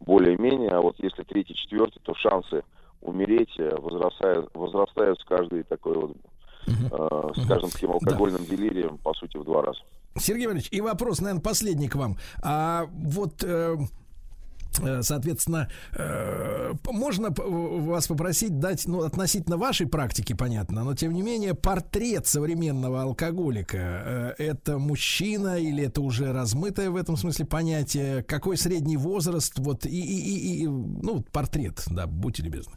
[0.00, 2.62] более-менее, а вот если третий, четвертый, то шансы
[3.00, 6.16] умереть э, возрастают, возрастают с каждой такой вот,
[6.66, 9.80] э, с каждым таким алкогольным делирием, по сути, в два раза.
[10.16, 12.16] Сергей Валерьевич, и вопрос, наверное, последний к вам.
[12.42, 13.76] А вот э, э,
[15.02, 21.54] Соответственно, э, можно вас попросить дать, ну, относительно вашей практики, понятно, но тем не менее,
[21.54, 24.34] портрет современного алкоголика.
[24.38, 28.22] э, Это мужчина или это уже размытое в этом смысле понятие?
[28.22, 29.58] Какой средний возраст?
[29.58, 32.74] Вот и, и, и- и, ну, портрет, да, будьте любезны.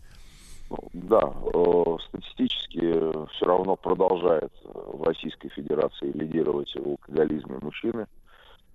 [0.94, 1.22] Да,
[1.53, 2.80] э, статистически
[3.36, 8.07] все равно продолжает э, в Российской Федерации лидировать в алкоголизме мужчины.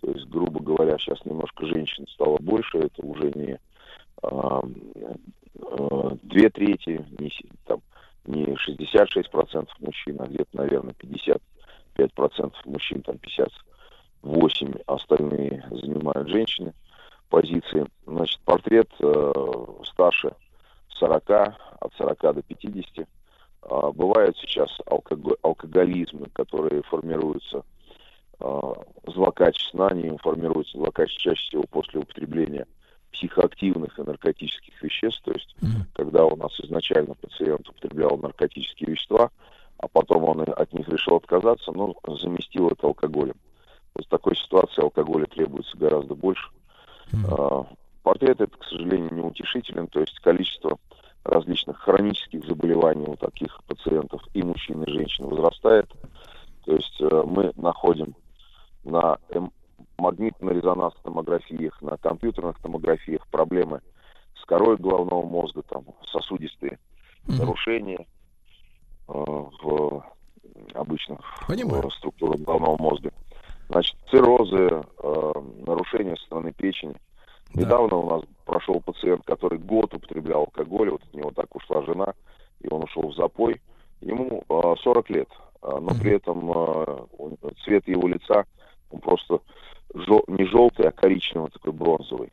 [0.01, 3.59] То есть, грубо говоря, сейчас немножко женщин стало больше, это уже не
[4.23, 7.33] а, э, две трети, не,
[7.67, 7.81] там,
[8.27, 13.49] не 66% мужчин, а где-то, наверное, 55% мужчин, там 50
[14.23, 16.73] 8 остальные занимают женщины
[17.29, 17.87] позиции.
[18.07, 19.33] Значит, портрет э,
[19.85, 20.33] старше
[20.89, 22.99] 40, от 40 до 50.
[22.99, 23.05] Э,
[23.95, 27.65] бывают сейчас алкого- алкоголизмы, которые формируются
[29.07, 32.67] злокачественно, они формируются злокачественно чаще всего после употребления
[33.13, 35.57] психоактивных и наркотических веществ, то есть
[35.95, 39.31] когда у нас изначально пациент употреблял наркотические вещества,
[39.79, 43.35] а потом он от них решил отказаться, но заместил это алкоголем.
[43.95, 46.51] Вот в такой ситуации алкоголя требуется гораздо больше.
[47.31, 47.65] А,
[48.03, 50.79] Портрет это, к сожалению, неутешителен, то есть количество
[51.25, 55.91] различных хронических заболеваний у таких пациентов и мужчин, и женщин возрастает.
[56.65, 58.15] То есть э, мы находим
[58.85, 59.53] на эм-
[59.99, 63.81] магнитно-резонансных томографиях, на компьютерных томографиях проблемы
[64.41, 66.79] с корой головного мозга, там сосудистые
[67.27, 68.07] нарушения
[69.09, 70.05] э, в
[70.75, 71.19] обычных
[71.49, 73.11] э, структурах головного мозга.
[73.69, 75.33] Значит, циррозы, э,
[75.67, 76.97] нарушения со стороны печени.
[77.55, 82.15] Недавно у нас прошел пациент, который год употреблял алкоголь, вот от него так ушла жена,
[82.61, 83.61] и он ушел в запой.
[84.01, 85.29] Ему э, 40 лет,
[85.63, 88.45] э, но при этом э, цвет его лица,
[88.91, 89.41] он просто
[89.95, 92.33] жел- не желтый, а коричневый, такой бронзовый.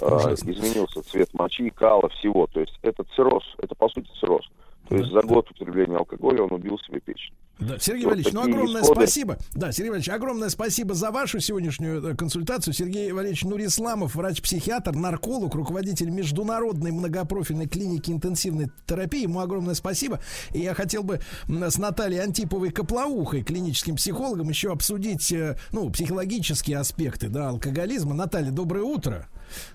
[0.00, 0.50] Э, Ужасно.
[0.50, 2.46] изменился цвет мочи, кала, всего.
[2.46, 4.48] То есть это цирроз, это по сути цирроз.
[4.88, 7.32] То есть за год употребления алкоголя он убил себе печень.
[7.58, 9.00] Да, Сергей Вот Валерьевич, ну огромное исходы.
[9.02, 9.38] спасибо.
[9.54, 12.74] Да, Сергей Валерьевич, огромное спасибо за вашу сегодняшнюю э, консультацию.
[12.74, 19.22] Сергей Валерьевич Нурисламов, врач-психиатр, нарколог, руководитель международной многопрофильной клиники интенсивной терапии.
[19.22, 20.18] Ему огромное спасибо.
[20.52, 26.78] И я хотел бы с Натальей Антиповой Коплоухой, клиническим психологом, еще обсудить, э, ну, психологические
[26.78, 28.14] аспекты, да, алкоголизма.
[28.14, 29.28] Наталья, доброе утро.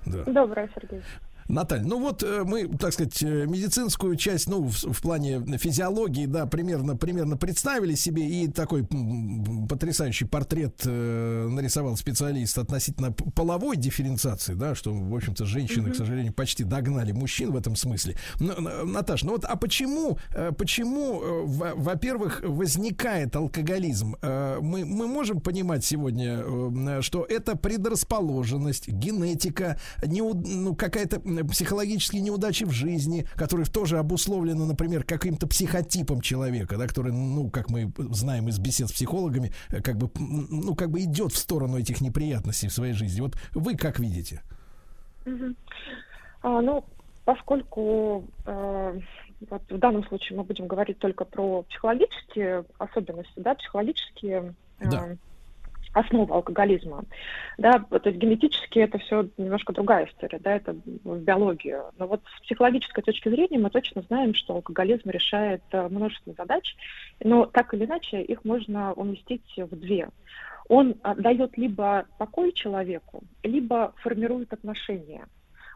[0.06, 0.24] Да.
[0.26, 1.02] Доброе, Сергей.
[1.50, 6.28] Наталья, ну вот э, мы, так сказать, э, медицинскую часть, ну, в, в плане физиологии,
[6.28, 8.88] да, примерно, примерно представили себе, и такой
[9.68, 15.94] потрясающий портрет э, нарисовал специалист относительно половой дифференциации, да, что, в общем-то, женщины, Мгм.
[15.94, 18.16] к сожалению, почти догнали мужчин в этом смысле.
[18.40, 18.54] Но,
[18.86, 24.16] Наташ, ну вот, а почему, э, почему, во- во-первых, возникает алкоголизм?
[24.22, 32.72] Мы, мы можем понимать сегодня, что это предрасположенность, генетика, неу- ну, какая-то психологические неудачи в
[32.72, 38.60] жизни, которые тоже обусловлены, например, каким-то психотипом человека, да, который, ну, как мы знаем из
[38.60, 42.74] бесед с психологами, э, как бы, ну, как бы идет в сторону этих неприятностей в
[42.74, 43.22] своей жизни.
[43.22, 44.42] Вот вы как видите?
[45.26, 45.56] Мгм.
[46.42, 46.86] А, ну,
[47.26, 49.00] поскольку э,
[49.50, 55.16] вот в данном случае мы будем говорить только про психологические особенности, да, психологические э,
[55.94, 57.04] основы алкоголизма,
[57.58, 61.86] да, то есть генетически это все немножко другая история, да, это в биологию.
[61.98, 66.76] Но вот с психологической точки зрения мы точно знаем, что алкоголизм решает э, множество задач,
[67.24, 70.10] но так или иначе их можно уместить в две.
[70.68, 75.28] Он а, дает либо покой человеку, либо формирует отношения.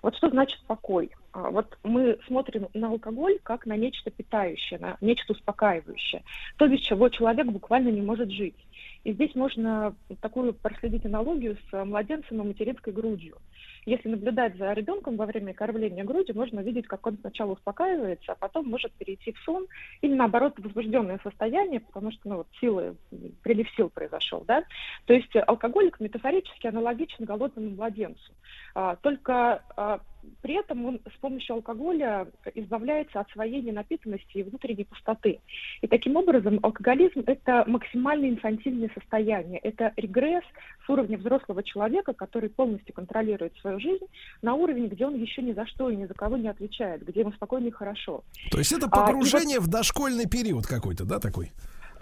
[0.04, 1.12] Вот что значит покой?
[1.32, 6.24] А, Вот мы смотрим на алкоголь как на нечто питающее, на нечто успокаивающее,
[6.58, 8.68] то, без чего человек буквально не может жить.
[9.04, 13.38] И здесь можно такую проследить аналогию с младенцем и материнской грудью.
[13.86, 18.36] Если наблюдать за ребенком во время кормления грудью, можно видеть, как он сначала успокаивается, а
[18.36, 19.68] потом может перейти в сон
[20.02, 22.96] или, наоборот, в возбужденное состояние, потому что ну, вот силы,
[23.42, 24.46] прилив сил произошел.
[24.48, 24.64] Да?
[25.06, 28.34] То есть алкоголик метафорически аналогичен голодному младенцу.
[28.74, 30.00] А, Только а,
[30.42, 35.40] при этом он с помощью алкоголя избавляется от своей ненапитанности и внутренней пустоты.
[35.82, 40.44] И таким образом алкоголизм– это максимально инфантильное состояние, это регресс
[40.86, 44.06] с уровня взрослого человека, который полностью контролирует свою жизнь,
[44.42, 47.22] на уровень, где он еще ни за что и ни за кого не отвечает, где
[47.22, 48.24] ему спокойно и хорошо.
[48.52, 51.52] То есть это А, и вот- погружение в дошкольный период какой-то, да, такой?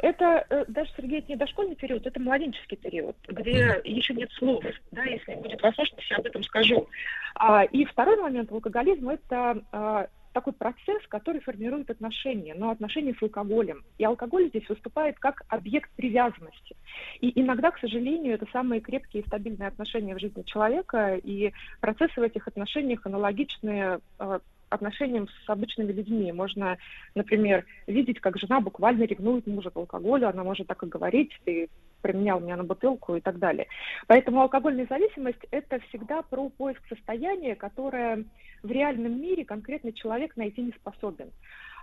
[0.02, 4.64] Это э, даже, Сергей, это не дошкольный период, это младенческий период, где еще нет слов,
[4.92, 6.88] да, если будет возможность, я об этом скажу.
[7.36, 13.22] А, и второй момент, алкоголизм– это а, такой процесс, который формирует отношения, но отношения с
[13.22, 13.84] алкоголем.
[13.98, 16.76] И алкоголь здесь выступает как объект привязанности.
[17.20, 22.20] И иногда, к сожалению, это самые крепкие и стабильные отношения в жизни человека, и процессы
[22.20, 24.40] в этих отношениях аналогичны э,
[24.72, 26.32] отношениям с обычными людьми.
[26.32, 26.78] Можно,
[27.14, 31.70] например, видеть, как жена буквально ревнует мужа к алкоголю, она может так и говорить, ты
[32.02, 33.68] променял меня на бутылку и так далее.
[34.08, 38.26] Поэтому алкогольная зависимость– это всегда про поиск состояния, которое
[38.64, 41.30] в реальном мире конкретный человек найти не способен.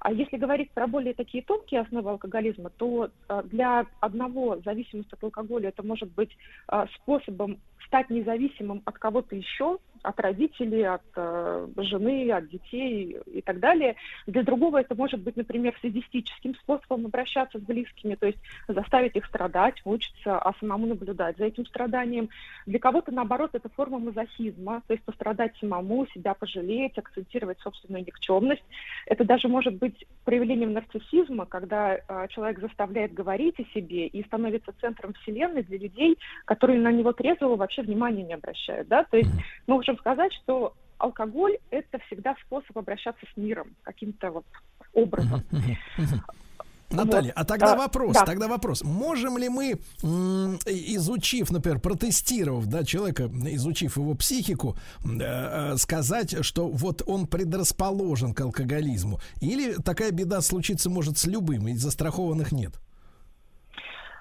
[0.01, 5.25] А если говорить про более такие тонкие основы алкоголизма, то э, для одного зависимость от
[5.25, 6.31] алкоголя это может быть
[6.71, 13.43] э, способом стать независимым от кого-то еще, от родителей, от э, жены, от детей и
[13.43, 13.97] так далее.
[14.27, 18.39] Для другого это может быть, например, садистическим способом обращаться с близкими, то есть
[18.69, 22.29] заставить их страдать, мучиться, а самому наблюдать за этим страданием.
[22.67, 28.65] Для кого-то, наоборот, это форма мазохизма, то есть пострадать самому, себя пожалеть, акцентировать собственную никчемность.
[29.07, 34.73] Это даже может быть проявлением нарциссизма, когда э, человек заставляет говорить о себе и становится
[34.81, 38.89] центром вселенной для людей, которые на него трезвого вообще внимания не обращают.
[38.89, 39.05] Да?
[39.05, 39.31] То есть
[39.67, 44.45] мы можем сказать, что алкоголь– это всегда способ обращаться с миром каким-то вот
[44.93, 45.43] образом.
[46.91, 47.37] Наталья, Вот.
[47.37, 48.25] а тогда А, вопрос, да.
[48.25, 48.83] тогда вопрос.
[48.83, 54.75] Можем ли мы, изучив, например, протестировав, да, человека, изучив его психику,
[55.05, 59.21] э, э, сказать, что вот он предрасположен к алкоголизму?
[59.43, 62.81] Или такая беда случиться может с любым, и застрахованных нет?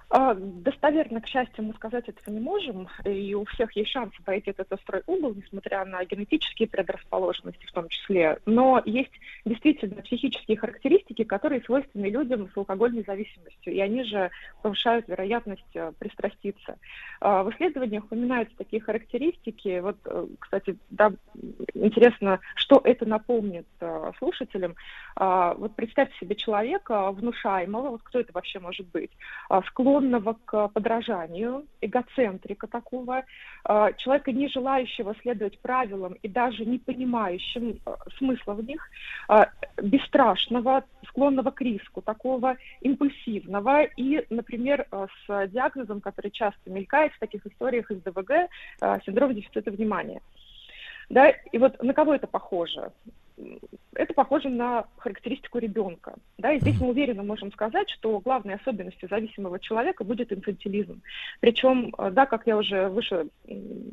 [0.09, 4.51] А, Достоверно, к счастью, мы сказать этого не можем, и у всех есть шанс пройти
[4.51, 8.39] этот острый угол, несмотря на генетические предрасположенности в том числе.
[8.45, 9.11] Но есть
[9.43, 14.29] действительно психические характеристики, которые свойственны людям с алкогольной зависимостью, и они же
[14.61, 16.77] повышают вероятность э, пристраститься.
[17.19, 19.79] А, В исследованиях упоминаются такие характеристики.
[19.79, 21.11] Вот, э, кстати, да,
[21.73, 24.75] интересно, что это напомнит э, слушателям.
[25.17, 29.11] А, Вот представьте себе человека внушаемого, вот кто это вообще может быть,
[29.49, 29.61] а,
[29.97, 33.23] склонного к подражанию, эгоцентрика такого,
[33.63, 38.89] а, человека, не желающего следовать правилам и даже не понимающим а, смысла в них,
[39.27, 39.49] а,
[39.81, 47.45] бесстрашного, склонного к риску, такого импульсивного и, например, с диагнозом, который часто мелькает в таких
[47.47, 48.49] историях из ДВГ,
[49.05, 50.21] синдром дефицита внимания.
[51.09, 52.91] Да, и вот на кого это похоже?
[53.93, 56.15] Это похоже на характеристику ребенка.
[56.37, 61.01] Да, и здесь мы уверенно можем сказать, что главной особенностью зависимого человека будет инфантилизм.
[61.39, 63.27] Причем, э, да, как я уже выше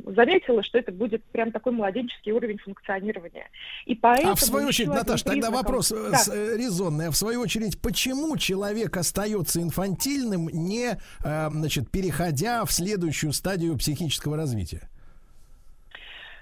[0.07, 3.49] заметила, что это будет прям такой младенческий уровень функционирования.
[3.87, 6.35] И поэтому а в свою очередь, Наташа, тогда признаком- вопрос э, Да.
[6.35, 7.09] э, резонный.
[7.09, 14.37] А в свою очередь, почему человек остается инфантильным, не, значит, переходя в следующую стадию психического
[14.37, 14.89] развития?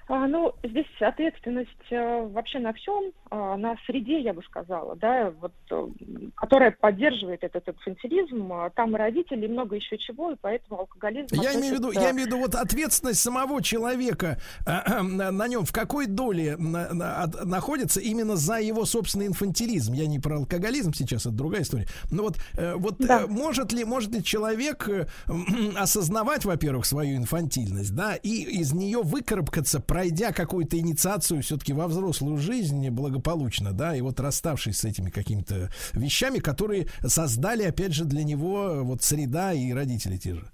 [0.07, 5.31] А, ну, здесь ответственность э, вообще на всем, а, на среде, я бы сказала, да,
[5.39, 5.87] вот, э,
[6.35, 11.27] которая поддерживает этот инфантилизм, а, там и родители, и много еще чего, и поэтому алкоголизм...
[11.31, 15.31] Я имею в виду, относится- я имею в виду вот ответственность самого человека э, на,
[15.31, 19.93] на нем в какой доле на- на- от- находится именно за его собственный инфантилизм.
[19.93, 21.87] Я не про алкоголизм сейчас, это другая история.
[22.11, 22.37] Но вот,
[22.75, 24.89] вот э, может ли может ли человек
[25.77, 32.37] осознавать, во-первых, свою инфантильность, да, и из нее выкарабкаться, пройдя какую-то инициацию все-таки во взрослую
[32.37, 38.23] жизнь благополучно, да, и вот расставшись с этими какими-то вещами, которые создали, опять же, для
[38.23, 40.45] него э, вот среда и родители те же.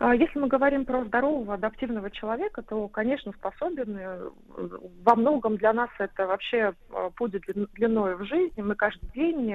[0.00, 3.98] А, Если мы говорим про здорового адаптивного человека, то, конечно, способен.
[3.98, 4.30] э,
[5.04, 8.62] Во многом для нас это вообще э, путь длин- длиною в жизни.
[8.62, 9.52] Мы каждый день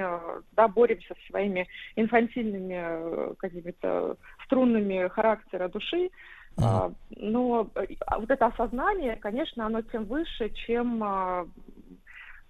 [0.52, 1.66] да, боремся с своими
[1.96, 6.10] инфантильными какими-то струнами характера души.
[6.56, 11.46] А, Но э, а вот это осознание, конечно, оно тем выше, чем а,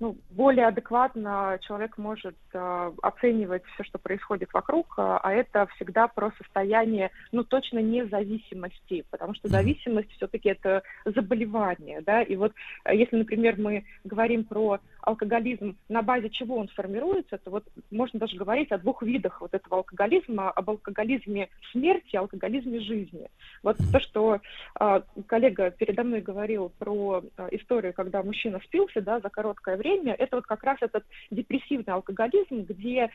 [0.00, 6.08] ну, более адекватно человек может э, оценивать все, что происходит вокруг, а а это всегда
[6.08, 12.52] про состояние, ну, точно независимости, потому что зависимость все-таки это заболевание, да, и вот
[12.84, 18.20] э, если, например, мы говорим про алкоголизм, на базе чего он формируется, то вот можно
[18.20, 23.28] даже говорить о двух видах вот этого алкоголизма, об алкоголизме смерти алкоголизме жизни.
[23.62, 24.40] Вот то, что
[24.80, 29.83] э, коллега передо мной говорил про э, историю, когда мужчина спился, да, за короткое время,
[29.88, 33.10] это вот как раз этот депрессивный алкоголизм, где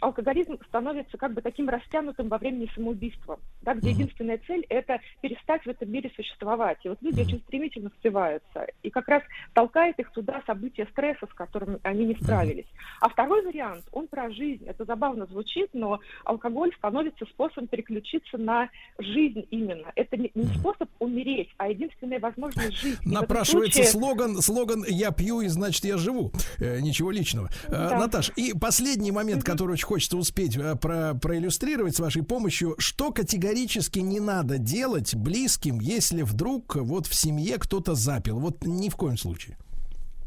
[0.00, 5.62] алкоголизм становится как бы таким растянутым во времени самоубийства, да, где единственная цель– это перестать
[5.64, 6.78] в этом мире существовать.
[6.82, 8.66] И вот люди очень стремительно спиваются.
[8.82, 9.22] И как раз
[9.54, 12.66] толкает их туда события стресса, с которыми они не справились.
[13.00, 14.64] А второй вариант, он про жизнь.
[14.66, 19.92] Это забавно звучит, но алкоголь становится способом переключиться на жизнь именно.
[19.94, 22.98] Это не, способ умереть, а единственная возможность жить.
[23.02, 26.32] И Напрашивается случае- слоган, слоган «Я пью, и значит я живу».
[26.58, 27.48] Э, ничего личного.
[27.68, 27.98] Э, Да.
[27.98, 32.74] Наташ, и последний момент, который очень хочется успеть э, про, проиллюстрировать с вашей помощью.
[32.78, 38.40] Что категорически не надо делать близким, если вдруг вот в семье кто-то запил?
[38.40, 39.56] Вот ни в коем случае.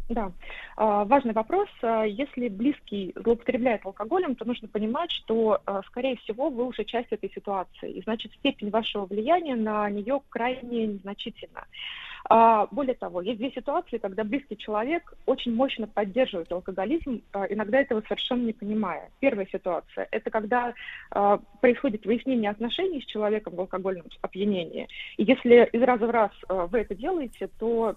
[0.08, 0.32] Да,
[0.78, 1.68] А, важный вопрос.
[1.82, 7.12] А, Если близкий злоупотребляет алкоголем, то нужно понимать, что, а, скорее всего, вы уже часть
[7.12, 7.92] этой ситуации.
[7.92, 11.66] И значит, степень вашего влияния на нее крайне незначительна.
[12.30, 17.80] А, более того, есть две ситуации, когда близкий человек очень мощно поддерживает алкоголизм, а, иногда
[17.80, 19.10] этого совершенно не понимая.
[19.20, 20.74] Первая ситуация– это когда
[21.12, 24.88] а, происходит выяснение отношений с человеком в алкогольном опьянении.
[25.18, 27.96] И если из раза в раз вы это делаете, то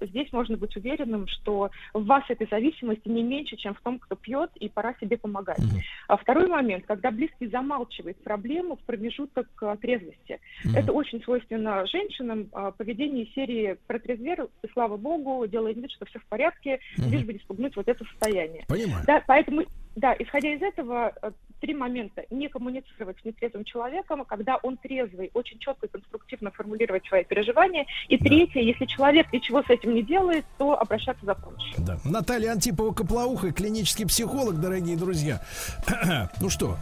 [0.00, 4.16] здесь можно быть уверенным, что в вас этой зависимости не меньше, чем в том, кто
[4.16, 5.60] пьет, и пора себе помогать.
[6.08, 9.48] А второй момент, когда близкий замалчивает проблему в промежуток
[9.80, 10.40] трезвости.
[10.74, 13.32] Это очень свойственно женщинам, поведение из
[13.68, 17.10] серии протрезвер, и слава богу, делает вид, что все в порядке, Мгм.
[17.10, 18.64] лишь бы не спугнуть вот это состояние.
[18.68, 19.04] Понимаю.
[19.06, 19.62] Да, поэтому,
[19.96, 21.30] да, исходя из этого, э,
[21.60, 22.24] три момента.
[22.30, 27.84] Не коммуницировать с нетрезвым человеком, когда он трезвый, очень четко и конструктивно формулировать свои переживания.
[28.08, 31.74] И третье, если человек ничего с этим не делает, то обращаться за помощью.
[31.78, 31.98] Да.
[32.04, 35.42] Наталья Антипова-Коплауха, клинический психолог, дорогие друзья.
[36.40, 36.76] ну что,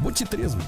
[0.00, 0.64] будьте трезвыми.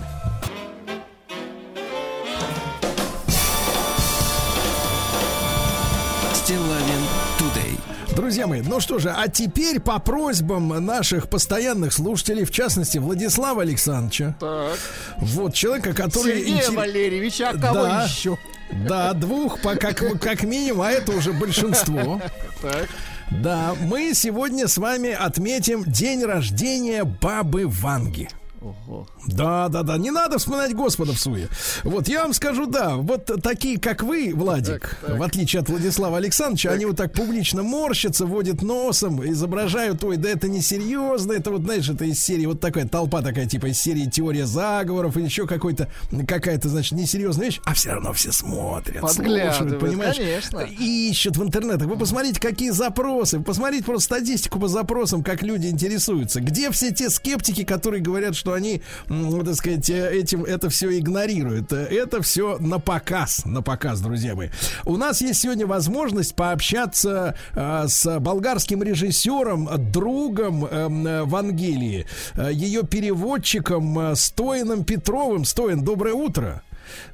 [6.47, 7.03] Стилавин
[7.41, 8.15] Today.
[8.15, 13.63] Друзья мои, ну что же, а теперь по просьбам наших постоянных слушателей, в частности Владислава
[13.63, 14.79] Александровича, Так.
[15.19, 16.39] вот человека, который...
[16.45, 18.05] Сергея интер- Валерьевича, а кого Да.
[18.05, 18.39] еще?
[18.87, 22.21] Да, двух, по, как, как минимум, а это уже большинство.
[22.63, 22.89] Так.
[23.33, 28.29] Да, мы сегодня с вами отметим день рождения бабы Ванги.
[28.67, 29.07] Ого.
[29.27, 29.97] Да, да, да.
[29.99, 31.49] Не надо вспоминать Господа в суе.
[31.85, 36.71] Вот я вам скажу, да, вот такие, как вы, Владик, в отличие от Владислава Александровича,
[36.71, 41.63] они вот так публично морщатся, водят носом, изображают, ой, да это не серьезно, это вот,
[41.63, 45.47] знаешь, это из серии, вот такая толпа такая, типа из серии теория заговоров или еще
[45.47, 45.89] какой-то,
[46.27, 50.17] какая-то, значит, несерьезная вещь, а все равно все смотрят, слушают, понимаешь?
[50.17, 50.61] конечно.
[50.79, 51.87] Ищут в интернетах.
[51.89, 53.41] Вы посмотрите, какие запросы.
[53.41, 56.41] Посмотрите просто статистику по запросам, как люди интересуются.
[56.41, 61.73] Где все те скептики, которые говорят, что они, так сказать, э, этим это все игнорируют.
[61.73, 64.49] Это все на показ, на показ, друзья мои.
[64.85, 72.07] У нас есть сегодня возможность пообщаться э, с болгарским режиссером, другом эм, э, Вангелии,
[72.51, 75.45] ее переводчиком Стоином Петровым.
[75.45, 76.63] Стоин, доброе утро.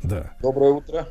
[0.02, 0.32] Да.
[0.40, 1.08] Доброе утро.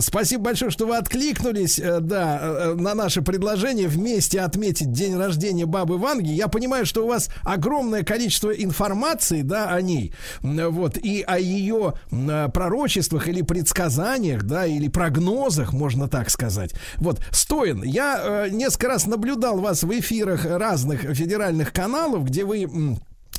[0.00, 5.66] Спасибо большое, что вы откликнулись, э, да, э, на наше предложение вместе отметить день рождения
[5.66, 6.30] бабы Ванги.
[6.30, 11.94] Я понимаю, что у вас огромное количество информации, да, о ней, вот, и о ее
[12.10, 16.74] э, пророчествах или предсказаниях, да, или прогнозах, можно так сказать.
[16.96, 22.66] Вот, Стоин, я э, несколько раз наблюдал вас в эфирах разных федеральных каналов, где вы...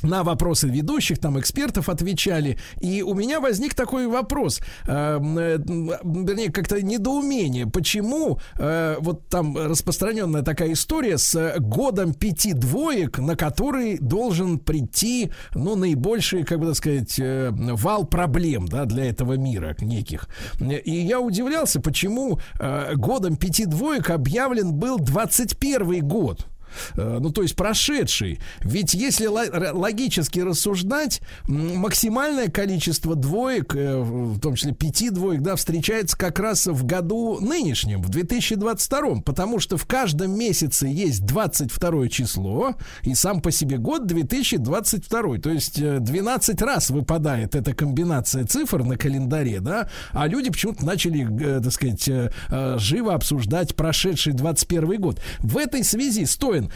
[0.02, 2.58] на вопросы ведущих, там экспертов отвечали.
[2.80, 7.66] И у меня возник такой вопрос, э, э, вернее, как-то недоумение.
[7.66, 15.30] Почему э, вот там распространенная такая история с годом пяти двоек, на который должен прийти,
[15.54, 20.28] ну, наибольший, как бы так сказать, э, вал проблем, да, для этого мира неких.
[20.60, 26.46] И я удивлялся, почему э, годом пяти двоек объявлен был 21 год.
[26.96, 28.40] Э, Ну, то есть прошедший.
[28.60, 36.16] Ведь если логически рассуждать, максимальное количество двоек, э, в том числе пяти двоек, да, встречается
[36.16, 42.74] как раз в году нынешнем, в 2022, потому что в каждом месяце есть 22 число,
[43.02, 45.38] и сам по себе год 2022.
[45.38, 50.84] То есть э, 12 раз выпадает эта комбинация цифр на календаре, да, а люди почему-то
[50.84, 51.26] начали,
[51.58, 55.20] э, так сказать, э, э, живо обсуждать прошедший 21 год.
[55.40, 56.67] В этой связи, Стоин, э,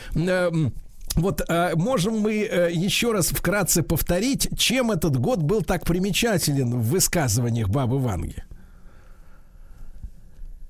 [1.14, 6.70] вот э, можем мы э, еще раз вкратце повторить, чем этот год был так примечателен
[6.70, 8.44] в высказываниях бабы Ванги?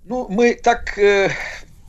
[0.04, 1.30] Ну, мы так э,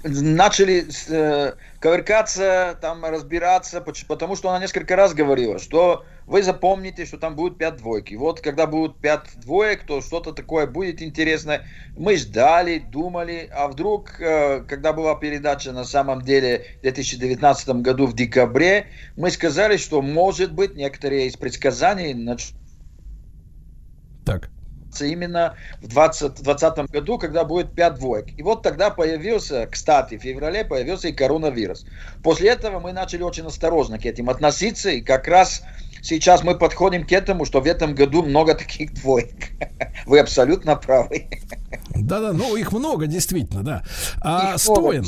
[0.03, 7.17] начали э, коверкаться, там разбираться, потому что она несколько раз говорила, что вы запомните, что
[7.17, 8.15] там будет пять двойки.
[8.15, 11.63] Вот когда будет пять двоек, то что-то такое будет интересное.
[11.95, 18.05] Мы ждали, думали, а вдруг, э, когда была передача на самом деле в 2019 году
[18.05, 22.53] в декабре, мы сказали, что может быть некоторые из предсказаний нач-
[24.25, 24.52] Так.
[25.01, 28.27] Именно в 20, 2020 году, когда будет 5 двоек.
[28.37, 31.85] И вот тогда появился, кстати, в феврале появился и коронавирус.
[32.23, 35.63] После этого мы начали очень осторожно к этим относиться, и как раз
[36.01, 39.49] сейчас мы подходим к этому, что в этом году много таких двоек.
[40.05, 41.27] Вы абсолютно правы.
[41.95, 43.83] Да-да, ну их много, действительно, да.
[44.21, 45.05] А, Их много, Стоин,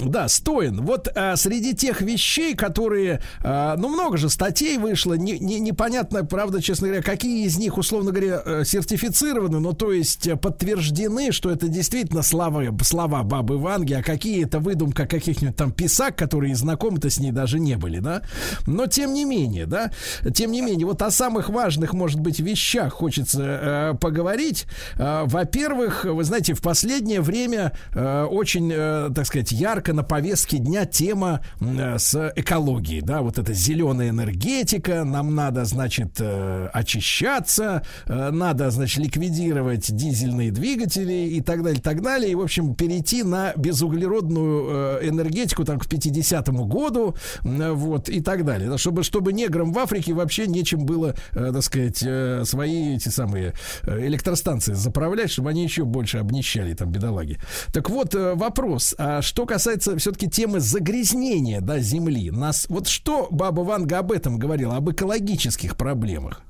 [0.00, 0.82] Да, стоин.
[0.82, 6.24] Вот а, среди тех вещей, которые, а, ну много же статей вышло, не, не, непонятно,
[6.24, 11.50] правда, честно говоря, какие из них, условно говоря, э, сертифицированы, ну то есть подтверждены, что
[11.50, 17.10] это действительно слова, слова бабы Ванги, а какие это выдумка каких-нибудь там писак, которые знакомы-то
[17.10, 18.22] с ней даже не были, да.
[18.66, 19.90] Но тем не менее, да,
[20.34, 24.66] тем не менее, вот о самых важных, может быть, вещах хочется э, поговорить.
[24.96, 30.58] Э, во-первых, вы знаете, в последнее время э, очень, э, так сказать, ярко на повестке
[30.58, 37.82] дня тема э, с экологией, да, вот эта зеленая энергетика, нам надо, значит, э, очищаться,
[38.06, 43.22] э, надо, значит, ликвидировать дизельные двигатели и так далее, так далее, и, в общем, перейти
[43.22, 49.72] на безуглеродную энергетику там к 50-му году, вот, и так далее, да, чтобы, чтобы неграм
[49.72, 51.98] в Африке вообще нечем было, так сказать,
[52.46, 53.54] свои эти самые
[53.86, 57.38] электростанции заправлять, чтобы они еще больше обнищали, там, бедолаги.
[57.72, 63.60] Так вот, вопрос, а что касается все-таки темы загрязнения, да, земли, нас, вот что Баба
[63.60, 66.42] Ванга об этом говорила, об экологических проблемах?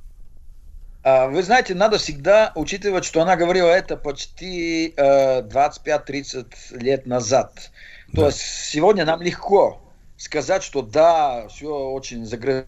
[1.02, 7.70] А, Вы знаете, надо всегда учитывать, что она говорила это почти э, 25-30 лет назад.
[8.12, 9.80] То есть сегодня нам легко
[10.16, 12.66] сказать, что да, все очень загрязнено.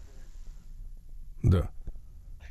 [1.43, 1.69] Да.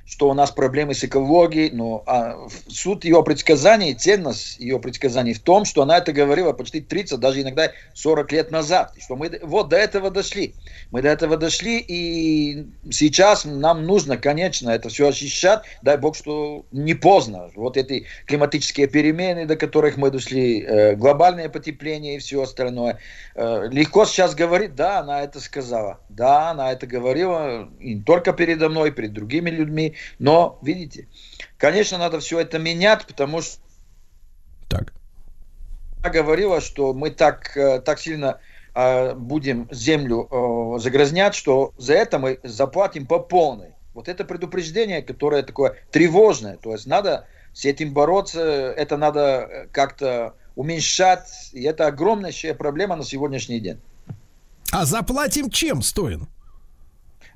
[0.08, 5.40] Что у нас проблемы с экологией, но а, суть ее предсказаний, ценность ее предсказаний в
[5.40, 8.94] том, что она это говорила почти 30, даже иногда 40 лет назад.
[8.98, 10.54] Что мы вот до этого дошли.
[10.90, 15.64] Мы до этого дошли, и сейчас нам нужно, конечно, это все очищать.
[15.82, 17.50] Дай бог, что не поздно.
[17.54, 22.98] Вот эти климатические перемены, до которых мы дошли, э, глобальное потепление и все остальное.
[23.34, 26.00] Э, легко сейчас говорить, да, она это сказала.
[26.08, 29.96] Да, она это говорила и не только передо мной, перед другими людьми.
[30.18, 31.08] Но, видите,
[31.56, 33.60] конечно, надо все это менять, потому что
[34.68, 34.92] так.
[36.00, 38.40] она говорила, что мы так, э, так сильно
[38.74, 43.72] э, будем землю э, загрязнять, что за это мы заплатим по полной.
[43.94, 46.56] Вот это предупреждение, которое такое тревожное.
[46.56, 51.50] То есть надо с этим бороться, это надо как-то уменьшать.
[51.52, 53.80] И это огромнейшая проблема на сегодняшний день.
[54.70, 56.28] А заплатим чем, Стоин?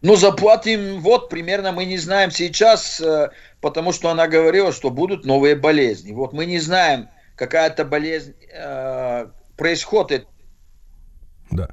[0.03, 3.31] Ну, заплатим, вот, примерно мы не знаем сейчас, э,
[3.61, 6.12] потому что она говорила, что будут новые болезни.
[6.12, 9.27] Вот мы не знаем, какая-то болезнь э,
[9.57, 10.27] происходит.
[11.53, 11.69] Да.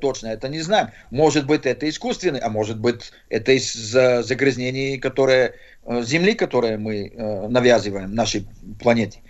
[0.00, 0.90] Точно это не знаем.
[1.10, 5.54] Может быть, это искусственный, а может быть, это из за загрязнений, которые,
[5.84, 8.46] э, Земли, которые мы э, навязываем нашей
[8.80, 9.20] планете.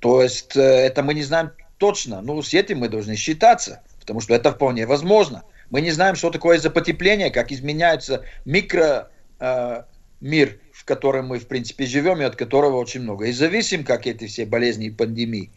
[0.00, 2.22] То есть, э, это мы не знаем точно.
[2.22, 5.44] Ну, с этим мы должны считаться, потому что это вполне возможно.
[5.74, 9.10] Мы не знаем, что такое за потепление, как изменяется микро
[9.40, 9.82] э,
[10.20, 13.24] мир, в котором мы, в принципе, живем, и от которого очень много.
[13.24, 15.50] И зависим, как эти все болезни и пандемии.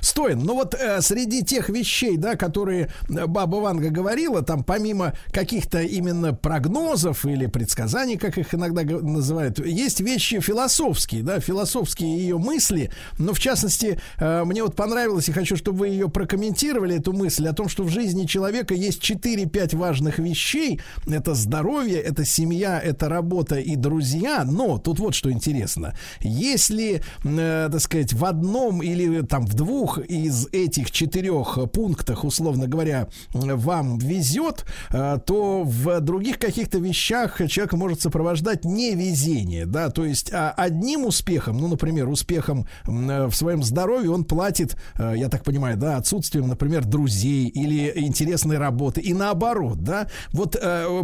[0.00, 5.12] Стоин, ну вот э, среди тех вещей, да, которые э, Баба Ванга говорила, там помимо
[5.30, 12.38] каких-то именно прогнозов или предсказаний, как их иногда называют, есть вещи философские, да, философские ее
[12.38, 12.90] мысли.
[13.18, 17.48] Но в частности, э, мне вот понравилось, и хочу, чтобы вы ее прокомментировали, эту мысль
[17.48, 20.80] о том, что в жизни человека есть 4-5 важных вещей.
[21.06, 24.44] Это здоровье, это семья, это работа и друзья.
[24.44, 25.94] Но тут вот что интересно.
[26.20, 32.66] Если, э, так сказать, в одном или там в двух из этих четырех пунктах, условно
[32.66, 40.04] говоря, вам везет, э, то в других каких-то вещах человек может сопровождать невезение, да, то
[40.04, 45.28] есть а, одним успехом, ну, например, успехом э, в своем здоровье он платит, э, я
[45.28, 50.08] так понимаю, да, отсутствием, например, друзей или интересной работы, и наоборот, да.
[50.32, 50.52] Вот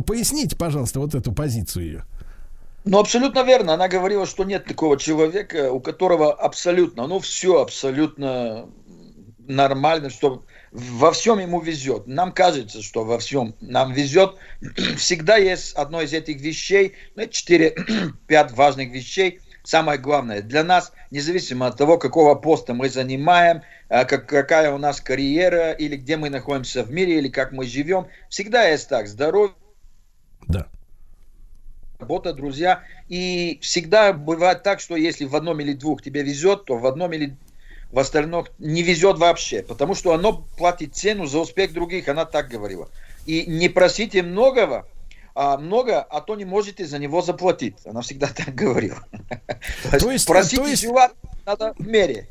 [0.06, 2.05] поясните, пожалуйста, вот эту позицию ее.
[2.90, 3.74] Ну, абсолютно верно.
[3.74, 8.70] Она говорила, что нет такого человека, у которого абсолютно, ну, все абсолютно
[9.47, 12.06] нормально, что во всем ему везет.
[12.06, 14.36] Нам кажется, что во всем нам везет.
[14.97, 18.15] Всегда есть одно из этих вещей, ну, 4-5
[18.55, 19.40] важных вещей.
[19.65, 23.60] Самое главное для нас, независимо от того, какого поста мы занимаем,
[23.90, 27.66] а, как, какая у нас карьера, или где мы находимся в мире, или как мы
[27.66, 29.09] живем, всегда есть так.
[29.09, 29.55] Здоровье,
[31.99, 32.83] работа, друзья.
[33.09, 37.12] И всегда бывает так, что если в одном или двух тебе везет, то в одном
[37.12, 37.37] или
[37.91, 39.62] в остальном не везет вообще.
[39.62, 42.89] Потому что оно платит цену за успех других, она так говорила.
[43.27, 44.87] И не просите многого,
[45.35, 47.77] а много, а то не можете за него заплатить.
[47.85, 49.05] Она всегда так говорила.
[49.91, 50.87] То есть, просите то есть-
[51.47, 52.29] надо в мере.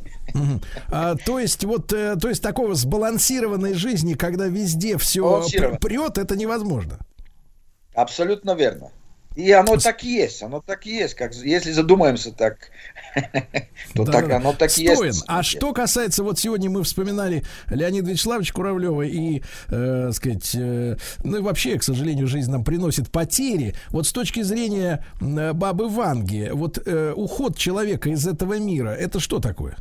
[0.92, 5.44] А, то есть вот, э, то есть такого сбалансированной жизни, когда везде все
[5.82, 7.00] прет, это невозможно.
[7.96, 8.92] Абсолютно верно.
[9.38, 12.72] И оно так есть, оно так и есть, как если задумаемся так,
[13.94, 14.38] то Да, так да.
[14.38, 15.06] оно так и Стоин.
[15.06, 15.26] есть.
[15.28, 21.38] А что касается, вот сегодня мы вспоминали Леонида Вячеславовича Куравлева и, э, сказать, э, ну
[21.38, 23.76] и вообще, к сожалению, жизнь нам приносит потери.
[23.90, 29.20] Вот с точки зрения э, бабы Ванги, вот э, уход человека из этого мира, это
[29.20, 29.78] что такое?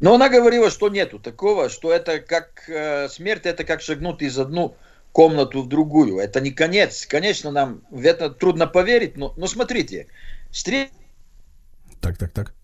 [0.00, 4.38] Но она говорила, что нету такого, что это как э, смерть, это как шагнуть из
[4.38, 4.76] одну
[5.18, 6.20] комнату в другую.
[6.20, 7.04] Это не конец.
[7.04, 10.06] Конечно, нам в это трудно поверить, но, но смотрите,
[10.52, 10.90] встреч
[12.00, 12.54] Так, так, так.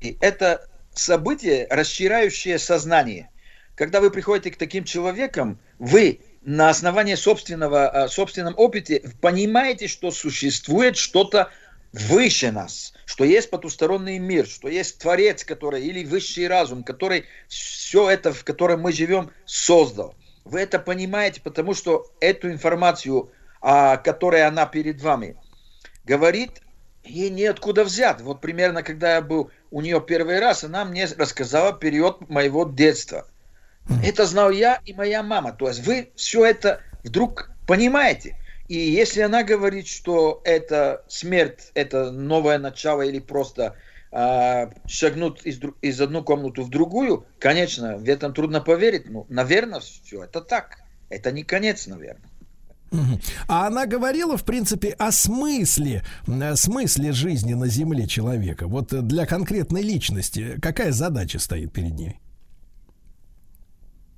[0.00, 3.28] И это событие, расширяющее сознание.
[3.74, 10.12] Когда вы приходите к таким человекам, вы на основании собственного, э, собственном опыте понимаете, что
[10.12, 11.50] существует что-то
[11.92, 18.08] выше нас, что есть потусторонний мир, что есть Творец, который, или высший разум, который все
[18.08, 20.14] это, в котором мы живем, создал.
[20.44, 23.30] Вы это понимаете, потому что эту информацию,
[23.60, 25.36] а, которая она перед вами
[26.04, 26.62] говорит,
[27.04, 28.20] ей неоткуда взять.
[28.20, 33.26] Вот примерно, когда я был у нее первый раз, она мне рассказала период моего детства.
[34.04, 35.52] Это знал я и моя мама.
[35.52, 38.36] То есть вы все это вдруг понимаете.
[38.68, 43.74] И если она говорит, что это смерть, это новое начало или просто
[44.12, 49.08] а, шагнуть из, из одну комнату в другую, конечно, в этом трудно поверить.
[49.08, 50.78] Ну, наверное, все это так.
[51.08, 52.28] Это не конец, наверное.
[53.46, 58.66] А она говорила, в принципе, о смысле, э, смысле жизни на Земле человека.
[58.66, 62.18] Вот для конкретной личности какая задача стоит перед ней?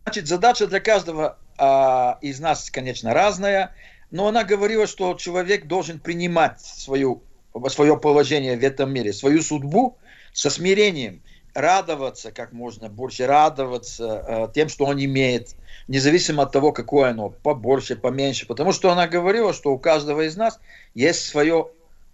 [0.05, 3.74] Значит, задача для каждого а, из нас, конечно, разная,
[4.10, 7.23] но она говорила, что человек должен принимать свою,
[7.69, 9.97] свое положение в этом мире, свою судьбу
[10.33, 11.23] со смирением,
[11.55, 15.55] радоваться как можно больше, радоваться э, тем, что он имеет,
[15.89, 20.37] независимо от того, какое оно, побольше, поменьше, потому что она говорила, что у каждого из
[20.37, 20.61] нас
[20.95, 21.69] есть, свое,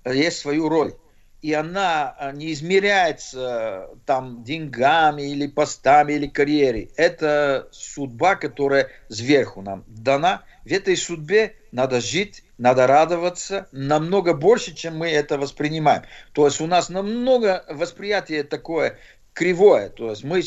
[0.05, 0.95] есть свою роль
[1.41, 6.91] и она а, не измеряется там деньгами или постами или карьерой.
[6.97, 10.43] Это судьба, которая сверху нам дана.
[10.65, 16.03] В этой судьбе надо жить, надо радоваться намного больше, чем мы это воспринимаем.
[16.33, 18.99] То есть у нас намного восприятие такое
[19.33, 19.89] кривое.
[19.91, 20.43] То есть мы,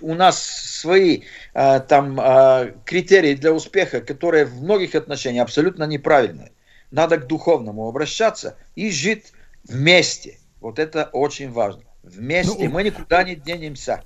[0.00, 1.22] у нас свои
[1.52, 6.52] а, там а, критерии для успеха, которые в многих отношениях абсолютно неправильные.
[6.90, 9.32] Надо к духовному обращаться и жить
[9.64, 10.38] вместе.
[10.60, 11.82] Вот это очень важно.
[12.02, 12.64] Вместе.
[12.64, 14.02] Ну, Мы никуда не денемся.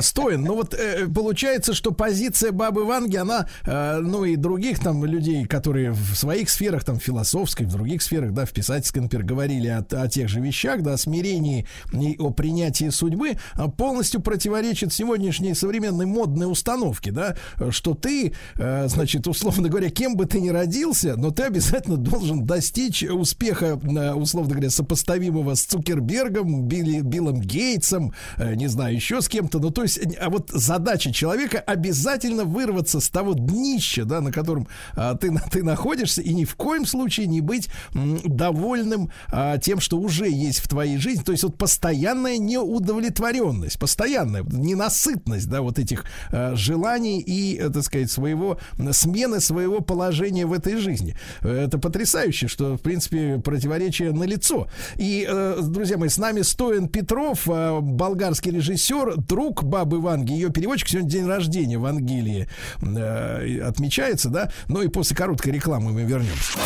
[0.00, 5.04] Стоин, ну вот э, получается, что позиция бабы Ванги, она, э, ну и других там
[5.04, 9.66] людей, которые в своих сферах, там, философской, в других сферах, да, в писательской, например, говорили
[9.68, 14.92] о, о тех же вещах, да, о смирении и о принятии судьбы, а, полностью противоречит
[14.92, 17.36] сегодняшней современной модной установке, да,
[17.70, 22.46] что ты, э, значит, условно говоря, кем бы ты ни родился, но ты обязательно должен
[22.46, 29.20] достичь успеха, э, условно говоря, сопоставимого с Цукербергом, Билли, Биллом Гейтсом, э, не знаю, еще
[29.20, 34.20] с кем-то, ну, то есть, а вот задача человека обязательно вырваться с того днища, да,
[34.20, 38.20] на котором а, ты, на- ты находишься, и ни в коем случае не быть м,
[38.22, 41.22] довольным а, тем, что уже есть в твоей жизни.
[41.22, 47.82] То есть вот постоянная неудовлетворенность, постоянная ненасытность, да, вот этих а, желаний и, э, так
[47.82, 48.58] сказать, своего
[48.92, 51.16] смены своего положения в этой жизни.
[51.40, 54.68] Это потрясающе, что, в принципе, противоречие налицо.
[54.96, 60.50] И, э, друзья мои, с нами Стоян Петров, э, болгарский режиссер, друг бабы Ванги, ее
[60.50, 60.88] переводчик.
[60.88, 62.48] Сегодня день рождения в Ангелии
[62.82, 64.50] э, отмечается, да?
[64.68, 66.58] Ну и после короткой рекламы мы вернемся.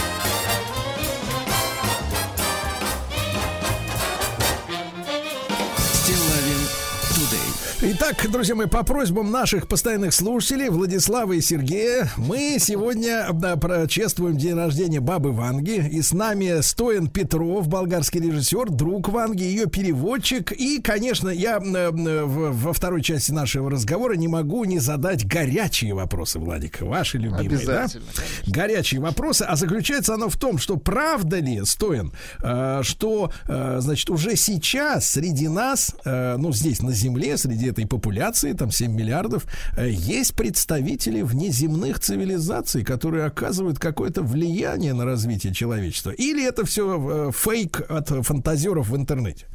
[7.86, 14.38] Итак, друзья мои, по просьбам наших постоянных слушателей Владислава и Сергея мы сегодня да, прочествуем
[14.38, 15.86] день рождения бабы Ванги.
[15.90, 20.50] И с нами Стоян Петров, болгарский режиссер, друг Ванги, ее переводчик.
[20.52, 25.26] И, конечно, я э, э, в- во второй части нашего разговора не могу не задать
[25.26, 27.50] горячие вопросы, Владик, ваши любимые.
[27.66, 27.82] да?
[27.84, 28.04] Обязательно,
[28.46, 32.12] горячие вопросы, а заключается оно в том, что правда ли, Стоин,
[32.42, 37.86] э, что, э, значит, уже сейчас среди нас, э, ну, здесь на Земле, среди этой
[37.86, 39.46] популяции, там 7 миллиардов,
[39.76, 46.10] э, есть представители внеземных цивилизаций, которые оказывают какое-то влияние на развитие человечества?
[46.10, 49.46] Или это все фейк от фантазеров в интернете?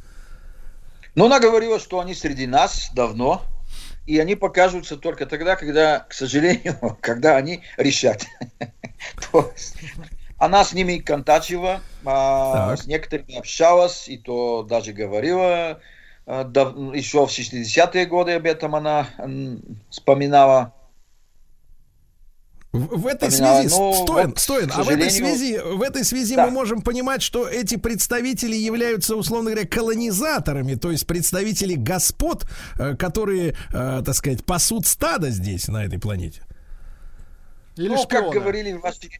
[1.14, 3.42] Но она говорила, что они среди нас давно,
[4.06, 8.26] и они покажутся только тогда, когда, к сожалению, когда они решат.
[9.32, 9.76] То есть
[10.38, 15.80] Она с ними контачила, а, с некоторыми общалась, и то даже говорила,
[16.32, 16.44] а,
[16.94, 19.08] еще в 60-е годы об этом она
[19.90, 20.72] вспоминала.
[22.70, 26.36] В, в этой связи, Ну, Стоин, вот, Стоин, а в этой связи, в этой связи
[26.36, 26.46] Да.
[26.46, 32.46] мы можем понимать, что эти представители являются, условно говоря, колонизаторами, то есть представители господ,
[32.78, 36.42] э, которые, э, так сказать, пасут стадо здесь, на этой планете.
[37.76, 39.10] ну, как говорили ваши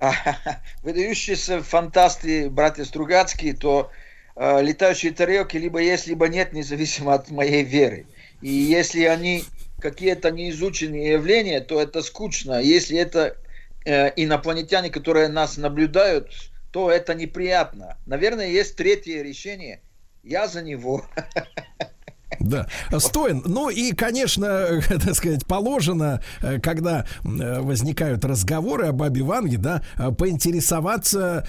[0.82, 3.90] выдающиеся фантасты, братья Стругацкие, то
[4.36, 8.06] э, летающие тарелки либо есть, либо нет, независимо от моей веры.
[8.40, 9.44] И если они
[9.80, 12.60] какие-то неизученные явления, то это скучно.
[12.60, 13.36] Если это
[13.84, 16.30] э, инопланетяне, которые нас наблюдают,
[16.70, 17.98] то это неприятно.
[18.06, 19.80] Наверное, есть третье решение.
[20.22, 21.04] Я за него.
[22.40, 22.66] Да,
[22.98, 23.42] Стоин.
[23.44, 29.82] Ну и, конечно, так сказать, положено, э, когда э, возникают разговоры о Бабе Ванге, да,
[29.96, 31.46] э, поинтересоваться,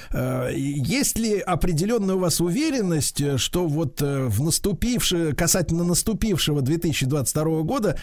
[0.53, 7.97] есть ли определенная у вас уверенность, что вот в наступившее, касательно наступившего 2022 года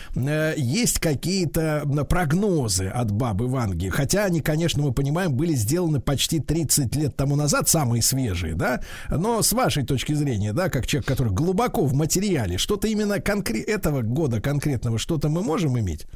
[0.57, 6.94] есть какие-то прогнозы от Бабы Ванги, хотя они, конечно, мы понимаем, были сделаны почти 30
[6.97, 11.32] лет тому назад, самые свежие, да, но с вашей точки зрения, да, как человек, который
[11.32, 16.07] глубоко в материале, что-то именно конкре- этого года конкретного, что-то мы можем иметь?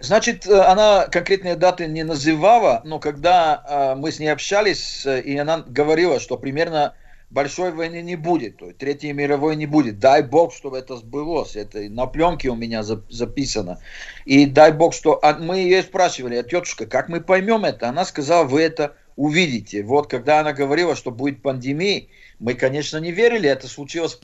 [0.00, 3.62] Значит, э, она конкретные даты не называла, но когда
[3.94, 6.94] э, мы с ней общались, э, и она говорила, что примерно
[7.30, 10.00] большой войны не будет, то есть Третьей мировой не будет.
[10.00, 11.54] Дай бог, чтобы это сбылось.
[11.54, 13.78] Это на пленке у меня за- записано.
[14.24, 15.20] И дай бог, что...
[15.22, 17.88] а мы ее спрашивали, а тетушка, как мы поймем это?
[17.88, 19.84] Она сказала, вы это увидите.
[19.84, 22.06] Вот когда она говорила, что будет пандемия,
[22.38, 24.20] мы, конечно, не верили, это случилось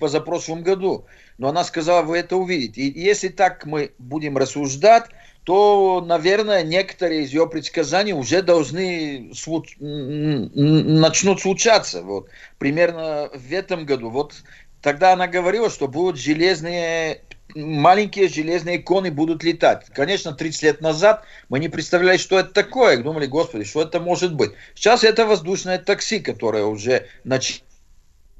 [0.00, 1.06] позапрошлом году.
[1.36, 2.82] Но она сказала, вы это увидите.
[2.82, 5.04] И если так мы будем рассуждать,
[5.44, 12.02] то, наверное, некоторые из ее предсказаний уже должны случ- начнут случаться.
[12.02, 12.28] Вот.
[12.58, 14.10] Примерно в этом году.
[14.10, 14.34] Вот
[14.82, 17.22] тогда она говорила, что будут железные
[17.54, 19.86] маленькие железные коны будут летать.
[19.94, 23.02] Конечно, 30 лет назад мы не представляли, что это такое.
[23.02, 24.52] Думали, господи, что это может быть.
[24.74, 27.62] Сейчас это воздушное такси, которое уже начинает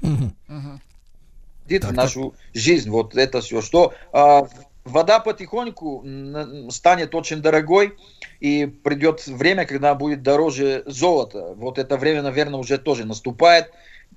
[0.00, 2.90] в нашу жизнь.
[2.90, 3.62] Вот это все.
[3.62, 4.46] Что а,
[4.84, 6.04] вода потихоньку
[6.70, 7.96] станет очень дорогой,
[8.40, 11.54] и придет время, когда будет дороже золота.
[11.54, 13.72] Вот это время, наверное, уже тоже наступает.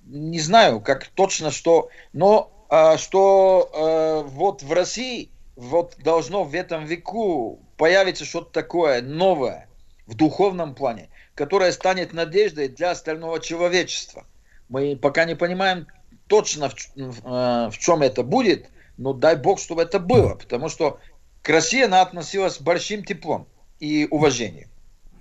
[0.05, 2.51] Не знаю, как точно что, но
[2.98, 9.68] что а, вот в России вот должно в этом веку появиться что-то такое новое
[10.07, 14.26] в духовном плане, которое станет надеждой для остального человечества.
[14.69, 15.88] Мы пока не понимаем
[16.27, 20.99] точно в, э, в чем это будет, но дай бог, чтобы это было, потому что
[21.41, 23.48] к России она относилась с большим теплом
[23.80, 24.69] и уважением.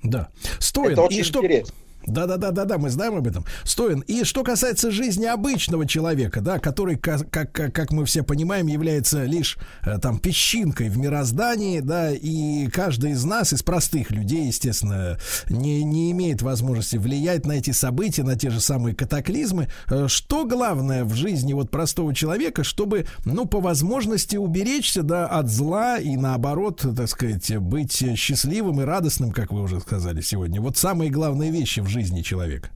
[0.03, 0.29] Да.
[0.59, 0.93] Стоин.
[0.93, 1.41] Это очень и что...
[1.41, 1.75] интересно.
[2.07, 3.45] Да, да, да, да, да, мы знаем об этом.
[3.65, 4.01] Стоин.
[4.01, 8.67] И что касается жизни обычного человека, да, который, ка- как, как, как мы все понимаем,
[8.67, 14.47] является лишь э, там песчинкой в мироздании, да, и каждый из нас, из простых людей,
[14.47, 15.19] естественно,
[15.49, 19.69] не, не имеет возможности влиять на эти события, на те же самые катаклизмы.
[19.89, 25.49] Э, Что главное в жизни вот простого человека, чтобы, ну, по возможности уберечься, да, от
[25.49, 30.61] зла и наоборот, так сказать, быть счастливым и радостным, как вы уже сказали сегодня.
[30.61, 32.71] Вот самые главные вещи в жизни человека.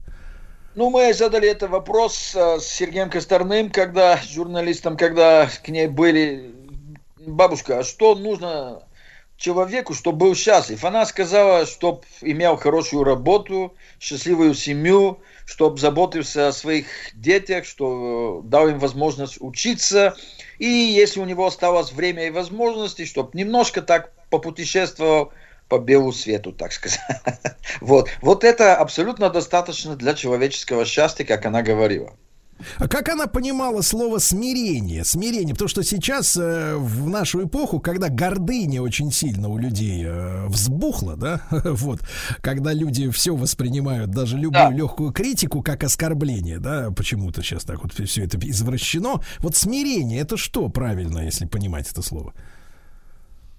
[0.75, 6.53] Ну, мы задали этот вопрос э, с Сергеем Косторным, когда журналистам, когда к ней были,
[7.17, 8.83] бабушка, а что нужно
[9.37, 10.83] человеку, чтобы был счастлив?
[10.83, 18.47] Она сказала, чтобы имел хорошую работу, счастливую семью, чтобы заботился о своих детях, что э,
[18.49, 20.17] дал им возможность учиться.
[20.59, 25.31] И если у него осталось время и возможности, чтобы немножко так попутешествовал
[25.67, 26.99] по белу свету, так сказать.
[27.81, 28.09] Вот.
[28.21, 32.13] вот это абсолютно достаточно для человеческого счастья, как она говорила.
[32.77, 35.03] А как она понимала слово смирение?
[35.03, 40.45] Смирение, потому что сейчас э, в нашу эпоху, когда гордыня очень сильно у людей э,
[40.47, 41.99] взбухла, да, вот,
[42.41, 47.93] когда люди все воспринимают, даже любую легкую критику как оскорбление, да, почему-то сейчас так вот
[47.93, 49.21] все это извращено.
[49.39, 52.33] Вот смирение, это что правильно, если понимать это слово?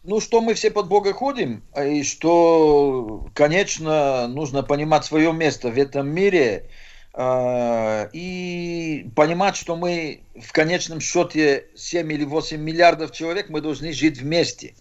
[0.09, 5.69] Ну, что мы все под Бога ходим, а и что, конечно, нужно понимать свое место
[5.69, 6.71] в этом мире
[7.13, 13.93] э, и понимать, что мы в конечном счете 7 или 8 миллиардов человек, мы должны
[13.93, 14.75] жить вместе.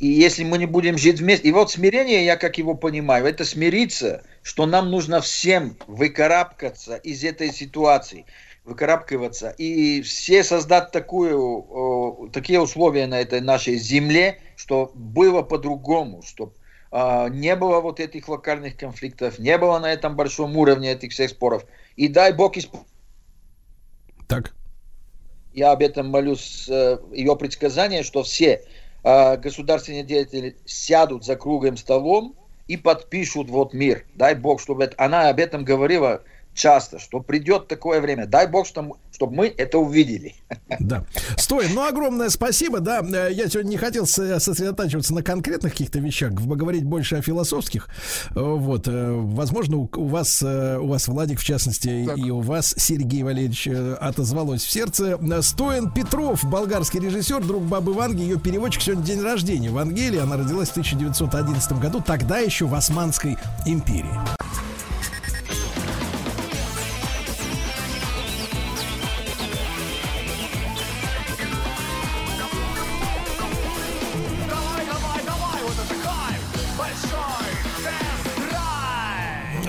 [0.00, 1.46] И если мы не будем жить вместе...
[1.46, 7.22] И вот смирение, я как его понимаю, это смириться, что нам нужно всем выкарабкаться из
[7.22, 8.26] этой ситуации
[8.64, 16.52] выкарабкиваться и все создать такую, такие условия на этой нашей земле, что было по-другому, чтобы
[16.96, 21.30] а, не было вот этих локальных конфликтов, не было на этом большом уровне этих всех
[21.30, 21.66] споров.
[21.96, 22.74] И дай Бог исп...
[24.28, 24.54] Так.
[25.52, 28.62] Я об этом молюсь, э, ее предсказание, что все
[29.02, 32.36] э, государственные деятели сядут за круглым столом
[32.68, 34.06] и подпишут вот мир.
[34.14, 36.22] Дай бог, чтобы это, она об этом говорила
[36.54, 38.26] часто, что придет такое время.
[38.26, 40.34] Дай бог, что, чтобы мы это увидели.
[40.80, 41.04] Да.
[41.36, 43.00] Стой, ну огромное спасибо, да.
[43.00, 47.88] Э, Я сегодня не хотел со- сосредотачиваться на конкретных каких-то вещах, говорить больше о философских.
[48.30, 53.22] Э, Вот, э, возможно, у вас, у вас Владик, в частности, и у вас, Сергей
[53.22, 53.68] Валерьевич,
[54.00, 55.18] отозвалось в сердце.
[55.42, 60.18] Стоян Петров, болгарский режиссер, друг Бабы Ванги, ее переводчик, сегодня день рождения в Ангелии.
[60.18, 63.36] Она родилась в 1911 году, тогда еще в Османской
[63.66, 64.04] империи.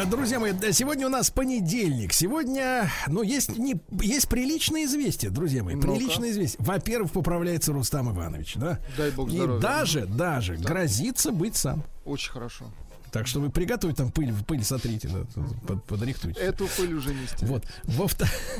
[0.09, 2.13] Друзья мои, да, сегодня у нас понедельник.
[2.13, 5.75] Сегодня, ну, есть, не, есть приличное известие, друзья мои.
[5.75, 5.87] Ну-ка.
[5.87, 6.63] Приличное известие.
[6.63, 8.79] Во-первых, поправляется Рустам Иванович, да?
[8.97, 9.59] Дай бог И здоровья.
[9.61, 11.83] даже, даже грозится быть сам.
[12.05, 12.65] Очень хорошо.
[13.15, 15.19] Так что вы приготовьте там пыль, пыль сотрите, да,
[15.65, 16.37] под- подрихтуйте.
[16.37, 17.49] Эту пыль уже не стереть.
[17.49, 17.63] Вот.
[17.85, 18.09] Во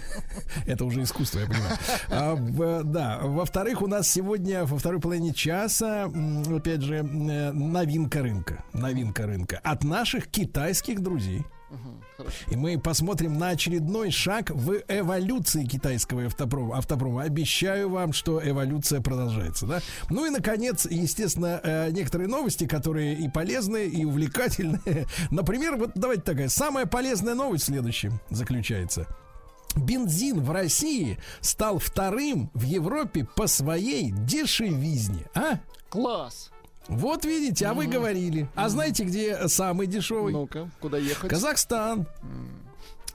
[0.66, 1.78] Это уже искусство, я понимаю.
[2.10, 3.20] А, в- да.
[3.22, 6.06] Во-вторых, у нас сегодня во второй половине часа,
[6.50, 8.64] опять же, э, новинка рынка.
[8.72, 9.60] Новинка рынка.
[9.62, 11.44] От наших китайских друзей.
[12.50, 16.78] И мы посмотрим на очередной шаг в эволюции китайского автопрома.
[16.78, 17.24] автопрома.
[17.24, 19.66] Обещаю вам, что эволюция продолжается.
[19.66, 19.82] Да?
[20.10, 25.08] Ну и, наконец, естественно, э, некоторые новости, которые и полезные, и увлекательные.
[25.32, 26.50] Например, вот давайте такая.
[26.50, 29.08] Самая полезная новость в следующем заключается.
[29.76, 35.26] Бензин в России стал вторым в Европе по своей дешевизне.
[35.34, 35.60] А?
[35.90, 36.52] Класс.
[36.88, 38.48] Вот видите, а вы говорили.
[38.56, 40.34] А знаете, где самый дешевый?
[40.34, 41.30] Ну-ка, куда ехать?
[41.30, 42.08] Казахстан.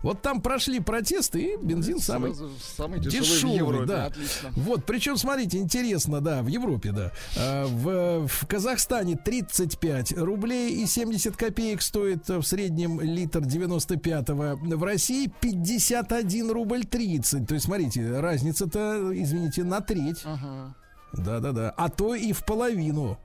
[0.02, 3.86] Вот там прошли протесты, и бензин самый, Сразу самый дешевый в Европе.
[3.86, 4.06] да.
[4.06, 4.48] Отлично.
[4.56, 7.12] Вот, причем, смотрите, интересно, да, в Европе, да.
[7.36, 14.74] А, В, в Казахстане 35 рублей и 70 копеек стоит э, в среднем литр 95-го.
[14.76, 17.46] В России 51 рубль 30.
[17.46, 20.22] То есть, смотрите, разница-то, извините, на треть.
[20.24, 20.74] Ага.
[21.12, 21.74] Да-да-да.
[21.76, 23.18] А то и в половину.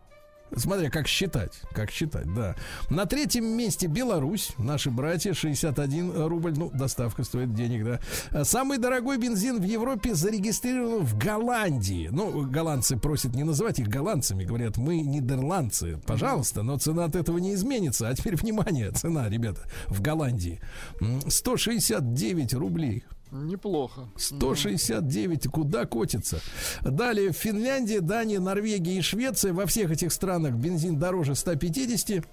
[0.55, 2.55] Смотря как считать, как считать, да.
[2.89, 7.99] На третьем месте Беларусь, наши братья, 61 рубль, ну, доставка стоит денег, да.
[8.31, 12.09] А Самый дорогой бензин в Европе зарегистрирован в Голландии.
[12.11, 17.38] Ну, голландцы просят не называть их голландцами, говорят, мы нидерландцы, пожалуйста, но цена от этого
[17.38, 18.07] не изменится.
[18.07, 20.61] А теперь, внимание, цена, ребята, в Голландии.
[21.01, 23.03] М, 169 рублей.
[23.44, 24.10] Неплохо.
[24.18, 26.40] 169, куда котится?
[26.82, 29.53] Далее в Финляндии, Дания, Норвегия и Швеция.
[29.53, 32.26] Во всех этих странах бензин дороже 150.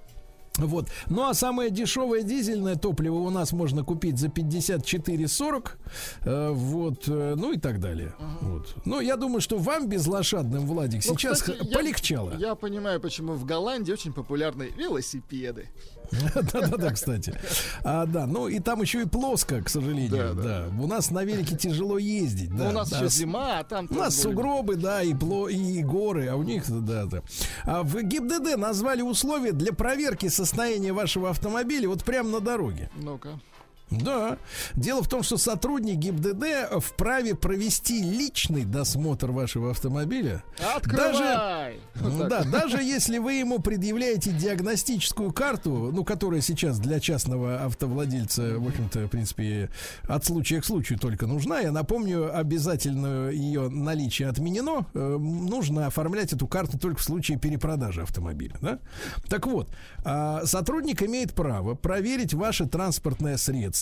[0.59, 0.91] Вот.
[1.09, 5.70] Ну а самое дешевое дизельное топливо у нас можно купить за 54,40.
[6.27, 7.09] Э, вот.
[7.09, 8.15] э, ну и так далее.
[8.43, 8.74] Вот.
[8.85, 12.35] Ну, я думаю, что вам безлошадным, Владик, Ну, сейчас кстати, х- я- полегчало.
[12.37, 15.69] Я понимаю, почему в Голландии очень популярны велосипеды.
[16.34, 17.34] Да-да-да, кстати.
[17.84, 20.34] А, да, ну и там еще и плоско, к сожалению.
[20.34, 22.51] Да, У нас на велике тяжело ездить.
[22.51, 22.98] Ну, да, у нас да.
[22.98, 23.89] еще зима, а там...
[23.90, 27.22] У нас сугробы, да, и, пло, и горы, а у них, да, да.
[27.64, 32.90] А в ГИБДД назвали условия для проверки состояния вашего автомобиля вот прямо на дороге.
[32.97, 33.40] Ну-ка.
[34.01, 34.39] Да.
[34.74, 40.43] Дело в том, что сотрудник ГИБДД вправе провести личный досмотр вашего автомобиля.
[40.74, 41.81] Открывай!
[41.97, 42.51] Вот так.
[42.51, 48.66] Да, даже если вы ему предъявляете диагностическую карту, ну, которая сейчас для частного автовладельца, в
[48.66, 49.70] общем-то, в принципе,
[50.05, 51.60] от случая к случаю только нужна.
[51.60, 54.86] Я напомню, обязательно ее наличие отменено.
[54.94, 58.56] Э, Нужно оформлять эту карту только в случае перепродажи автомобиля.
[58.60, 58.78] Да?
[59.28, 59.69] Так вот,
[60.05, 63.82] а, сотрудник имеет право проверить ваше транспортное средство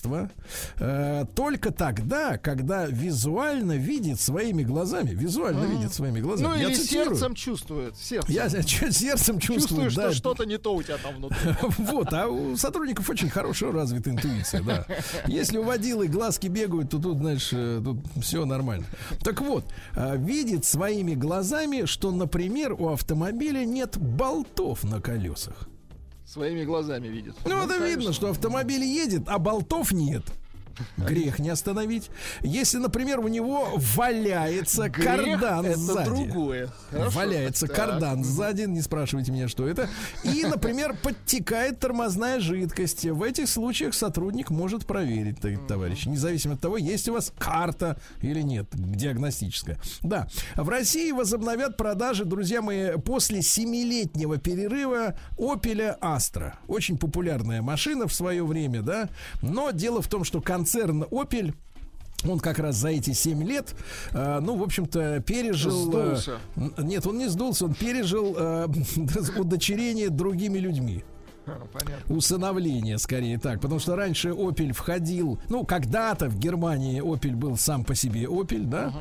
[0.78, 5.78] э, только тогда, когда визуально видит своими глазами, визуально Мгм.
[5.78, 6.48] видит своими глазами.
[6.48, 7.16] Ну Я или цитирую.
[7.16, 7.96] сердцем чувствует.
[7.96, 8.34] Сердцем.
[8.34, 10.10] Я чё- сердцем чувствую, Чувствуешь, да.
[10.10, 11.38] что что-то не то у тебя там внутри.
[11.78, 14.86] Вот, а у сотрудников очень хорошо развита интуиция, да.
[15.26, 18.86] Если у водилы глазки бегают, то тут, знаешь, э, тут все нормально.
[19.22, 19.64] Так вот,
[19.94, 25.68] а, видит своими глазами, что, например, у автомобиля нет болтов на колесах.
[26.32, 27.34] Своими глазами видит.
[27.44, 30.22] Ну, это видно, что автомобиль едет, а болтов нет.
[30.96, 32.10] Грех не остановить.
[32.42, 36.04] Если, например, у него валяется Грех кардан это сзади.
[36.08, 36.68] другое.
[36.90, 37.18] Хорошо.
[37.18, 37.76] Валяется Так.
[37.76, 39.88] кардан сзади, не спрашивайте меня, что это.
[40.24, 43.04] И, например, подтекает тормозная жидкость.
[43.04, 48.40] В этих случаях сотрудник может проверить, товарищи, независимо от того, есть у вас карта или
[48.42, 49.78] нет, диагностическая.
[50.02, 56.54] Да, в России возобновят продажи, друзья мои, после семилетнего перерыва Opel Astra.
[56.68, 59.08] Очень популярная машина в свое время, да.
[59.42, 60.40] Но дело в том, что
[60.70, 61.54] концерн Opel
[62.28, 63.74] он как раз за эти 7 лет,
[64.12, 65.88] э, ну, в общем-то, пережил...
[65.96, 66.38] э, Сдулся.
[66.54, 68.66] н- нет, он не сдулся, он пережил э,
[69.38, 71.02] удочерение другими людьми.
[71.50, 72.16] А, Понятно.
[72.16, 73.60] Усыновление, скорее так.
[73.60, 78.64] Потому что раньше Opel входил, ну, когда-то в Германии Opel был сам по себе Opel,
[78.64, 78.92] да.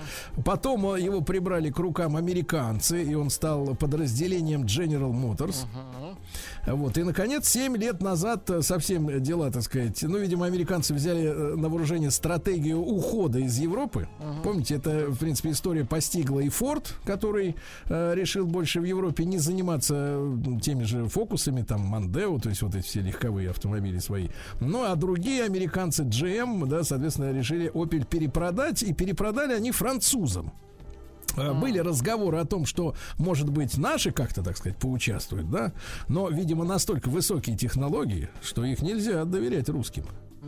[0.44, 5.66] Потом э, его прибрали к рукам американцы, и он стал подразделением General Motors.
[6.66, 6.98] Вот.
[6.98, 11.56] И, наконец, 7 лет назад э, совсем дела, так сказать, ну, видимо, американцы взяли э,
[11.56, 14.08] на вооружение стратегию ухода из Европы.
[14.44, 17.56] Помните, это, в принципе, история постигла и Форд, который
[17.86, 22.62] э, решил больше в Европе не заниматься э, теми же фокусами, там, Мандео, то есть
[22.62, 24.30] вот эти все легковые автомобили свои.
[24.60, 30.52] Ну, а другие американцы, GM, да, соответственно, решили Opel перепродать, и перепродали они французам.
[31.38, 35.74] Э, Были разговоры о том, что, может быть, наши как-то, так сказать, поучаствуют, да,
[36.08, 40.06] но, видимо, настолько высокие технологии, что их нельзя доверять русским.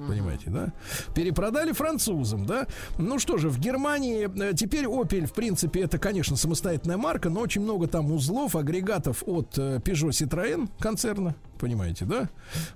[0.08, 0.72] Понимаете, да?
[1.14, 2.66] Перепродали французам, да?
[2.98, 7.42] Ну что же, в Германии э, теперь Opel, в принципе, это, конечно, самостоятельная марка, но
[7.42, 12.30] очень много там узлов, агрегатов от э, Peugeot Citroën концерна, понимаете, да?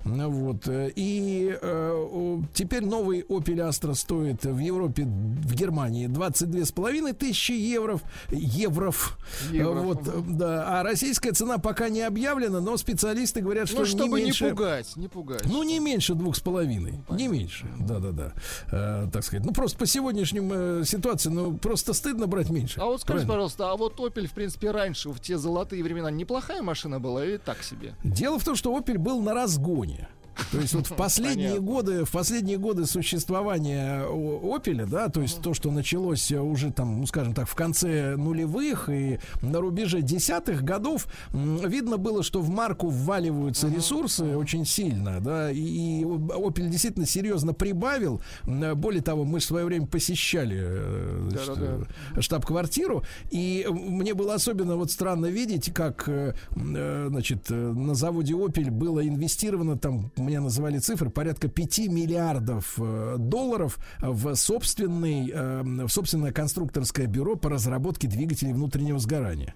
[0.06, 0.68] Ну Вот.
[0.68, 8.00] э, И э, теперь новый Opel Astra стоит в Европе, в Германии 22,5 тысячи евро.
[8.30, 9.18] Евров.
[9.52, 10.80] Евров, Вот, э, да.
[10.80, 14.50] А российская цена пока не объявлена, но специалисты говорят, что Ну, не чтобы не меньше...
[14.50, 15.46] пугать, не пугать.
[15.46, 17.00] Ну, не меньше двух с половиной.
[17.10, 17.68] Не меньше.
[17.80, 18.34] Да-да-да.
[18.72, 19.46] Э, так сказать.
[19.46, 22.80] Ну, просто по сегодняшним э, ситуации, ну, просто стыдно брать меньше.
[22.80, 23.34] А вот скажите, Правильно?
[23.34, 27.38] пожалуйста, а вот Opel, в принципе, раньше, в те золотые времена, неплохая машина была или
[27.38, 27.96] так себе?
[28.04, 30.10] Дело в том, что Opel был на разгоне.
[30.52, 31.68] То есть вот в последние Понятно.
[31.68, 36.72] годы, в последние годы существования О- Opel, да, то есть то, что началось э, уже
[36.72, 42.42] там, ну скажем так, в конце нулевых и на рубеже десятых годов, видно было, что
[42.42, 48.22] в марку вваливаются ресурсы очень сильно, да, и, Opel действительно серьезно прибавил.
[48.44, 54.34] Более того, мы в свое время посещали э, значит, э, штаб-квартиру, и э, мне было
[54.36, 60.12] особенно вот странно видеть, как, э, э, значит, э, на заводе Opel было инвестировано там,
[60.26, 67.36] мне называли цифры, порядка 5 миллиардов э, долларов в собственный, э, в собственное конструкторское бюро
[67.36, 69.56] по разработке двигателей внутреннего сгорания.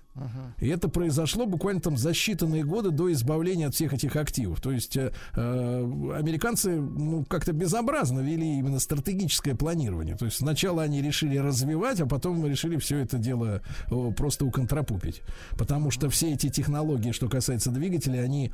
[0.59, 4.59] И это произошло буквально там за считанные годы до избавления от всех этих активов.
[4.61, 10.15] То есть э, э, американцы ну, как-то безобразно вели именно стратегическое планирование.
[10.15, 15.21] То есть сначала они решили развивать, а потом решили все это дело э, просто уконтрапупить.
[15.57, 18.51] Потому что все эти технологии, что касается двигателей, они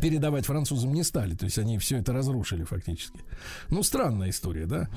[0.00, 1.34] передавать французам не стали.
[1.34, 3.20] То есть они все это разрушили фактически.
[3.68, 4.88] Ну, странная история, да?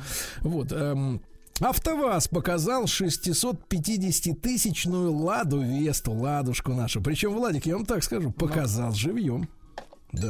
[0.42, 0.72] Вот.
[0.72, 1.22] эм,
[1.60, 7.02] АвтоВАЗ показал 650-тысячную Ладу Весту, Ладушку нашу.
[7.02, 9.48] Причем, Владик, я вам так скажу, показал живьем.
[10.22, 10.30] Да.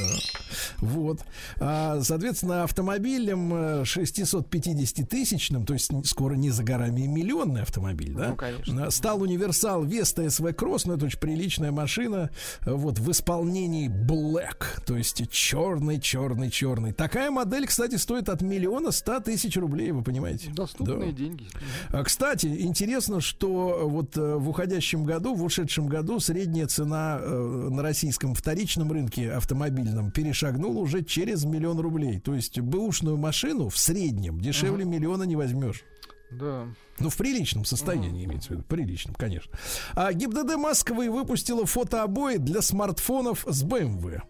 [0.80, 1.20] Вот.
[1.60, 8.30] А, соответственно, автомобилем э, 650-тысячным, то есть скоро не за горами и миллионный автомобиль, да?
[8.30, 8.86] Ну, конечно.
[8.86, 12.30] А, Стал универсал Веста СВ Кросс, ну, это очень приличная машина,
[12.66, 16.94] э, вот, в исполнении Black, то есть черный, черный, черный.
[16.94, 20.50] Такая модель, кстати, стоит от миллиона ста тысяч рублей, вы понимаете?
[20.52, 21.18] Доступные Да.
[21.18, 21.46] деньги.
[21.92, 27.18] А, Кстати, интересно, что э, вот э, в уходящем году, в ушедшем году средняя цена
[27.20, 29.32] э, на российском вторичном рынке
[29.76, 32.20] автомобильном перешагнула уже через миллион рублей.
[32.20, 35.84] То есть бэушную машину в среднем дешевле миллиона не возьмешь.
[36.32, 36.68] Да.
[37.00, 38.64] Ну, в приличном состоянии имеется в виду.
[38.64, 39.52] Приличном, конечно.
[39.94, 44.22] А ГИБДД Москвы выпустила фотообои для смартфонов с BMW.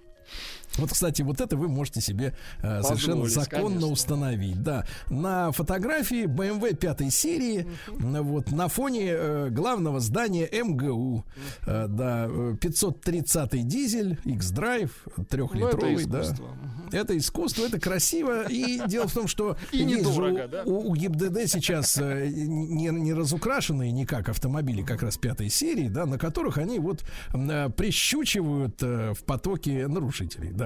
[0.78, 3.88] Вот, кстати, вот это вы можете себе э, совершенно законно конечно.
[3.88, 4.62] установить.
[4.64, 4.86] Да.
[5.10, 11.24] На фотографии BMW пятой серии, м, вот, на фоне э, главного здания МГУ.
[11.66, 14.92] Э, да, э, 530-й дизель, X-Drive,
[15.30, 16.06] трехлитровый.
[16.06, 16.22] да.
[16.22, 16.48] искусство.
[16.92, 18.44] Это искусство, это красиво.
[18.50, 20.64] И дело в том, что И недорого, да?
[20.66, 26.06] у, у ГИБДД сейчас э, не, не разукрашенные никак автомобили как раз пятой серии, да,
[26.06, 27.04] на которых они вот
[27.34, 30.65] э, прищучивают э, в потоке нарушителей, да.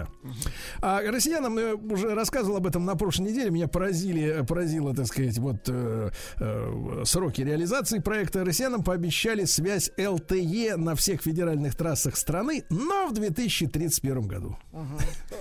[0.81, 5.37] А россиянам, я уже рассказывал об этом на прошлой неделе, меня поразили, поразило, так сказать,
[5.37, 6.09] вот э,
[6.39, 8.43] э, сроки реализации проекта.
[8.45, 14.57] Россиянам пообещали связь ЛТЕ на всех федеральных трассах страны, но в 2031 году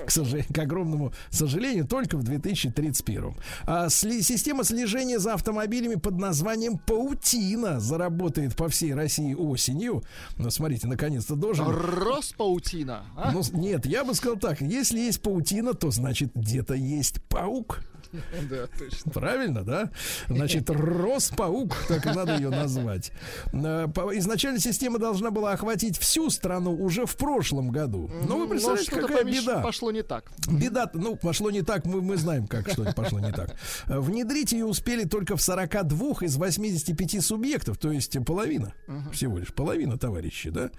[0.06, 3.34] к, сожалению, к огромному сожалению, только в 2031.
[3.64, 10.02] А сли- система слежения за автомобилями под названием Паутина заработает по всей России осенью.
[10.36, 11.66] Ну, смотрите, наконец-то должен.
[11.68, 13.04] Роспаутина.
[13.16, 13.32] а?
[13.32, 14.47] Ну, нет, я бы сказал так.
[14.48, 17.82] Так, если есть паутина, то значит где-то есть паук.
[18.50, 19.12] Да, точно.
[19.12, 19.90] Правильно, да?
[20.28, 23.12] Значит, Роспаук, так и надо ее назвать.
[23.52, 28.10] Э, Изначально система должна была охватить всю страну уже в прошлом году.
[28.26, 29.60] Но вы Но представляете, какая беда.
[29.60, 30.30] пошло не так.
[30.48, 33.54] Беда, ну, пошло не так, мы, мы знаем, как что пошло не так.
[33.86, 38.72] Э, Внедрить ее успели только в 42 из 85 субъектов, то есть половина,
[39.12, 40.70] всего лишь половина, товарищи, да?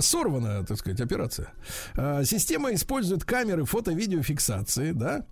[0.00, 1.52] Сорвана, так сказать, операция.
[1.94, 5.24] Э, Система использует камеры фото-видеофиксации, да,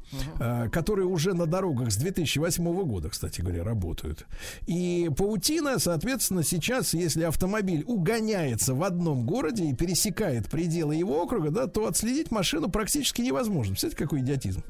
[0.72, 4.26] которые уже на дорогах с 2008 года, кстати говоря, работают.
[4.66, 11.50] И паутина, соответственно, сейчас, если автомобиль угоняется в одном городе и пересекает пределы его округа,
[11.50, 13.72] да, то отследить машину практически невозможно.
[13.72, 14.62] Представляете, какой идиотизм?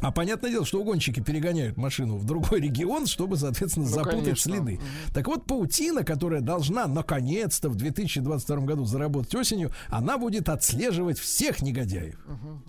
[0.00, 4.52] А понятное дело, что угонщики перегоняют машину в другой регион, чтобы, соответственно, Ну, запутать конечно.
[4.52, 4.80] следы.
[5.14, 11.62] Так вот, паутина, которая должна наконец-то в 2022 году заработать осенью, она будет отслеживать всех
[11.62, 12.18] негодяев.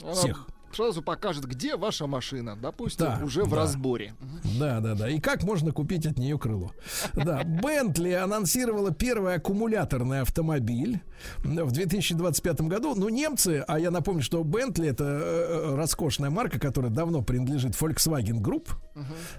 [0.04, 0.48] Она Всех.
[0.76, 3.56] Сразу покажет, где ваша машина, допустим, Да, уже в да.
[3.56, 4.14] разборе.
[4.60, 5.10] Да, да, да.
[5.10, 6.72] И как можно купить от нее крыло?
[7.14, 11.00] Да, Бентли анонсировала первый аккумуляторный автомобиль
[11.44, 12.94] в 2025 году.
[12.94, 17.72] Ну, немцы, а я напомню, что Бентли это э, э, роскошная марка, которая давно принадлежит
[17.74, 18.68] Volkswagen Group.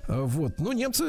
[0.09, 0.55] Э, Вот.
[0.59, 1.05] Ну, немцы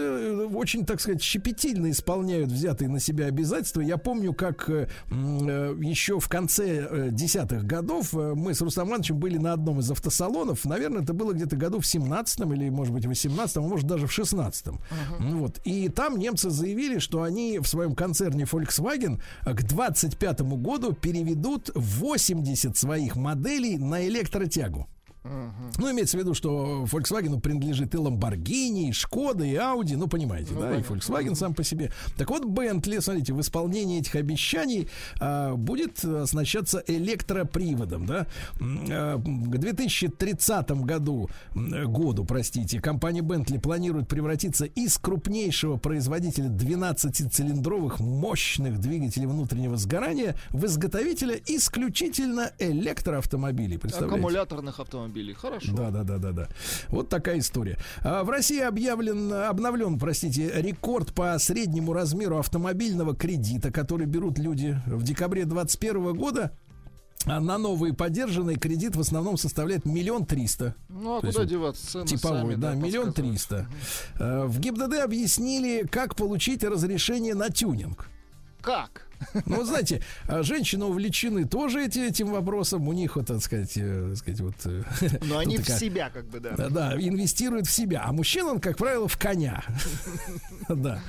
[0.48, 3.80] очень, так сказать, щепетильно исполняют взятые на себя обязательства.
[3.80, 9.80] Я помню, как еще в конце десятых годов мы с Рустам Ивановичем были на одном
[9.80, 10.17] из автосалонов.
[10.66, 14.08] Наверное, это было где-то году в 17 или, может быть, в 18 а может, даже
[14.08, 14.66] в 16
[15.20, 15.60] Ну Вот.
[15.64, 22.78] И там немцы заявили, что они в своем концерне Volkswagen к 25 году переведут 80
[22.78, 24.88] своих моделей на электротягу.
[25.24, 30.54] Ну, имеется в виду, что Volkswagen принадлежит и Lamborghini, и Шкода, и Audi, ну, понимаете,
[30.54, 31.92] да, и Volkswagen сам по себе.
[32.18, 34.90] Так вот, Bentley, смотрите, в исполнении этих обещаний
[35.20, 38.28] а, будет оснащаться электроприводом, да.
[38.60, 48.80] А, К 2030 году, году, простите, компания Bentley планирует превратиться из крупнейшего производителя 12-цилиндровых мощных
[48.80, 53.78] двигателей внутреннего сгорания в изготовителя исключительно электроавтомобилей.
[53.78, 54.16] Представляете?
[54.16, 55.17] Аккумуляторных автомобилей.
[55.34, 55.74] Хорошо.
[55.76, 56.48] Да, да, да, да, да.
[56.90, 57.78] Вот такая история.
[58.04, 64.80] А, В России объявлен, обновлен, простите, рекорд по среднему размеру автомобильного кредита, который берут люди
[64.86, 66.52] в декабре 2021 года.
[67.26, 70.76] А на новый поддержанный кредит в основном составляет миллион триста.
[70.88, 71.88] Ну, а То есть куда вот деваться?
[71.92, 73.68] Цены Типовой, сами, да, миллион триста.
[74.20, 78.08] Э, В ГИБДД объяснили, как получить разрешение на тюнинг.
[78.62, 79.07] Как?
[79.46, 82.88] Ну, вот знаете, а женщины увлечены тоже эти- этим вопросом.
[82.88, 84.56] У них, вот, так сказать, э, так сказать вот...
[84.66, 84.84] э,
[85.26, 86.70] Но они тут в такая- себя как бы, да.
[86.70, 88.04] да, инвестирует в себя.
[88.06, 89.64] А мужчина, он, как правило, в коня.
[90.70, 91.00] Да.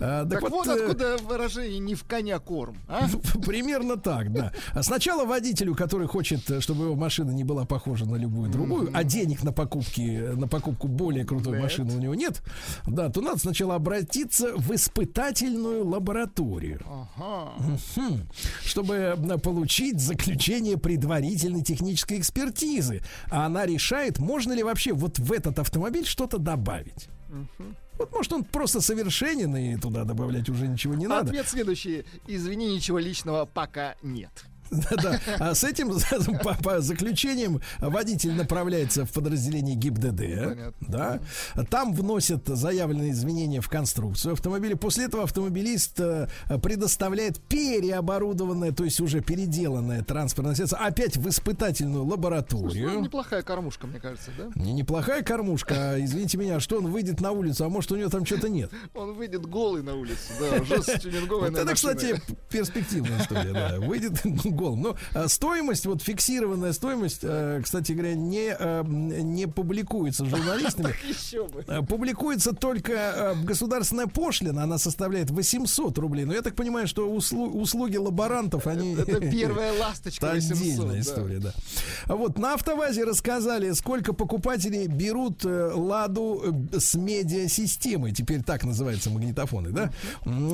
[0.00, 3.08] А, Так, вот, э, откуда выражение «не в коня корм», а?
[3.46, 4.52] Примерно так, да.
[4.82, 9.42] Сначала водителю, который хочет, чтобы его машина не была похожа на любую другую, а денег
[9.42, 12.42] на покупки, на покупку более крутой машины у него нет,
[12.86, 16.80] да, то надо сначала обратиться в испытательную лабораторию.
[16.86, 17.52] Ага.
[18.64, 23.02] Чтобы получить заключение предварительной технической экспертизы.
[23.30, 27.08] А она решает, можно ли вообще вот в этот автомобиль что-то добавить.
[27.98, 31.30] Вот может он просто совершенен и туда добавлять уже ничего не надо.
[31.30, 32.04] Ответ следующий.
[32.26, 34.30] Извини, ничего личного пока нет.
[34.70, 35.20] Да-да.
[35.38, 35.90] А с этим
[36.42, 40.74] по, по заключением водитель направляется в подразделение ГИБДД.
[40.80, 41.20] Да.
[41.70, 44.76] Там вносят заявленные изменения в конструкцию автомобиля.
[44.76, 46.28] После этого автомобилист э,
[46.62, 53.00] предоставляет переоборудованное, то есть уже переделанное транспортное средство опять в испытательную Ну, лабораторию.
[53.00, 54.50] неплохая кормушка, мне кажется, да?
[54.54, 58.08] Не- Неплохая кормушка, а, извините меня, что он выйдет на улицу, а может у него
[58.10, 58.70] там что-то нет.
[58.94, 62.20] Он выйдет голый на улицу, да, уже с тюнинговой Вот это, кстати,
[62.50, 63.80] перспективная история, да.
[63.80, 64.24] Выйдет
[64.56, 64.80] голым.
[64.82, 70.94] Но а, стоимость, вот фиксированная стоимость, э, кстати говоря, не, э, не публикуется журналистами.
[71.68, 76.24] Э, Публикуется только э, государственная пошлина, она составляет 800 рублей.
[76.24, 78.94] Но я так понимаю, что услу- услуги лаборантов, они...
[78.94, 81.52] Это первая ласточка Это 800, отдельная история, да.
[82.06, 86.42] Вот на автовазе рассказали, сколько покупателей берут э, ладу
[86.72, 88.12] э, с медиасистемой.
[88.12, 89.90] Теперь так называются магнитофоны, да?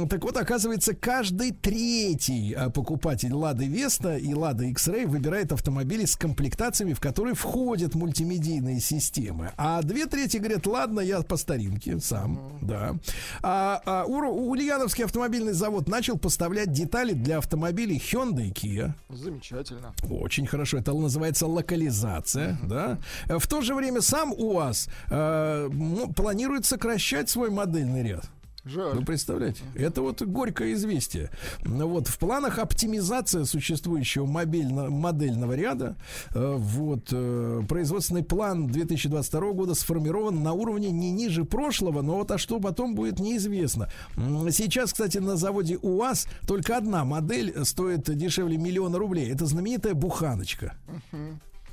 [0.09, 6.17] Так вот, оказывается, каждый третий э, покупатель Лады Веста и Лада X-Ray выбирает автомобили с
[6.17, 9.53] комплектациями, в которые входят мультимедийные системы.
[9.59, 12.95] А две трети говорят, ладно, я по старинке сам, да.
[13.43, 18.93] А, а у, у Ульяновский автомобильный завод начал поставлять детали для автомобилей Hyundai и Kia.
[19.11, 19.93] Замечательно.
[20.09, 20.79] Очень хорошо.
[20.79, 22.99] Это называется локализация, да.
[23.29, 25.69] Э, В то же время сам УАЗ э,
[26.17, 28.25] планирует сокращать свой модельный ряд.
[28.65, 28.97] Жаль.
[28.97, 29.63] Вы представляете?
[29.75, 31.31] Это вот горькое известие.
[31.65, 35.97] Ну Вот в планах оптимизация существующего мобильно, модельного ряда.
[36.35, 42.31] Э, Вот э, производственный план 2022 года сформирован на уровне не ниже прошлого, но вот
[42.31, 43.91] а что потом будет неизвестно.
[44.17, 49.31] Сейчас, кстати, на заводе УАЗ только одна модель стоит дешевле миллиона рублей.
[49.31, 50.77] Это знаменитая буханочка.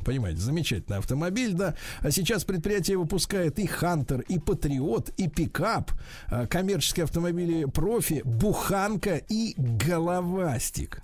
[0.09, 1.75] Понимаете, замечательный автомобиль, да.
[2.01, 5.91] А сейчас предприятие выпускает и Хантер, и Патриот, и пикап,
[6.29, 11.03] а, коммерческие автомобили профи, буханка и головастик.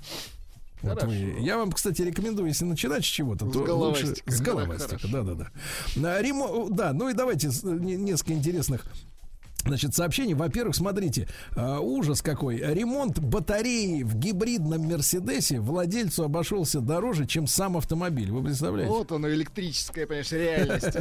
[0.82, 5.07] Вот вы- я вам, кстати, рекомендую, если начинать с чего-то, то лучше с головастика.
[5.11, 5.34] Да, да,
[5.95, 6.22] да.
[6.22, 8.86] Ремо- Да, ну и давайте не- несколько интересных
[9.65, 10.35] Значит, сообщений.
[10.35, 12.57] Во-первых, смотрите, э, ужас какой.
[12.57, 18.31] Ремонт батареи в гибридном Мерседесе владельцу обошелся дороже, чем сам автомобиль.
[18.31, 18.91] Вы представляете?
[18.91, 20.85] Вот оно, электрическая, понимаешь, реальность.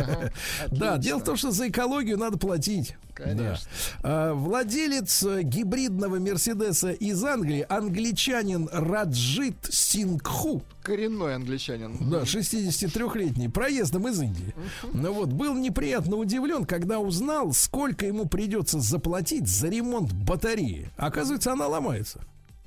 [0.71, 2.97] Да, дело в том, что за экологию надо платить.
[3.15, 3.71] Конечно.
[4.03, 4.31] Да.
[4.31, 12.11] А, Владелец гибридного Мерседеса из Англии, англичанин Раджит Сингху, Коренной англичанин.
[12.11, 14.55] да, 63-летний, проездом из Индии.
[14.93, 20.91] Ну вот, был неприятно удивлен, когда узнал, сколько ему придется заплатить за ремонт батареи.
[20.97, 22.21] Оказывается, она ломается.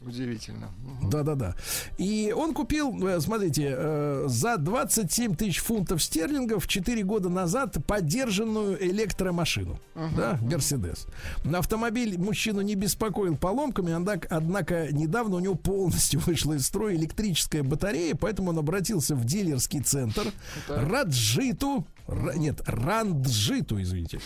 [0.08, 0.70] Удивительно.
[1.04, 1.56] Да-да-да.
[1.98, 8.82] И он купил, э, смотрите, э, за 27 тысяч фунтов стерлингов 4 года назад поддержанную
[8.84, 9.80] электромашину.
[10.16, 11.08] Да, Мерседес.
[11.44, 16.96] На автомобиль мужчину не беспокоил поломками, однако, однако недавно у него полностью вышла из строя
[16.96, 20.32] электрическая батарея, поэтому он обратился в дилерский центр
[20.70, 24.20] Раджиту, Ра- нет, Ранджиту, извините.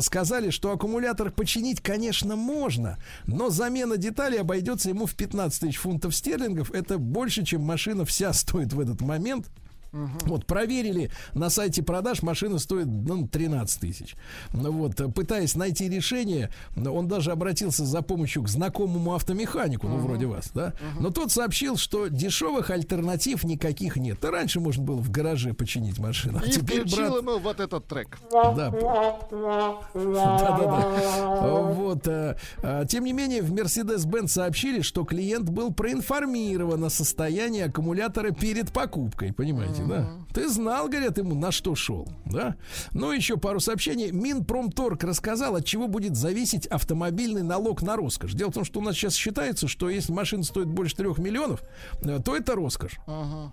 [0.00, 6.14] Сказали, что аккумулятор починить, конечно, можно, но замена деталей обойдется ему в 15 тысяч фунтов
[6.14, 6.72] стерлингов.
[6.72, 9.48] Это больше, чем машина вся стоит в этот момент.
[9.92, 14.16] Вот, проверили на сайте продаж, машина стоит ну, 13 тысяч.
[14.52, 20.26] Ну Вот, пытаясь найти решение, он даже обратился за помощью к знакомому автомеханику, ну, вроде
[20.26, 20.72] вас, да.
[20.98, 24.18] Но тот сообщил, что дешевых альтернатив никаких нет.
[24.20, 26.40] Да раньше можно было в гараже починить машину.
[26.42, 28.18] А И теперь, брат, ему вот этот трек.
[28.32, 28.72] да.
[29.94, 31.72] Да-да-да.
[31.72, 32.06] Вот.
[32.06, 38.30] э, э, Тем не менее, в Mercedes-Benz сообщили, что клиент был проинформирован о состоянии аккумулятора
[38.30, 39.32] перед покупкой.
[39.32, 40.10] Понимаете, да?
[40.32, 42.56] Ты знал, говорят ему, на что шел, да?
[42.92, 44.10] Ну, еще пару сообщений.
[44.10, 48.32] Минпромторг рассказал, от чего будет зависеть автомобильный налог на роскошь.
[48.32, 51.62] Дело в том, что у нас сейчас считается, что если машина стоит больше трех миллионов,
[52.02, 52.98] э, то это роскошь.
[53.06, 53.52] Ага.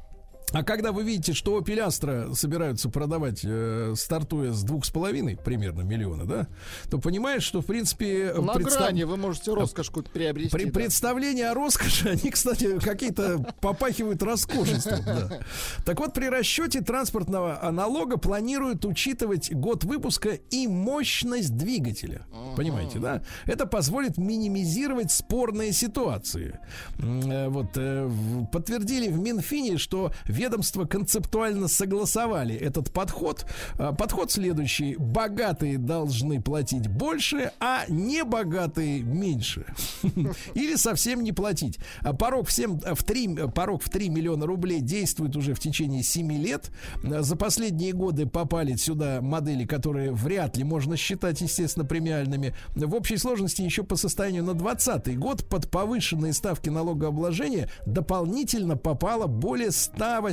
[0.51, 5.37] А когда вы видите, что Opel Astra собираются продавать, э, стартуя с двух с половиной
[5.37, 6.47] примерно миллиона, да,
[6.89, 10.49] то понимаешь, что в принципе На представ- грани вы можете роскошь какую-то приобрести.
[10.51, 10.71] при да.
[10.71, 15.03] представления о роскоши, они, кстати, какие-то попахивают роскошеством.
[15.05, 15.39] да.
[15.85, 22.25] Так вот, при расчете транспортного налога планируют учитывать год выпуска и мощность двигателя.
[22.55, 23.21] Понимаете, да?
[23.45, 26.59] Это позволит минимизировать спорные ситуации.
[26.97, 28.09] Э, Вот э,
[28.51, 33.45] подтвердили в Минфине, что ведомства концептуально согласовали этот подход.
[33.77, 39.65] А, Подход следующий: богатые должны платить больше, а небогатые меньше.
[40.53, 41.79] Или совсем не платить.
[42.01, 46.03] А Порог в, 7, в 3, порог в 3 миллиона рублей действует уже в течение
[46.03, 46.71] 7 лет.
[47.03, 52.55] А, За последние годы попали сюда модели, которые вряд ли можно считать, естественно, премиальными.
[52.75, 59.27] В общей сложности еще по состоянию на 2020 год под повышенные ставки налогообложения дополнительно попало
[59.27, 59.71] более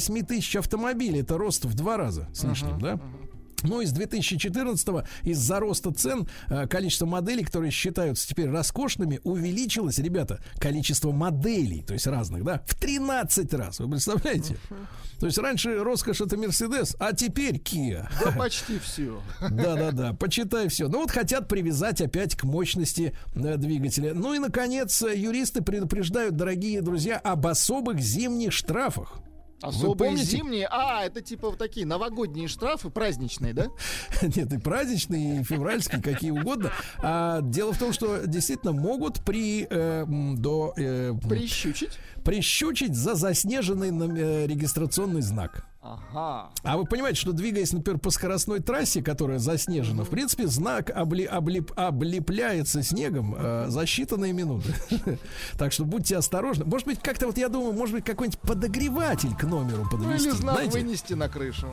[0.01, 1.20] 108 тысяч автомобилей.
[1.20, 3.01] Это рост в два раза с лишним, да?
[3.62, 4.89] Ну, из 2014
[5.23, 11.94] из-за роста цен э, количество моделей, которые считаются теперь роскошными, увеличилось, ребята, количество моделей, то
[11.94, 13.81] есть разных, да, в 13 раз.
[13.81, 14.59] Вы представляете?
[15.18, 18.06] То есть раньше роскошь это Мерседес, а теперь Kia.
[18.23, 19.23] Да почти все.
[19.40, 20.89] Да-да-да, почитай все.
[20.89, 24.12] Ну вот хотят привязать опять к мощности э, двигателя.
[24.12, 29.23] Ну и, наконец, юристы предупреждают, дорогие друзья, об особых зимних штрафах.
[29.62, 30.24] Вы Особые помните?
[30.24, 30.68] зимние.
[30.70, 33.66] А, это типа вот такие новогодние штрафы, праздничные, да?
[34.22, 36.72] Нет, и праздничные, и февральские, какие угодно.
[36.98, 41.98] А дело в том, что действительно могут при э, до э, Прищучить.
[42.22, 45.64] прищучить за заснеженный э, регистрационный знак.
[45.86, 46.50] Ага.
[46.64, 51.28] А вы понимаете, что двигаясь, например, по скоростной трассе, которая заснежена, в принципе, знак обли-
[51.28, 54.74] облип- облепляется снегом э, за считанные минуты.
[55.58, 56.64] Так что будьте осторожны.
[56.64, 60.28] Может быть, как-то вот я думаю, может быть, какой-нибудь подогреватель к номеру Ну подвести.
[60.28, 60.78] или знак знаете?
[60.78, 61.68] вынести на крышу.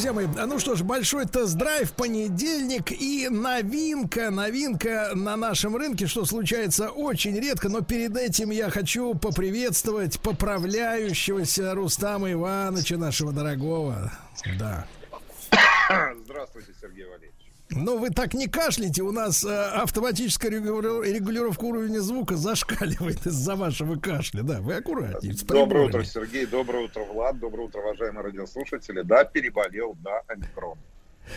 [0.00, 6.24] Друзья, мои, ну что ж, большой тест-драйв, понедельник и новинка, новинка на нашем рынке, что
[6.24, 14.10] случается очень редко, но перед этим я хочу поприветствовать поправляющегося Рустама Ивановича, нашего дорогого.
[14.58, 14.86] Да.
[16.24, 17.29] Здравствуйте, Сергей Валерьевич.
[17.70, 23.96] Ну, вы так не кашляйте, у нас э, автоматическая регулировка уровня звука зашкаливает из-за вашего
[23.96, 24.42] кашля.
[24.42, 25.34] Да, вы аккуратнее.
[25.34, 26.46] с Доброе утро, Сергей.
[26.46, 27.38] Доброе утро, Влад.
[27.38, 29.02] Доброе утро, уважаемые радиослушатели.
[29.02, 30.78] Да, переболел, да, омикрон.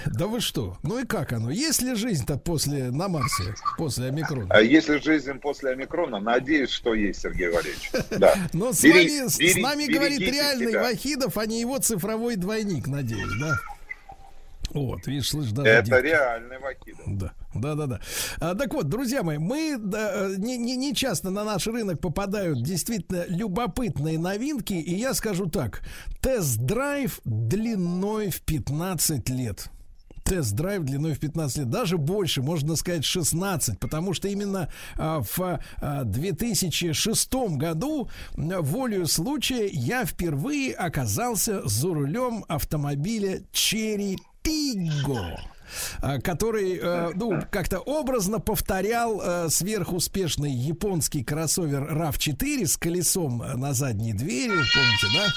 [0.07, 0.75] Да вы что?
[0.81, 1.51] Ну и как оно?
[1.51, 4.47] Есть ли жизнь-то после на Марсе, после омикрона?
[4.49, 7.91] А если жизнь после омикрона, надеюсь, что есть, Сергей Валерьевич.
[8.09, 8.33] Да.
[8.53, 10.81] Но с, Бери- вами, с бери- нами говорит реальный себя.
[10.81, 13.55] Вахидов, а не его цифровой двойник, надеюсь, да?
[14.73, 16.03] Вот, видишь, слышь, даже Это диктор.
[16.03, 17.05] реальный Вакидов.
[17.05, 18.01] Да, да, да, да.
[18.39, 21.99] А, так вот, друзья мои, мы да, э, не, не, не часто на наш рынок
[21.99, 25.81] попадают действительно любопытные новинки, и я скажу так:
[26.21, 29.69] тест-драйв длиной в 15 лет.
[30.23, 35.59] Тест-драйв длиной в 15 лет, даже больше, можно сказать 16, потому что именно а, в
[35.81, 45.39] а, 2006 году волею случая я впервые оказался за рулем автомобиля Cherry Tiggo
[46.01, 53.55] а, который, э, ну, как-то образно повторял э, сверхуспешный японский кроссовер RAV4 с колесом э,
[53.55, 55.27] на задней двери, помните, да?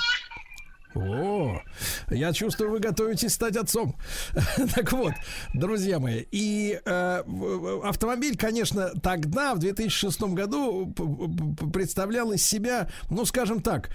[0.99, 1.60] О,
[2.09, 3.97] я чувствую, вы готовитесь стать отцом.
[4.75, 5.12] так вот,
[5.52, 10.94] друзья мои, и автомобиль, конечно, тогда, в 2006 году,
[11.70, 13.91] представлял из себя, ну, скажем так,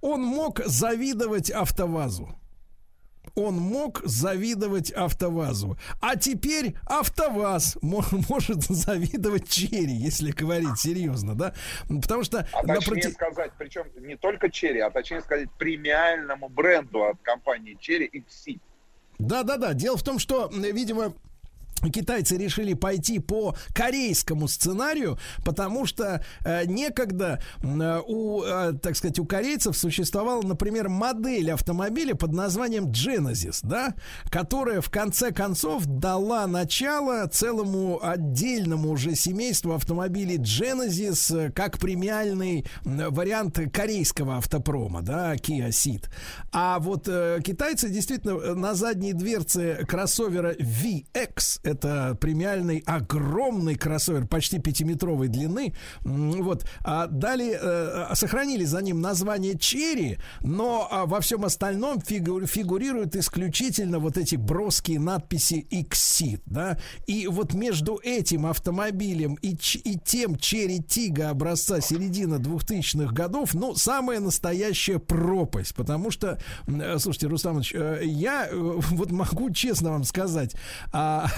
[0.00, 2.38] он мог завидовать АвтоВАЗу.
[3.34, 5.76] Он мог завидовать АвтоВАЗу.
[6.00, 11.52] А теперь АвтоВАЗ мо- может завидовать Черри, если говорить серьезно, да?
[11.88, 17.04] Потому что А точнее проти- сказать, причем не только Черри, а точнее сказать, премиальному бренду
[17.04, 18.60] от компании Черри XC.
[19.18, 19.74] Да, да, да.
[19.74, 21.12] Дело в том, что, видимо,
[21.92, 29.18] Китайцы решили пойти по корейскому сценарию, потому что э, некогда э, у, э, так сказать,
[29.18, 33.94] у корейцев существовала, например, модель автомобиля под названием Genesis, да,
[34.30, 42.64] которая в конце концов дала начало целому отдельному уже семейству автомобилей Genesis э, как премиальный
[42.84, 46.04] вариант корейского автопрома, да, Kia Ceed.
[46.52, 54.26] А вот э, китайцы действительно э, на задней дверце кроссовера VX, это премиальный огромный кроссовер,
[54.26, 61.20] почти пятиметровой длины, вот, а дали, э, сохранили за ним название Черри, но а, во
[61.20, 68.46] всем остальном фигу- фигурируют исключительно вот эти броские надписи Exit, да, и вот между этим
[68.46, 76.10] автомобилем и, и тем Черри Тига образца середины 2000-х годов, ну, самая настоящая пропасть, потому
[76.10, 80.54] что, э, слушайте, Рустамович, э, я э, вот могу честно вам сказать,
[80.92, 81.28] а,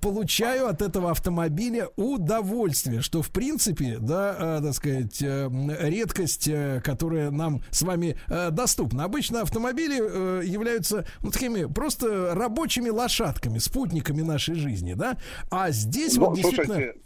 [0.00, 5.50] получаю от этого автомобиля удовольствие, что в принципе, да, э, так сказать, э,
[5.80, 9.04] редкость, э, которая нам с вами э, доступна.
[9.04, 15.16] Обычно автомобили э, являются ну, такими просто рабочими лошадками, спутниками нашей жизни, да,
[15.50, 16.74] а здесь Ну, вот действительно...
[16.74, 17.00] слушайте,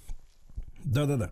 [0.84, 1.30] Да-да-да.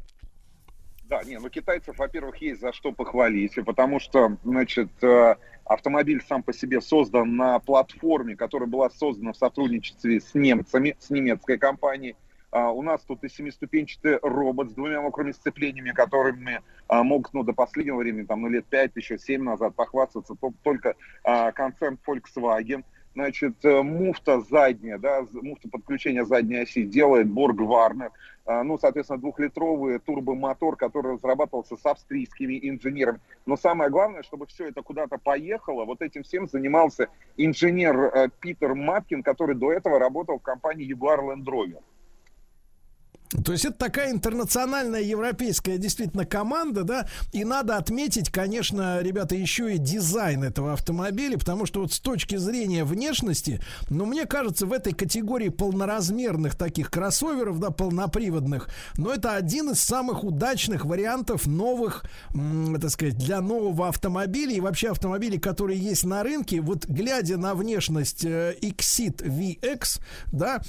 [1.08, 6.42] Да, не, ну китайцев, во-первых, есть за что похвалить, потому что, значит, э, автомобиль сам
[6.42, 12.16] по себе создан на платформе, которая была создана в сотрудничестве с немцами, с немецкой компанией.
[12.50, 17.42] А у нас тут и семиступенчатый робот с двумя мокрыми сцеплениями, которыми а, могут, ну,
[17.42, 21.98] до последнего времени, там, ну, лет 5, еще 7 назад похвастаться то- только а, концерн
[22.06, 22.84] Volkswagen.
[23.14, 28.10] Значит, э, муфта задняя, да, муфта подключения задней оси делает Борг Варнер.
[28.44, 33.20] А, Ну, соответственно, двухлитровый турбомотор, который разрабатывался с австрийскими инженерами.
[33.46, 38.74] Но самое главное, чтобы все это куда-то поехало, вот этим всем занимался инженер э, Питер
[38.74, 41.82] Маткин, который до этого работал в компании Jaguar Land Rover.
[43.42, 49.74] То есть это такая интернациональная европейская действительно команда, да, и надо отметить, конечно, ребята, еще
[49.74, 54.72] и дизайн этого автомобиля, потому что вот с точки зрения внешности, ну, мне кажется, в
[54.72, 62.04] этой категории полноразмерных таких кроссоверов, да, полноприводных, но это один из самых удачных вариантов новых,
[62.34, 67.36] м, так сказать, для нового автомобиля и вообще автомобилей, которые есть на рынке, вот глядя
[67.36, 70.62] на внешность э, Exit VX, да,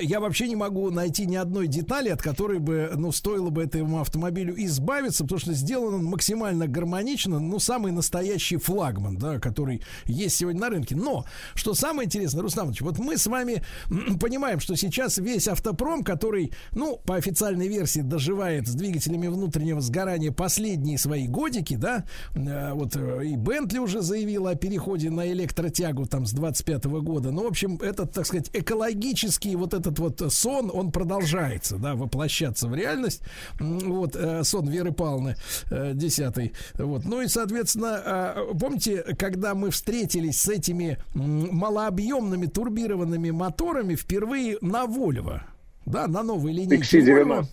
[0.00, 4.00] я вообще не могу найти ни одной детали, от которой бы, ну, стоило бы этому
[4.00, 10.36] автомобилю избавиться, потому что сделан он максимально гармонично, ну, самый настоящий флагман, да, который есть
[10.36, 10.96] сегодня на рынке.
[10.96, 13.62] Но, что самое интересное, Руслан Ильич, вот мы с вами
[14.20, 20.32] понимаем, что сейчас весь автопром, который, ну, по официальной версии доживает с двигателями внутреннего сгорания
[20.32, 22.04] последние свои годики, да,
[22.34, 27.30] э, вот э, и Бентли уже заявила о переходе на электротягу там с 25 года.
[27.30, 32.68] Ну, в общем, этот, так сказать, экологический вот этот вот сон, он продолжается, да, воплощаться
[32.68, 33.20] в реальность.
[33.58, 35.36] Вот, э, сон Веры Павловны,
[35.70, 36.52] э, десятый.
[36.74, 37.04] Вот.
[37.04, 44.84] Ну и, соответственно, э, помните, когда мы встретились с этими малообъемными турбированными моторами впервые на
[44.84, 45.40] Volvo,
[45.86, 47.46] да, на новой линейке Volvo,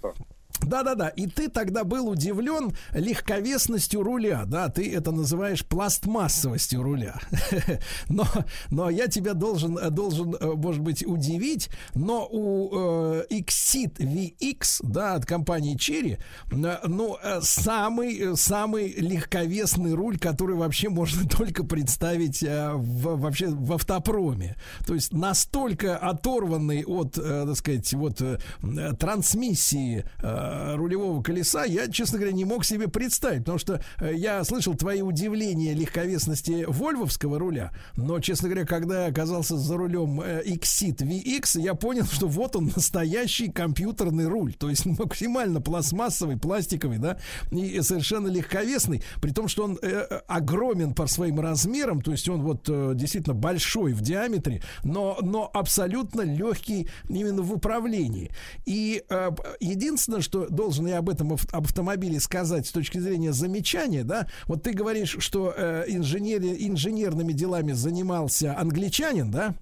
[0.59, 7.19] да-да-да, и ты тогда был удивлен легковесностью руля, да, ты это называешь пластмассовостью руля.
[8.09, 8.25] но,
[8.69, 15.15] но я тебя должен, должен, э, может быть, удивить, но у э, Exit VX, да,
[15.15, 16.19] от компании Cherry,
[16.51, 23.47] э, ну, э, самый, самый легковесный руль, который вообще можно только представить э, в, вообще
[23.47, 24.55] в автопроме.
[24.85, 28.37] То есть настолько оторванный от, э, так сказать, вот э,
[28.99, 34.13] трансмиссии э, Э, рулевого колеса, я, честно говоря, не мог себе представить, потому что э,
[34.15, 40.21] я слышал твои удивления легковесности вольвовского руля, но, честно говоря, когда я оказался за рулем
[40.21, 46.37] э, Exit VX, я понял, что вот он настоящий компьютерный руль, то есть максимально пластмассовый,
[46.37, 47.19] пластиковый, да,
[47.51, 52.41] и совершенно легковесный, при том, что он э, огромен по своим размерам, то есть он
[52.41, 58.31] вот э, действительно большой в диаметре, но, но абсолютно легкий именно в управлении.
[58.65, 59.29] И э,
[59.59, 64.63] единственное, что должен я об этом ав- автомобиле сказать с точки зрения замечания, да, вот
[64.63, 69.55] ты говоришь, что э, инженери, инженерными делами занимался англичанин, да,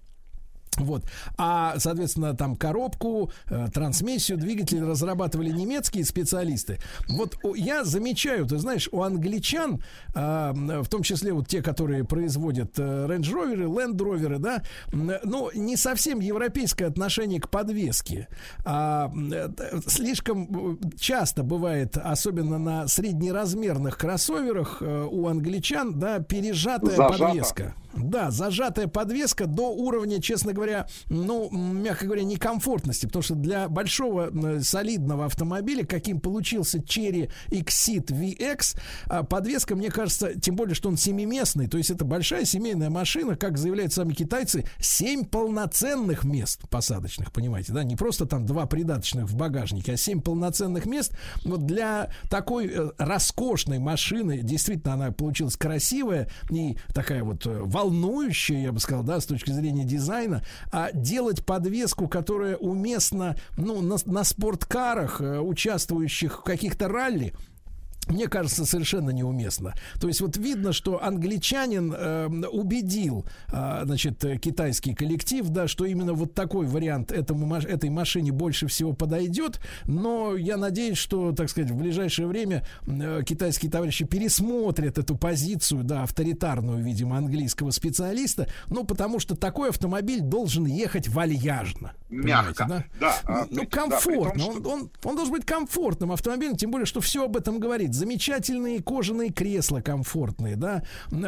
[0.80, 1.04] вот.
[1.38, 6.80] А, соответственно, там коробку, э, трансмиссию, двигатель разрабатывали немецкие специалисты.
[7.08, 9.84] Вот я замечаю, ты знаешь, у англичан,
[10.16, 15.50] э, в том числе вот те, которые производят э, Range Rover, Land Rover, да, ну,
[15.54, 18.28] не совсем европейское отношение к подвеске.
[18.66, 19.50] А, э,
[19.88, 27.24] слишком часто бывает, особенно на среднеразмерных кроссоверах э, у англичан, да, пережатая Зажата.
[27.24, 27.76] подвеска.
[27.96, 34.32] Да, зажатая подвеска до уровня, честно говоря, ну, мягко говоря, некомфортности, потому что для большого
[34.62, 38.78] солидного автомобиля, каким получился Cherry Exit VX,
[39.08, 43.36] а, подвеска, мне кажется, тем более, что он семиместный, то есть это большая семейная машина,
[43.36, 49.26] как заявляют сами китайцы, семь полноценных мест посадочных, понимаете, да, не просто там два придаточных
[49.26, 51.14] в багажнике, а семь полноценных мест.
[51.44, 58.64] Вот для такой э, роскошной машины, действительно, она получилась красивая и такая вот э, волнующее,
[58.64, 63.98] я бы сказал, да, с точки зрения дизайна, а делать подвеску, которая уместна, ну, на,
[64.06, 67.34] на спорткарах, э, участвующих в каких-то ралли,
[68.10, 69.74] мне кажется, совершенно неуместно.
[70.00, 76.14] То есть вот видно, что англичанин э, убедил, э, значит, китайский коллектив, да, что именно
[76.14, 79.60] вот такой вариант этому, этой машине больше всего подойдет.
[79.86, 85.84] Но я надеюсь, что, так сказать, в ближайшее время э, китайские товарищи пересмотрят эту позицию,
[85.84, 88.48] да, авторитарную, видимо, английского специалиста.
[88.68, 91.94] Ну, потому что такой автомобиль должен ехать вальяжно.
[92.10, 92.66] Мягко.
[93.00, 94.34] Да, да ну, комфортно.
[94.34, 94.70] Да, том, что...
[94.70, 98.82] он, он, он должен быть комфортным автомобилем, тем более, что все об этом говорит замечательные
[98.82, 100.84] кожаные кресла комфортные, да,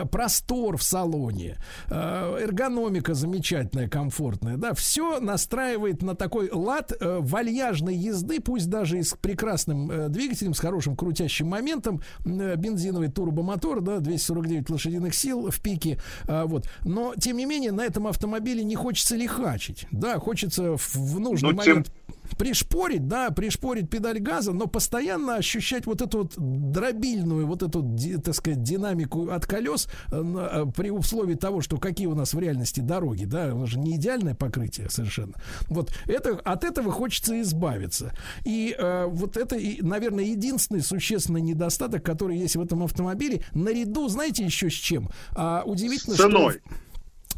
[0.09, 1.58] простор в салоне,
[1.90, 9.00] э, эргономика замечательная, комфортная, да, все настраивает на такой лад э, вальяжной езды, пусть даже
[9.00, 15.51] и с прекрасным э, двигателем, с хорошим крутящим моментом, бензиновый турбомотор, да, 249 лошадиных сил
[15.51, 20.77] в пике, вот, но, тем не менее, на этом автомобиле не хочется лихачить, да, хочется
[20.77, 21.88] в нужный но момент...
[21.88, 27.98] Тем пришпорить, да, пришпорить педаль газа, но постоянно ощущать вот эту вот дробильную, вот эту,
[28.24, 32.40] так сказать, динамику от колес э, э, при условии того, что какие у нас в
[32.40, 35.34] реальности дороги, да, нас же не идеальное покрытие совершенно.
[35.68, 38.14] Вот это, от этого хочется избавиться.
[38.45, 44.43] И э, вот это, наверное, единственный существенный недостаток, который есть в этом автомобиле, наряду, знаете,
[44.43, 45.10] еще с чем?
[45.32, 46.53] А, удивительно, Ценой.
[46.53, 46.76] что...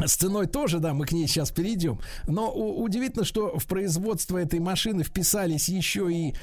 [0.05, 1.99] С ценой тоже, да, мы к ней сейчас перейдем.
[2.27, 6.33] Но удивительно, что в производство этой машины вписались еще и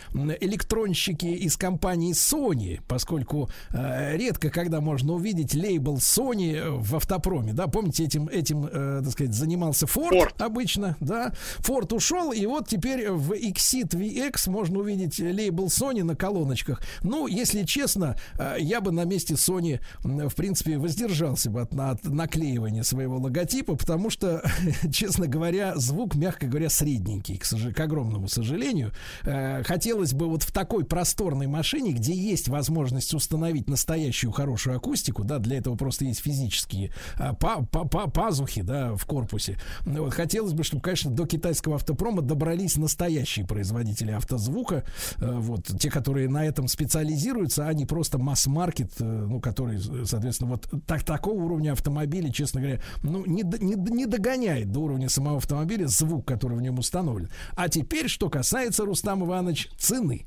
[0.41, 7.67] электронщики из компании Sony, поскольку э, редко когда можно увидеть лейбл Sony в автопроме, да,
[7.67, 12.69] помните, этим, этим э, так сказать, занимался Ford, Ford обычно, да, Ford ушел, и вот
[12.69, 16.81] теперь в Exit VX можно увидеть лейбл Sony на колоночках.
[17.03, 22.05] Ну, если честно, э, я бы на месте Sony, в принципе, воздержался бы от, от
[22.05, 24.43] наклеивания своего логотипа логотипа, потому что,
[24.93, 27.63] честно говоря, звук, мягко говоря, средненький, к, сож...
[27.75, 28.93] к огромному сожалению.
[29.25, 35.25] Э, хотелось бы вот в такой просторной машине, где есть возможность установить настоящую хорошую акустику,
[35.25, 39.57] да, для этого просто есть физические а, па па па пазухи, да, в корпусе.
[39.85, 44.85] Вот, хотелось бы, чтобы, конечно, до китайского автопрома добрались настоящие производители автозвука,
[45.19, 50.51] э, вот, те, которые на этом специализируются, а не просто масс-маркет, э, ну, который, соответственно,
[50.51, 55.39] вот так, такого уровня автомобиля, честно говоря, ну, не, не, не догоняет до уровня самого
[55.39, 57.31] автомобиля звук, который в нем установлен.
[57.57, 60.27] А теперь, что касается, Рустам Иванович, цены.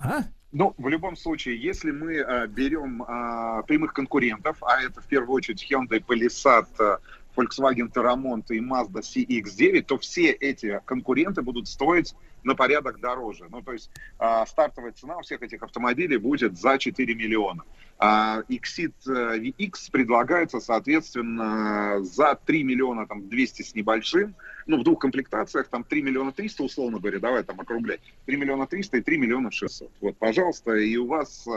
[0.00, 0.24] А?
[0.50, 5.36] Ну, в любом случае, если мы а, берем а, прямых конкурентов, а это в первую
[5.36, 6.98] очередь Hyundai Palisade, а,
[7.36, 13.46] Volkswagen Terramont и Mazda CX-9, то все эти конкуренты будут стоить на порядок дороже.
[13.50, 17.64] Ну, то есть а, стартовая цена у всех этих автомобилей будет за 4 миллиона.
[18.00, 24.36] А Exit VX предлагается, соответственно, за 3 миллиона там, 200 с небольшим.
[24.66, 28.00] Ну, в двух комплектациях там 3 миллиона 300, условно говоря, давай там округлять.
[28.26, 29.90] 3 миллиона 300 и 3 миллиона 600.
[30.00, 31.48] Вот, пожалуйста, и у вас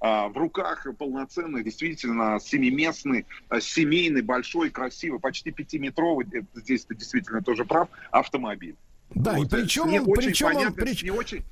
[0.00, 7.42] а, в руках полноценный, действительно, семиместный, а, семейный, большой, красивый, почти пятиметровый, здесь ты действительно
[7.42, 8.76] тоже прав, автомобиль.
[9.14, 11.02] Да, вот, и причем, не причем, очень он, прич...
[11.02, 11.44] не очень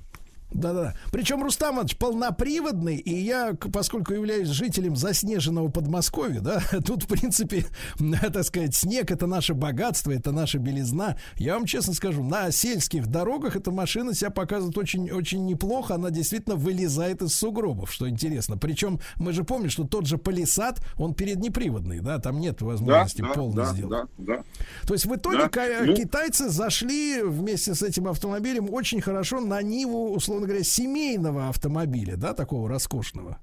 [0.51, 0.95] да-да.
[1.13, 7.67] Причем Рустамович полноприводный, и я, поскольку являюсь жителем заснеженного Подмосковья, да, тут, в принципе,
[8.33, 11.17] так сказать, снег это наше богатство, это наша белизна.
[11.37, 15.95] Я вам честно скажу, на сельских дорогах эта машина себя показывает очень, очень неплохо.
[15.95, 18.57] Она действительно вылезает из сугробов, что интересно.
[18.57, 23.29] Причем мы же помним, что тот же Палисад, он переднеприводный, да, там нет возможности да,
[23.29, 24.09] полно да, сделать.
[24.17, 24.45] Да, да.
[24.87, 25.69] То есть в итоге да.
[25.85, 31.49] Ну китайцы зашли вместе с этим автомобилем очень хорошо на Ниву, условно условно говоря, семейного
[31.49, 33.41] автомобиля, да, такого роскошного.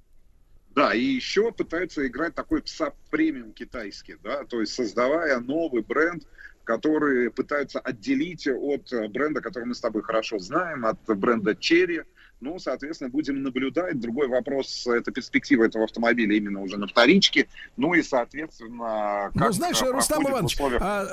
[0.75, 2.64] Да, и еще пытаются играть такой
[3.09, 6.25] премиум китайский, да, то есть создавая новый бренд,
[6.64, 12.06] который пытаются отделить от бренда, который мы с тобой хорошо знаем, от бренда Cherry,
[12.41, 13.99] ну, соответственно, будем наблюдать.
[13.99, 17.47] Другой вопрос, это перспектива этого автомобиля именно уже на вторичке.
[17.77, 20.81] Ну и, соответственно, как Ну, знаешь, Рустам Иванович, условиях...
[20.83, 21.05] а,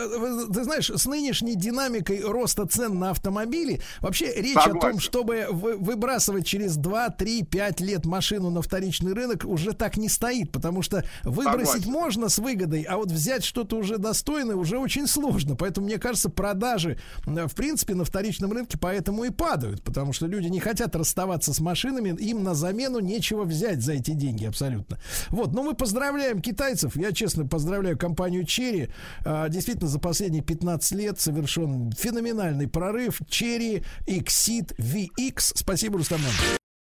[0.53, 4.77] ты знаешь, с нынешней динамикой роста цен на автомобили, вообще речь Согласен.
[4.77, 9.97] о том, чтобы выбрасывать через 2, 3, 5 лет машину на вторичный рынок уже так
[9.97, 11.93] не стоит, потому что выбросить Согласен.
[11.93, 15.57] можно с выгодой, а вот взять что-то уже достойное уже очень сложно.
[15.57, 20.49] Поэтому, мне кажется, продажи, в принципе, на вторичном рынке поэтому и падают, потому что люди
[20.49, 24.99] не хотят расставаться расставаться с машинами, им на замену нечего взять за эти деньги абсолютно.
[25.29, 28.89] Вот, но мы поздравляем китайцев, я честно поздравляю компанию Черри,
[29.25, 35.53] а, действительно за последние 15 лет совершен феноменальный прорыв Черри Exit VX.
[35.55, 36.21] Спасибо, Рустам.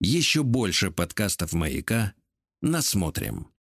[0.03, 2.13] Еще больше подкастов «Маяка»
[2.61, 3.51] насмотрим.